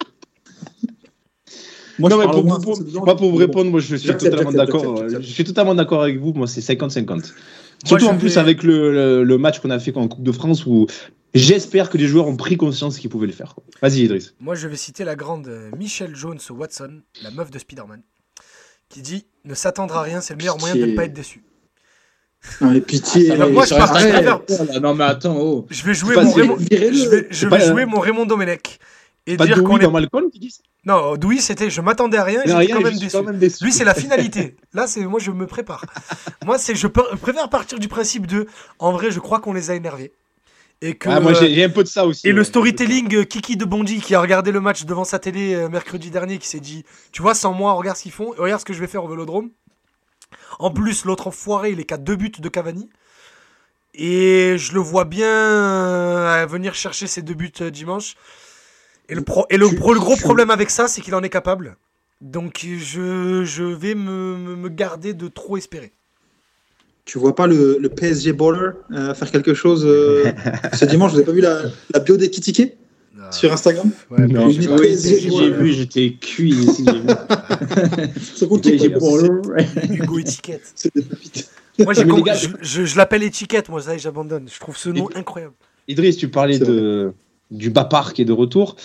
[2.00, 4.98] Moi, non, je mais pour, moins pour- moi, vous répondre, moi, je suis totalement d'accord.
[4.98, 6.34] j'accepte, Je suis totalement d'accord avec vous.
[6.34, 7.08] Moi, c'est 50-50.
[7.08, 7.22] Moi,
[7.86, 10.32] Surtout en plus vais- avec le, le- le match qu'on a fait en Coupe de
[10.32, 10.88] France où
[11.34, 13.56] j'espère que les joueurs ont pris conscience qu'ils pouvaient le faire.
[13.82, 14.34] Vas-y, Idriss.
[14.40, 18.02] Moi, je vais citer la grande euh, Michelle Jones Watson, la meuf de Spider-Man,
[18.90, 21.44] qui dit Ne s'attendre à rien, c'est le meilleur moyen de ne pas être déçu.
[22.62, 23.32] Non, mais pitié.
[23.32, 24.42] Ah, bah, moi, je sur partage Instagram.
[24.48, 25.66] la Oh non mais attends, oh.
[25.70, 26.94] Je vais jouer Pas mon si- Raymond, virez-le.
[26.98, 28.80] je vais, je C'est vais pas- jouer mon Raymond Domenech
[29.28, 29.84] et de dire qu'on est.
[29.84, 33.12] dans Malcolm, tu dis Non, Douy, c'était je m'attendais à rien, j'étais quand même déçu.
[33.12, 33.64] quand même déçu.
[33.64, 34.56] Lui, c'est la finalité.
[34.74, 35.86] Là, c'est moi, je me prépare.
[36.46, 38.48] moi, c'est je préfère partir du principe de,
[38.80, 40.14] en vrai, je crois qu'on les a énervés
[40.82, 41.10] et que.
[41.10, 42.28] Ah, moi, j'ai un peu de ça aussi.
[42.28, 45.70] Et le storytelling Kiki de Bondy qui a regardé le match devant sa télé euh,
[45.70, 48.66] mercredi dernier, qui s'est dit, tu vois, sans moi, regarde ce qu'ils font, regarde ce
[48.66, 49.50] que je vais faire au Vélodrome.
[50.60, 52.90] En plus, l'autre enfoiré, il est qu'à deux buts de Cavani.
[53.94, 58.16] Et je le vois bien euh, venir chercher ses deux buts euh, dimanche.
[59.10, 61.30] Et le, pro- et le, pro- le gros problème avec ça, c'est qu'il en est
[61.30, 61.78] capable.
[62.22, 65.92] Donc je, je vais me, me- me garder de trop espérer.
[67.06, 70.26] Tu vois pas le, le PSG baller euh, faire quelque chose euh,
[70.74, 71.12] ce dimanche?
[71.12, 71.62] Vous avez pas vu la,
[71.94, 72.74] la bio des Kitike
[73.32, 73.90] sur Instagram?
[74.12, 74.48] Ouais, Non.
[74.48, 75.52] Oui, PSG j'ai baller.
[75.64, 76.86] vu, j'étais cuit ici.
[78.36, 78.48] C'est
[78.78, 79.00] J'ai vois, pas-
[79.94, 80.72] Hugo Étiquette.
[80.76, 81.50] c'est des pépites.
[81.80, 81.94] Moi,
[82.24, 84.48] gars, je, je- je l'appelle Étiquette, moi, ça y est, j'abandonne.
[84.54, 85.54] Je trouve ce nom incroyable.
[85.88, 87.14] Idriss, tu parlais de,
[87.52, 88.76] du Bapar qui est de retour.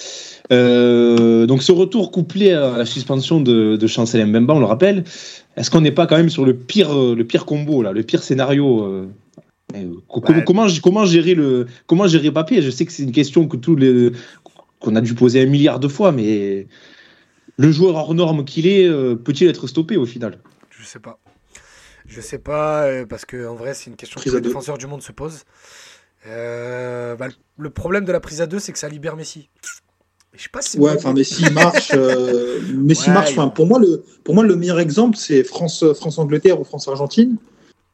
[0.53, 5.05] Euh, donc ce retour couplé à la suspension de, de Chancel Mbemba, on le rappelle,
[5.57, 8.03] est-ce qu'on n'est pas quand même sur le pire, euh, le pire combo, là, le
[8.03, 9.09] pire scénario euh,
[9.75, 10.45] euh, Ouais.
[10.45, 12.61] comment, comment gérer le comment gérer Mbappé?
[12.61, 14.13] Je sais que c'est une question que tous les
[14.81, 16.67] qu'on a dû poser un milliard de fois, mais
[17.57, 18.89] le joueur hors norme qu'il est,
[19.25, 20.41] peut-il être stoppé au final?
[20.71, 21.19] Je sais pas.
[22.07, 25.03] Je sais pas, parce que en vrai, c'est une question que les défenseurs du monde
[25.03, 25.45] se posent.
[26.27, 29.49] Euh, bah, le- problème de la prise à deux, c'est que ça libère Messi.
[30.35, 30.79] Je sais pas si.
[30.79, 31.91] Ouais, enfin Messi marche.
[31.95, 33.33] euh, Messi Ouais, marche.
[33.33, 36.89] Enfin, pour moi, le pour moi le meilleur exemple, c'est France France Angleterre ou France
[36.89, 37.37] Argentine,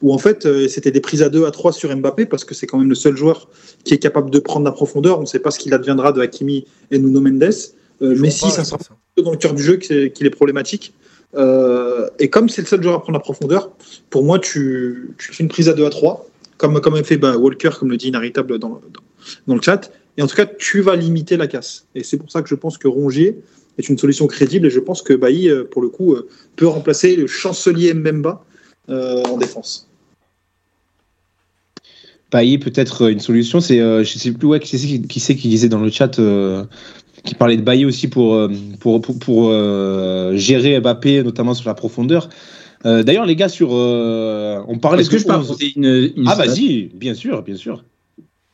[0.03, 2.55] où en fait euh, c'était des prises à 2 à 3 sur Mbappé parce que
[2.55, 3.49] c'est quand même le seul joueur
[3.85, 5.19] qui est capable de prendre la profondeur.
[5.19, 7.51] On ne sait pas ce qu'il adviendra de Hakimi et Nuno Mendes.
[8.03, 8.79] Euh, Messi, ça sera
[9.21, 10.95] dans le cœur du jeu qu'il est, qu'il est problématique.
[11.35, 13.71] Euh, et comme c'est le seul joueur à prendre la profondeur,
[14.11, 16.25] pour moi, tu, tu fais une prise à 2 à 3,
[16.59, 18.81] comme, comme a fait bah, Walker, comme le dit Inaritable dans,
[19.47, 19.91] le chat.
[20.17, 21.87] Et en tout cas, tu vas limiter la casse.
[21.95, 23.39] Et c'est pour ça que je pense que Rongier
[23.79, 24.67] est une solution crédible.
[24.67, 28.45] Et je pense que Bailly, euh, pour le coup, euh, peut remplacer le chancelier Mbemba
[28.91, 29.89] euh, en défense.
[32.31, 33.61] Paillet peut-être une solution.
[33.71, 36.65] Euh, je sais plus qui c'est qui, disait dans le chat, euh,
[37.25, 38.49] qui parlait de Bailly aussi pour euh,
[38.81, 42.29] pour pour, euh, gérer Mbappé, notamment sur la profondeur.
[42.87, 45.45] Euh, D'ailleurs, les gars, sur euh, on parlait Est-ce que de je peux 11.
[45.45, 47.83] apporter une, une Ah vas-y, bien sûr, bien sûr.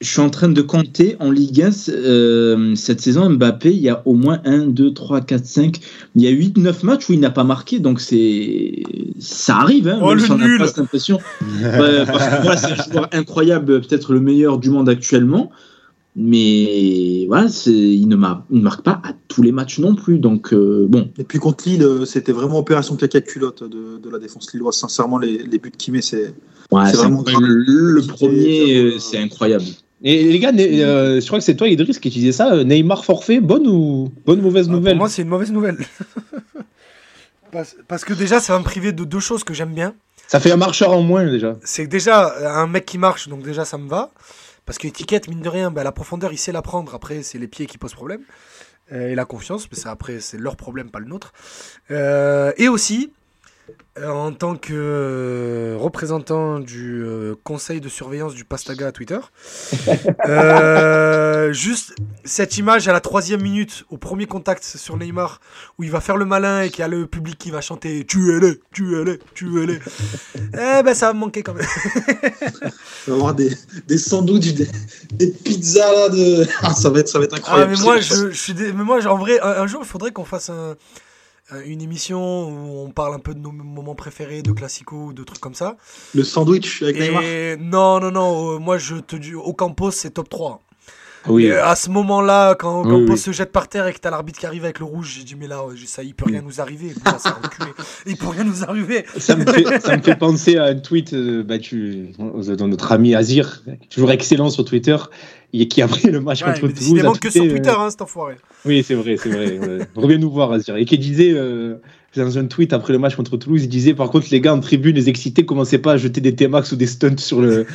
[0.01, 3.31] Je suis en train de compter en Ligue 1 euh, cette saison.
[3.31, 5.77] Mbappé, il y a au moins 1, 2, 3, 4, 5.
[6.17, 7.79] Il y a 8, 9 matchs où il n'a pas marqué.
[7.79, 8.83] Donc c'est
[9.19, 9.89] ça arrive.
[9.89, 11.19] Hein, Oh, même le si on n'a nul pas cette impression.
[11.63, 15.51] Ouais, parce que moi, c'est un joueur incroyable, peut-être le meilleur du monde actuellement.
[16.17, 20.19] Mais voilà, il ne, mar- il ne marque pas à tous les matchs non plus.
[20.19, 24.11] Donc, euh, bon, Et puis contre Lille, euh, c'était vraiment opération caca culotte de, de
[24.11, 24.77] la défense lilloise.
[24.77, 26.33] Sincèrement, les, les buts qu'il met, c'est.
[26.71, 29.65] ouais, vraiment le, le premier, c'est- euh, incroyable.
[30.07, 32.53] Et les gars, euh, je crois que c'est toi, Idriss, qui disais ça.
[32.55, 35.79] euh, Neymar forfait, bonne ou bonne mauvaise Ah, nouvelle Pour moi, c'est une mauvaise nouvelle.
[37.53, 39.95] parce, parce que déjà, ça va me priver de deux choses que j'aime bien.
[40.29, 41.57] Ça fait un marcheur en moins déjà.
[41.65, 44.11] C'est déjà, un mec qui marche, donc déjà, ça me va.
[44.67, 46.95] Parce que étiquette, mine de rien, bah, la profondeur, il sait la prendre.
[46.95, 48.23] Après, c'est les pieds qui posent problème.
[48.93, 51.33] Euh, et la confiance, mais ça, après, c'est leur problème, pas le nôtre.
[51.91, 53.13] Euh, et aussi,
[54.05, 59.19] en tant que euh, représentant du euh, conseil de surveillance du Pastaga à Twitter,
[60.29, 65.41] euh, juste cette image à la troisième minute, au premier contact sur Neymar,
[65.79, 68.05] où il va faire le malin et qu'il y a le public qui va chanter
[68.05, 69.79] Tuez-les, tuez-les, tuez-les.
[70.55, 71.67] Eh ben, ça va me manquer quand même.
[71.97, 72.71] Il va
[73.09, 73.51] y avoir des,
[73.89, 74.69] des sandwichs, des,
[75.13, 76.47] des pizzas là de.
[76.63, 77.73] Ah, ça va être, ça va être Ah, incroyable.
[77.77, 80.25] mais moi, je, je suis mais moi, en vrai, un, un jour, il faudrait qu'on
[80.25, 80.77] fasse un- un-
[81.65, 85.41] une émission où on parle un peu de nos moments préférés, de classico, de trucs
[85.41, 85.77] comme ça.
[86.15, 87.23] Le sandwich avec Neymar.
[87.23, 90.61] Et non, non, non, euh, moi, je te dis, au Campos, c'est top 3.
[91.27, 91.51] Oui.
[91.51, 93.19] Euh, à ce moment-là, quand Oui, oui.
[93.19, 95.35] se jette par terre et que t'as l'arbitre qui arrive avec le rouge, j'ai dit,
[95.39, 96.93] mais là, euh, ça, il peut rien nous arriver.
[97.05, 97.39] Là, ça.
[98.07, 99.05] Il peut rien nous arriver.
[99.17, 102.93] Ça me, fait, ça me fait penser à un tweet euh, bah, tu, de notre
[102.93, 104.97] ami Azir, toujours excellent sur Twitter,
[105.53, 107.05] et qui a pris le match Ouais, contre Toulouse.
[107.05, 108.37] a que sur Twitter, euh, hein, cet enfoiré.
[108.65, 109.87] Oui, c'est vrai, c'est vrai.
[109.95, 110.77] Reviens nous voir, Azir.
[110.77, 111.77] Et qui disait, euh,
[112.17, 114.61] dans un tweet après le match contre Toulouse, il disait par contre, les gars en
[114.61, 117.67] tribune, les excités, commencez pas à jeter des T-Max ou des stunts sur le,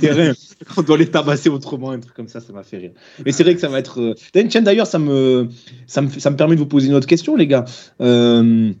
[0.00, 0.32] terrain.
[0.76, 2.90] On doit les tabasser autrement, un truc comme ça, ça m'a fait rire.
[3.24, 4.00] Mais c'est vrai que ça va être.
[4.00, 5.48] euh, d'ailleurs, ça me,
[5.86, 7.64] ça, me, ça me permet de vous poser une autre question, les gars.
[8.00, 8.72] Euh,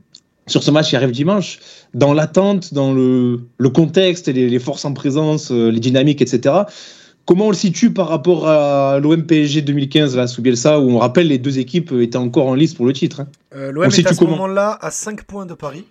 [0.46, 1.60] sur ce match qui arrive dimanche,
[1.94, 6.64] dans l'attente, dans le, le contexte, les, les forces en présence, euh, les dynamiques, etc.
[7.26, 10.98] Comment on le situe par rapport à l'OM PSG 2015 là, sous Bielsa, où on
[10.98, 13.20] rappelle les deux équipes étaient encore en lice pour le titre.
[13.20, 13.28] hein.
[13.54, 15.84] Euh, L'OM est à ce moment-là à 5 points de Paris.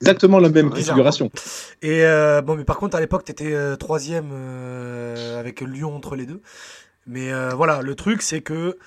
[0.00, 1.30] Exactement la même configuration.
[1.82, 4.26] Et euh, bon, mais par contre, à l'époque, t'étais euh, troisième
[5.38, 6.40] avec Lyon entre les deux.
[7.06, 8.78] Mais voilà, le truc, c'est que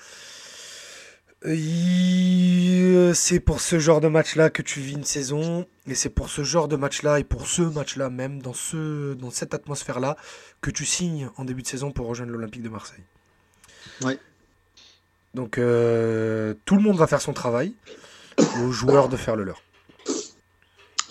[1.42, 6.42] c'est pour ce genre de match-là que tu vis une saison, et c'est pour ce
[6.42, 10.16] genre de match-là et pour ce match-là même, dans ce, dans cette atmosphère-là,
[10.60, 13.04] que tu signes en début de saison pour rejoindre l'Olympique de Marseille.
[14.02, 14.18] Ouais.
[15.34, 17.72] Donc euh, tout le monde va faire son travail,
[18.62, 19.62] aux joueurs de faire le leur.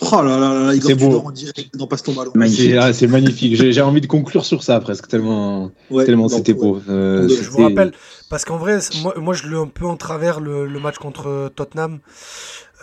[0.00, 1.06] Oh là là là, là, Igor C'est beau.
[1.06, 2.32] Tudor en direct dans Passe ton ballon.
[2.46, 3.56] C'est ah, c'est magnifique.
[3.56, 6.58] J'ai envie de conclure sur ça presque, tellement, Ouais, tellement donc, c'était ouais.
[6.58, 6.80] beau.
[6.88, 7.92] Euh, Je vous c'était- rappelle,
[8.30, 11.50] parce qu'en vrai, moi, moi je l'ai un peu en travers le, le match contre
[11.56, 11.98] Tottenham.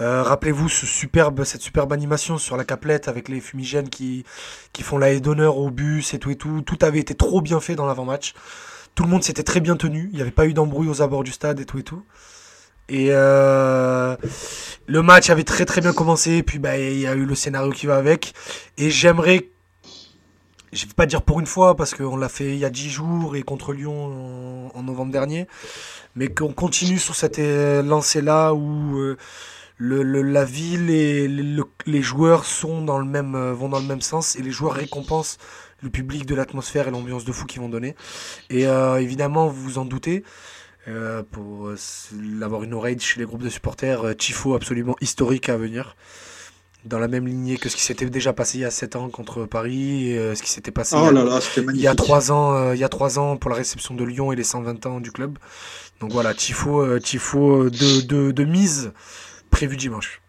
[0.01, 4.25] Euh, Rappelez-vous ce superbe, cette superbe animation sur la caplette avec les fumigènes qui,
[4.73, 6.61] qui font la haie d'honneur au bus et tout et tout.
[6.65, 8.33] Tout avait été trop bien fait dans l'avant-match.
[8.93, 10.09] Tout le monde s'était très bien tenu.
[10.11, 12.01] Il n'y avait pas eu d'embrouille aux abords du stade et tout et tout.
[12.89, 14.15] Et euh,
[14.87, 16.43] le match avait très très bien commencé.
[16.43, 18.33] Puis bah, il y a eu le scénario qui va avec.
[18.77, 19.49] Et j'aimerais
[20.75, 22.89] je vais pas dire pour une fois parce qu'on l'a fait il y a 10
[22.89, 25.47] jours et contre Lyon en, novembre dernier,
[26.15, 29.17] mais qu'on continue sur cette euh, lancée-là où euh,
[29.79, 34.35] la ville et le- les joueurs sont dans le même, vont dans le même sens
[34.35, 35.37] et les joueurs récompensent
[35.81, 37.95] le public de l'atmosphère et l'ambiance de fou qu'ils vont donner.
[38.49, 40.23] Et évidemment, vous vous en doutez,
[40.87, 41.75] euh, pour euh,
[42.41, 45.95] avoir une oreille chez les groupes de supporters, euh, Tifo absolument historique à venir.
[46.85, 49.09] Dans la même lignée que ce qui s'était déjà passé il y a 7 ans
[49.09, 51.39] contre Paris, et, euh, ce qui s'était passé il y Oh a- là
[51.73, 54.03] il y a trois ans, euh, il y a trois ans pour la réception de
[54.03, 55.39] Lyon et les 120 ans du club.
[55.99, 58.91] Donc voilà, Tifo, euh, Tifo de, de, de mise
[59.49, 60.21] prévu dimanche.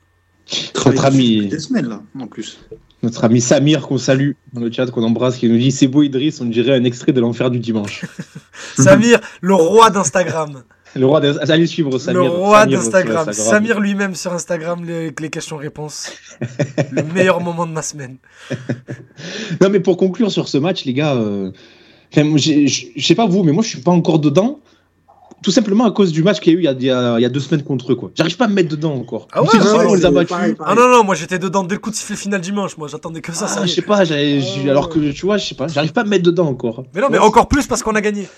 [0.86, 2.58] Notre ami, Des semaines là, en plus.
[3.02, 6.02] Notre ami Samir qu'on salue dans le chat, qu'on embrasse, qui nous dit c'est beau
[6.02, 8.04] Idriss, on dirait un extrait de l'enfer du dimanche.
[8.76, 10.62] Samir, le roi d'Instagram.
[10.94, 11.20] Le roi.
[11.50, 12.22] Allez suivre Samir.
[12.22, 13.28] le roi d'Instagram.
[13.28, 13.32] Instagram.
[13.32, 16.12] Samir lui-même sur Instagram, les, avec les questions-réponses.
[16.92, 18.16] le meilleur moment de ma semaine.
[19.60, 21.50] Non, mais pour conclure sur ce match, les gars, euh,
[22.12, 24.60] enfin, je sais pas vous, mais moi je suis pas encore dedans.
[25.42, 27.30] Tout simplement à cause du match qu'il y a eu il y a, il y
[27.30, 27.94] deux semaines contre eux.
[27.94, 28.10] quoi.
[28.14, 29.28] J'arrive pas à me mettre dedans encore.
[29.32, 30.28] Ah ouais, Même si ouais, on les a c'est battus.
[30.30, 32.76] pareil, Ah non, non, moi j'étais dedans dès le coup de sifflet final dimanche.
[32.78, 33.46] Moi j'attendais que ça.
[33.56, 36.04] Ah, je sais pas, j'ai- alors que tu vois, je sais pas, j'arrive pas à
[36.04, 36.84] me mettre dedans encore.
[36.94, 38.28] Mais non, mais encore plus parce qu'on a gagné.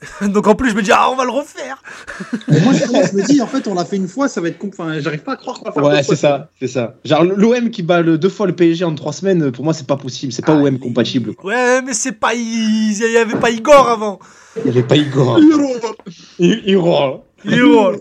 [0.28, 1.82] Donc en plus, je me dis, ah, on va le refaire.
[2.48, 2.84] Mais moi, je,
[3.16, 4.68] me dis, en fait, on l'a fait une fois, ça va être con.
[4.68, 6.94] Enfin, j'arrive pas à croire qu'on va faire Ouais, c'est ça, c'est ça.
[7.04, 9.86] Genre l'OM qui bat le, deux fois le PSG en trois semaines, pour moi c'est
[9.86, 11.34] pas possible, c'est pas Ah, OM compatible.
[11.34, 11.50] quoi.
[11.52, 12.34] Ouais, mais c'est pas.
[12.34, 14.18] Il y avait pas Igor avant.
[14.58, 15.38] Il y avait pas Igor.
[16.38, 17.20] Rôle.
[17.44, 17.94] Igor.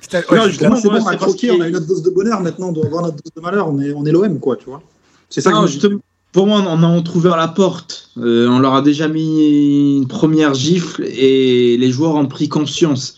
[0.00, 2.02] Putain, ouais, Non, je- justement, c'est bon, on a croqué, on a eu notre dose
[2.02, 4.38] de bonheur, maintenant on doit avoir notre dose de malheur, on est, on est l'OM,
[4.38, 4.82] quoi, tu vois.
[5.30, 5.72] C'est ça que Non, je me dis.
[5.80, 6.00] justement,
[6.36, 8.10] pour moi, on a ouvert la porte.
[8.18, 13.16] Euh, on leur a déjà mis une première gifle et les joueurs ont pris conscience.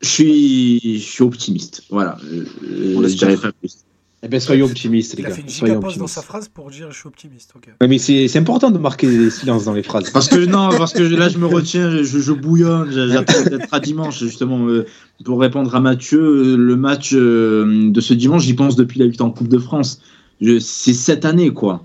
[0.00, 1.82] Je suis, je suis optimiste.
[1.90, 2.16] Voilà.
[2.32, 3.78] Euh, je dirais pas plus.
[4.22, 5.34] Eh bien, soyons optimistes, les Il a gars.
[5.34, 7.54] fait une Soyons dans sa phrase pour dire je suis optimiste.
[7.56, 7.68] ok.
[7.80, 10.10] Ouais, mais c'est important de marquer des silences dans les phrases.
[10.10, 13.80] Parce que non, parce que là je me retiens, je, je bouillonne, j'attends d'être à
[13.80, 14.86] dimanche justement euh,
[15.24, 16.56] pour répondre à Mathieu.
[16.56, 20.00] Le match euh, de ce dimanche, j'y pense depuis la victoire en Coupe de France.
[20.40, 21.84] C'est cette année quoi.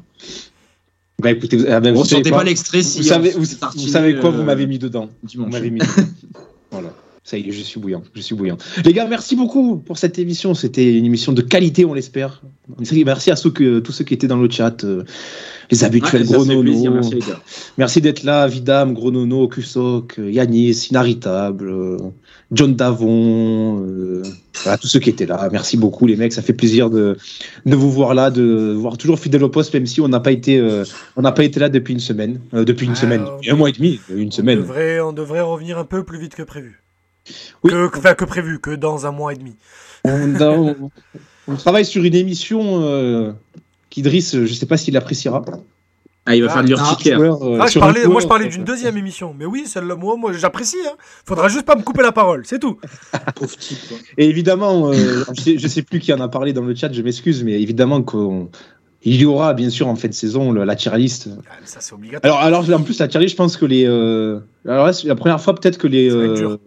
[1.21, 3.31] Bah écoutez, vous, ah, ben, Vous vous savez ressentez quoi pas l'extrait si vous savez,
[3.31, 5.09] vous, vous quoi, vous euh, m'avez mis dedans.
[5.21, 5.51] Vous dimanche.
[5.51, 6.07] m'avez mis dedans.
[6.71, 6.93] Voilà.
[7.23, 8.01] Ça y est, je suis bouillant.
[8.15, 8.57] Je suis bouillant.
[8.85, 10.53] Les gars, merci beaucoup pour cette émission.
[10.53, 12.41] C'était une émission de qualité, on l'espère.
[13.05, 15.03] Merci à ceux que, tous ceux qui étaient dans le chat, euh,
[15.69, 16.63] les habituels Ouais, ça gros fait nono.
[16.63, 17.39] plaisir,
[17.77, 21.97] merci d'être là, Vidam, Gros Nono, Kusok, euh, Yanis, Inaritable, euh,
[22.51, 24.23] John Davon, euh,
[24.81, 25.47] tous ceux qui étaient là.
[25.51, 26.33] Merci beaucoup, les mecs.
[26.33, 27.15] Ça fait plaisir de,
[27.65, 30.31] de vous voir là, de voir toujours fidèle au poste, même si on n'a pas
[30.31, 30.83] été, euh,
[31.15, 33.55] on n'a pas été là depuis une semaine, Euh, depuis une Ah, semaine, depuis un
[33.55, 34.59] mois et demi, une On semaine.
[34.59, 36.81] devrait, on devrait revenir un peu plus vite que prévu.
[37.63, 37.71] Oui.
[37.71, 39.53] Que, que- enfin, que prévu, que dans un mois et demi.
[40.03, 40.89] On, on-
[41.47, 43.35] on travaille sur une émission
[43.91, 45.43] qu'Idriss, je sais pas s'il appréciera.
[46.31, 47.19] Ah, il va Ah, faire de l'urticaire.
[47.19, 49.33] Euh, Ah, je parlais, moi, je parlais d'une deuxième émission.
[49.37, 50.77] Mais oui, celle-là, moi, moi j'apprécie.
[50.87, 50.93] Hein.
[51.25, 52.77] Faudra juste pas me couper la parole, c'est tout.
[53.35, 53.79] Pauvre type.
[53.89, 53.97] quoi.
[54.17, 56.93] Et évidemment, euh, je, sais, je sais plus qui en a parlé dans le chat,
[56.93, 60.75] je m'excuse, mais évidemment qu'il y aura bien sûr en fin de saison le- la
[60.75, 61.29] tier list.
[61.49, 62.39] Ah, mais ça, c'est obligatoire.
[62.43, 65.15] Alors, alors en plus la tier list, je pense que les, euh, alors là, la
[65.15, 66.57] première fois peut-être que les, Ça va être euh, dur.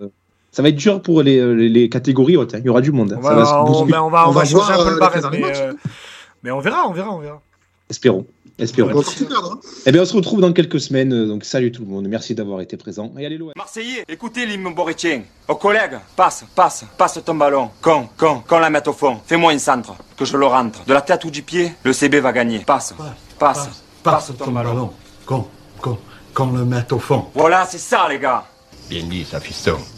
[0.50, 2.54] ça va être dur pour les, les, les catégories hautes.
[2.56, 2.58] hein.
[2.60, 3.12] Il y aura du monde.
[3.12, 3.18] hein.
[3.22, 3.92] on Ça va, se on, bousculer.
[3.92, 5.22] ben, on va, on changer un peu le barème.
[5.32, 5.72] les Mais, euh,
[6.42, 7.40] mais on verra, on verra, on verra.
[7.88, 8.26] Espérons,
[8.58, 9.00] espérons.
[9.00, 9.58] Hein.
[9.86, 11.26] Eh bien, on se retrouve dans quelques semaines.
[11.26, 12.06] Donc, salut tout le monde.
[12.08, 13.12] Merci d'avoir été présent.
[13.18, 13.52] Et allez l'OM.
[13.56, 15.22] Marseillais, écoutez l'hymne borétien.
[15.48, 17.70] Aux collègues, passe, passe, passe ton ballon.
[17.80, 19.18] Con, con, qu'on la mette au fond.
[19.26, 20.84] Fais-moi une centre, que je le rentre.
[20.84, 22.60] De la tête ou du pied, le CB va gagner.
[22.60, 22.94] Passe,
[23.38, 23.68] passe,
[24.02, 24.90] passe, ton ballon.
[25.26, 25.46] Qu'on,
[25.80, 25.98] qu'on,
[26.34, 27.26] qu'on le mette au fond.
[27.34, 28.44] Voilà, c'est ça, les gars.
[28.88, 29.78] Bien dit, ça, fiston.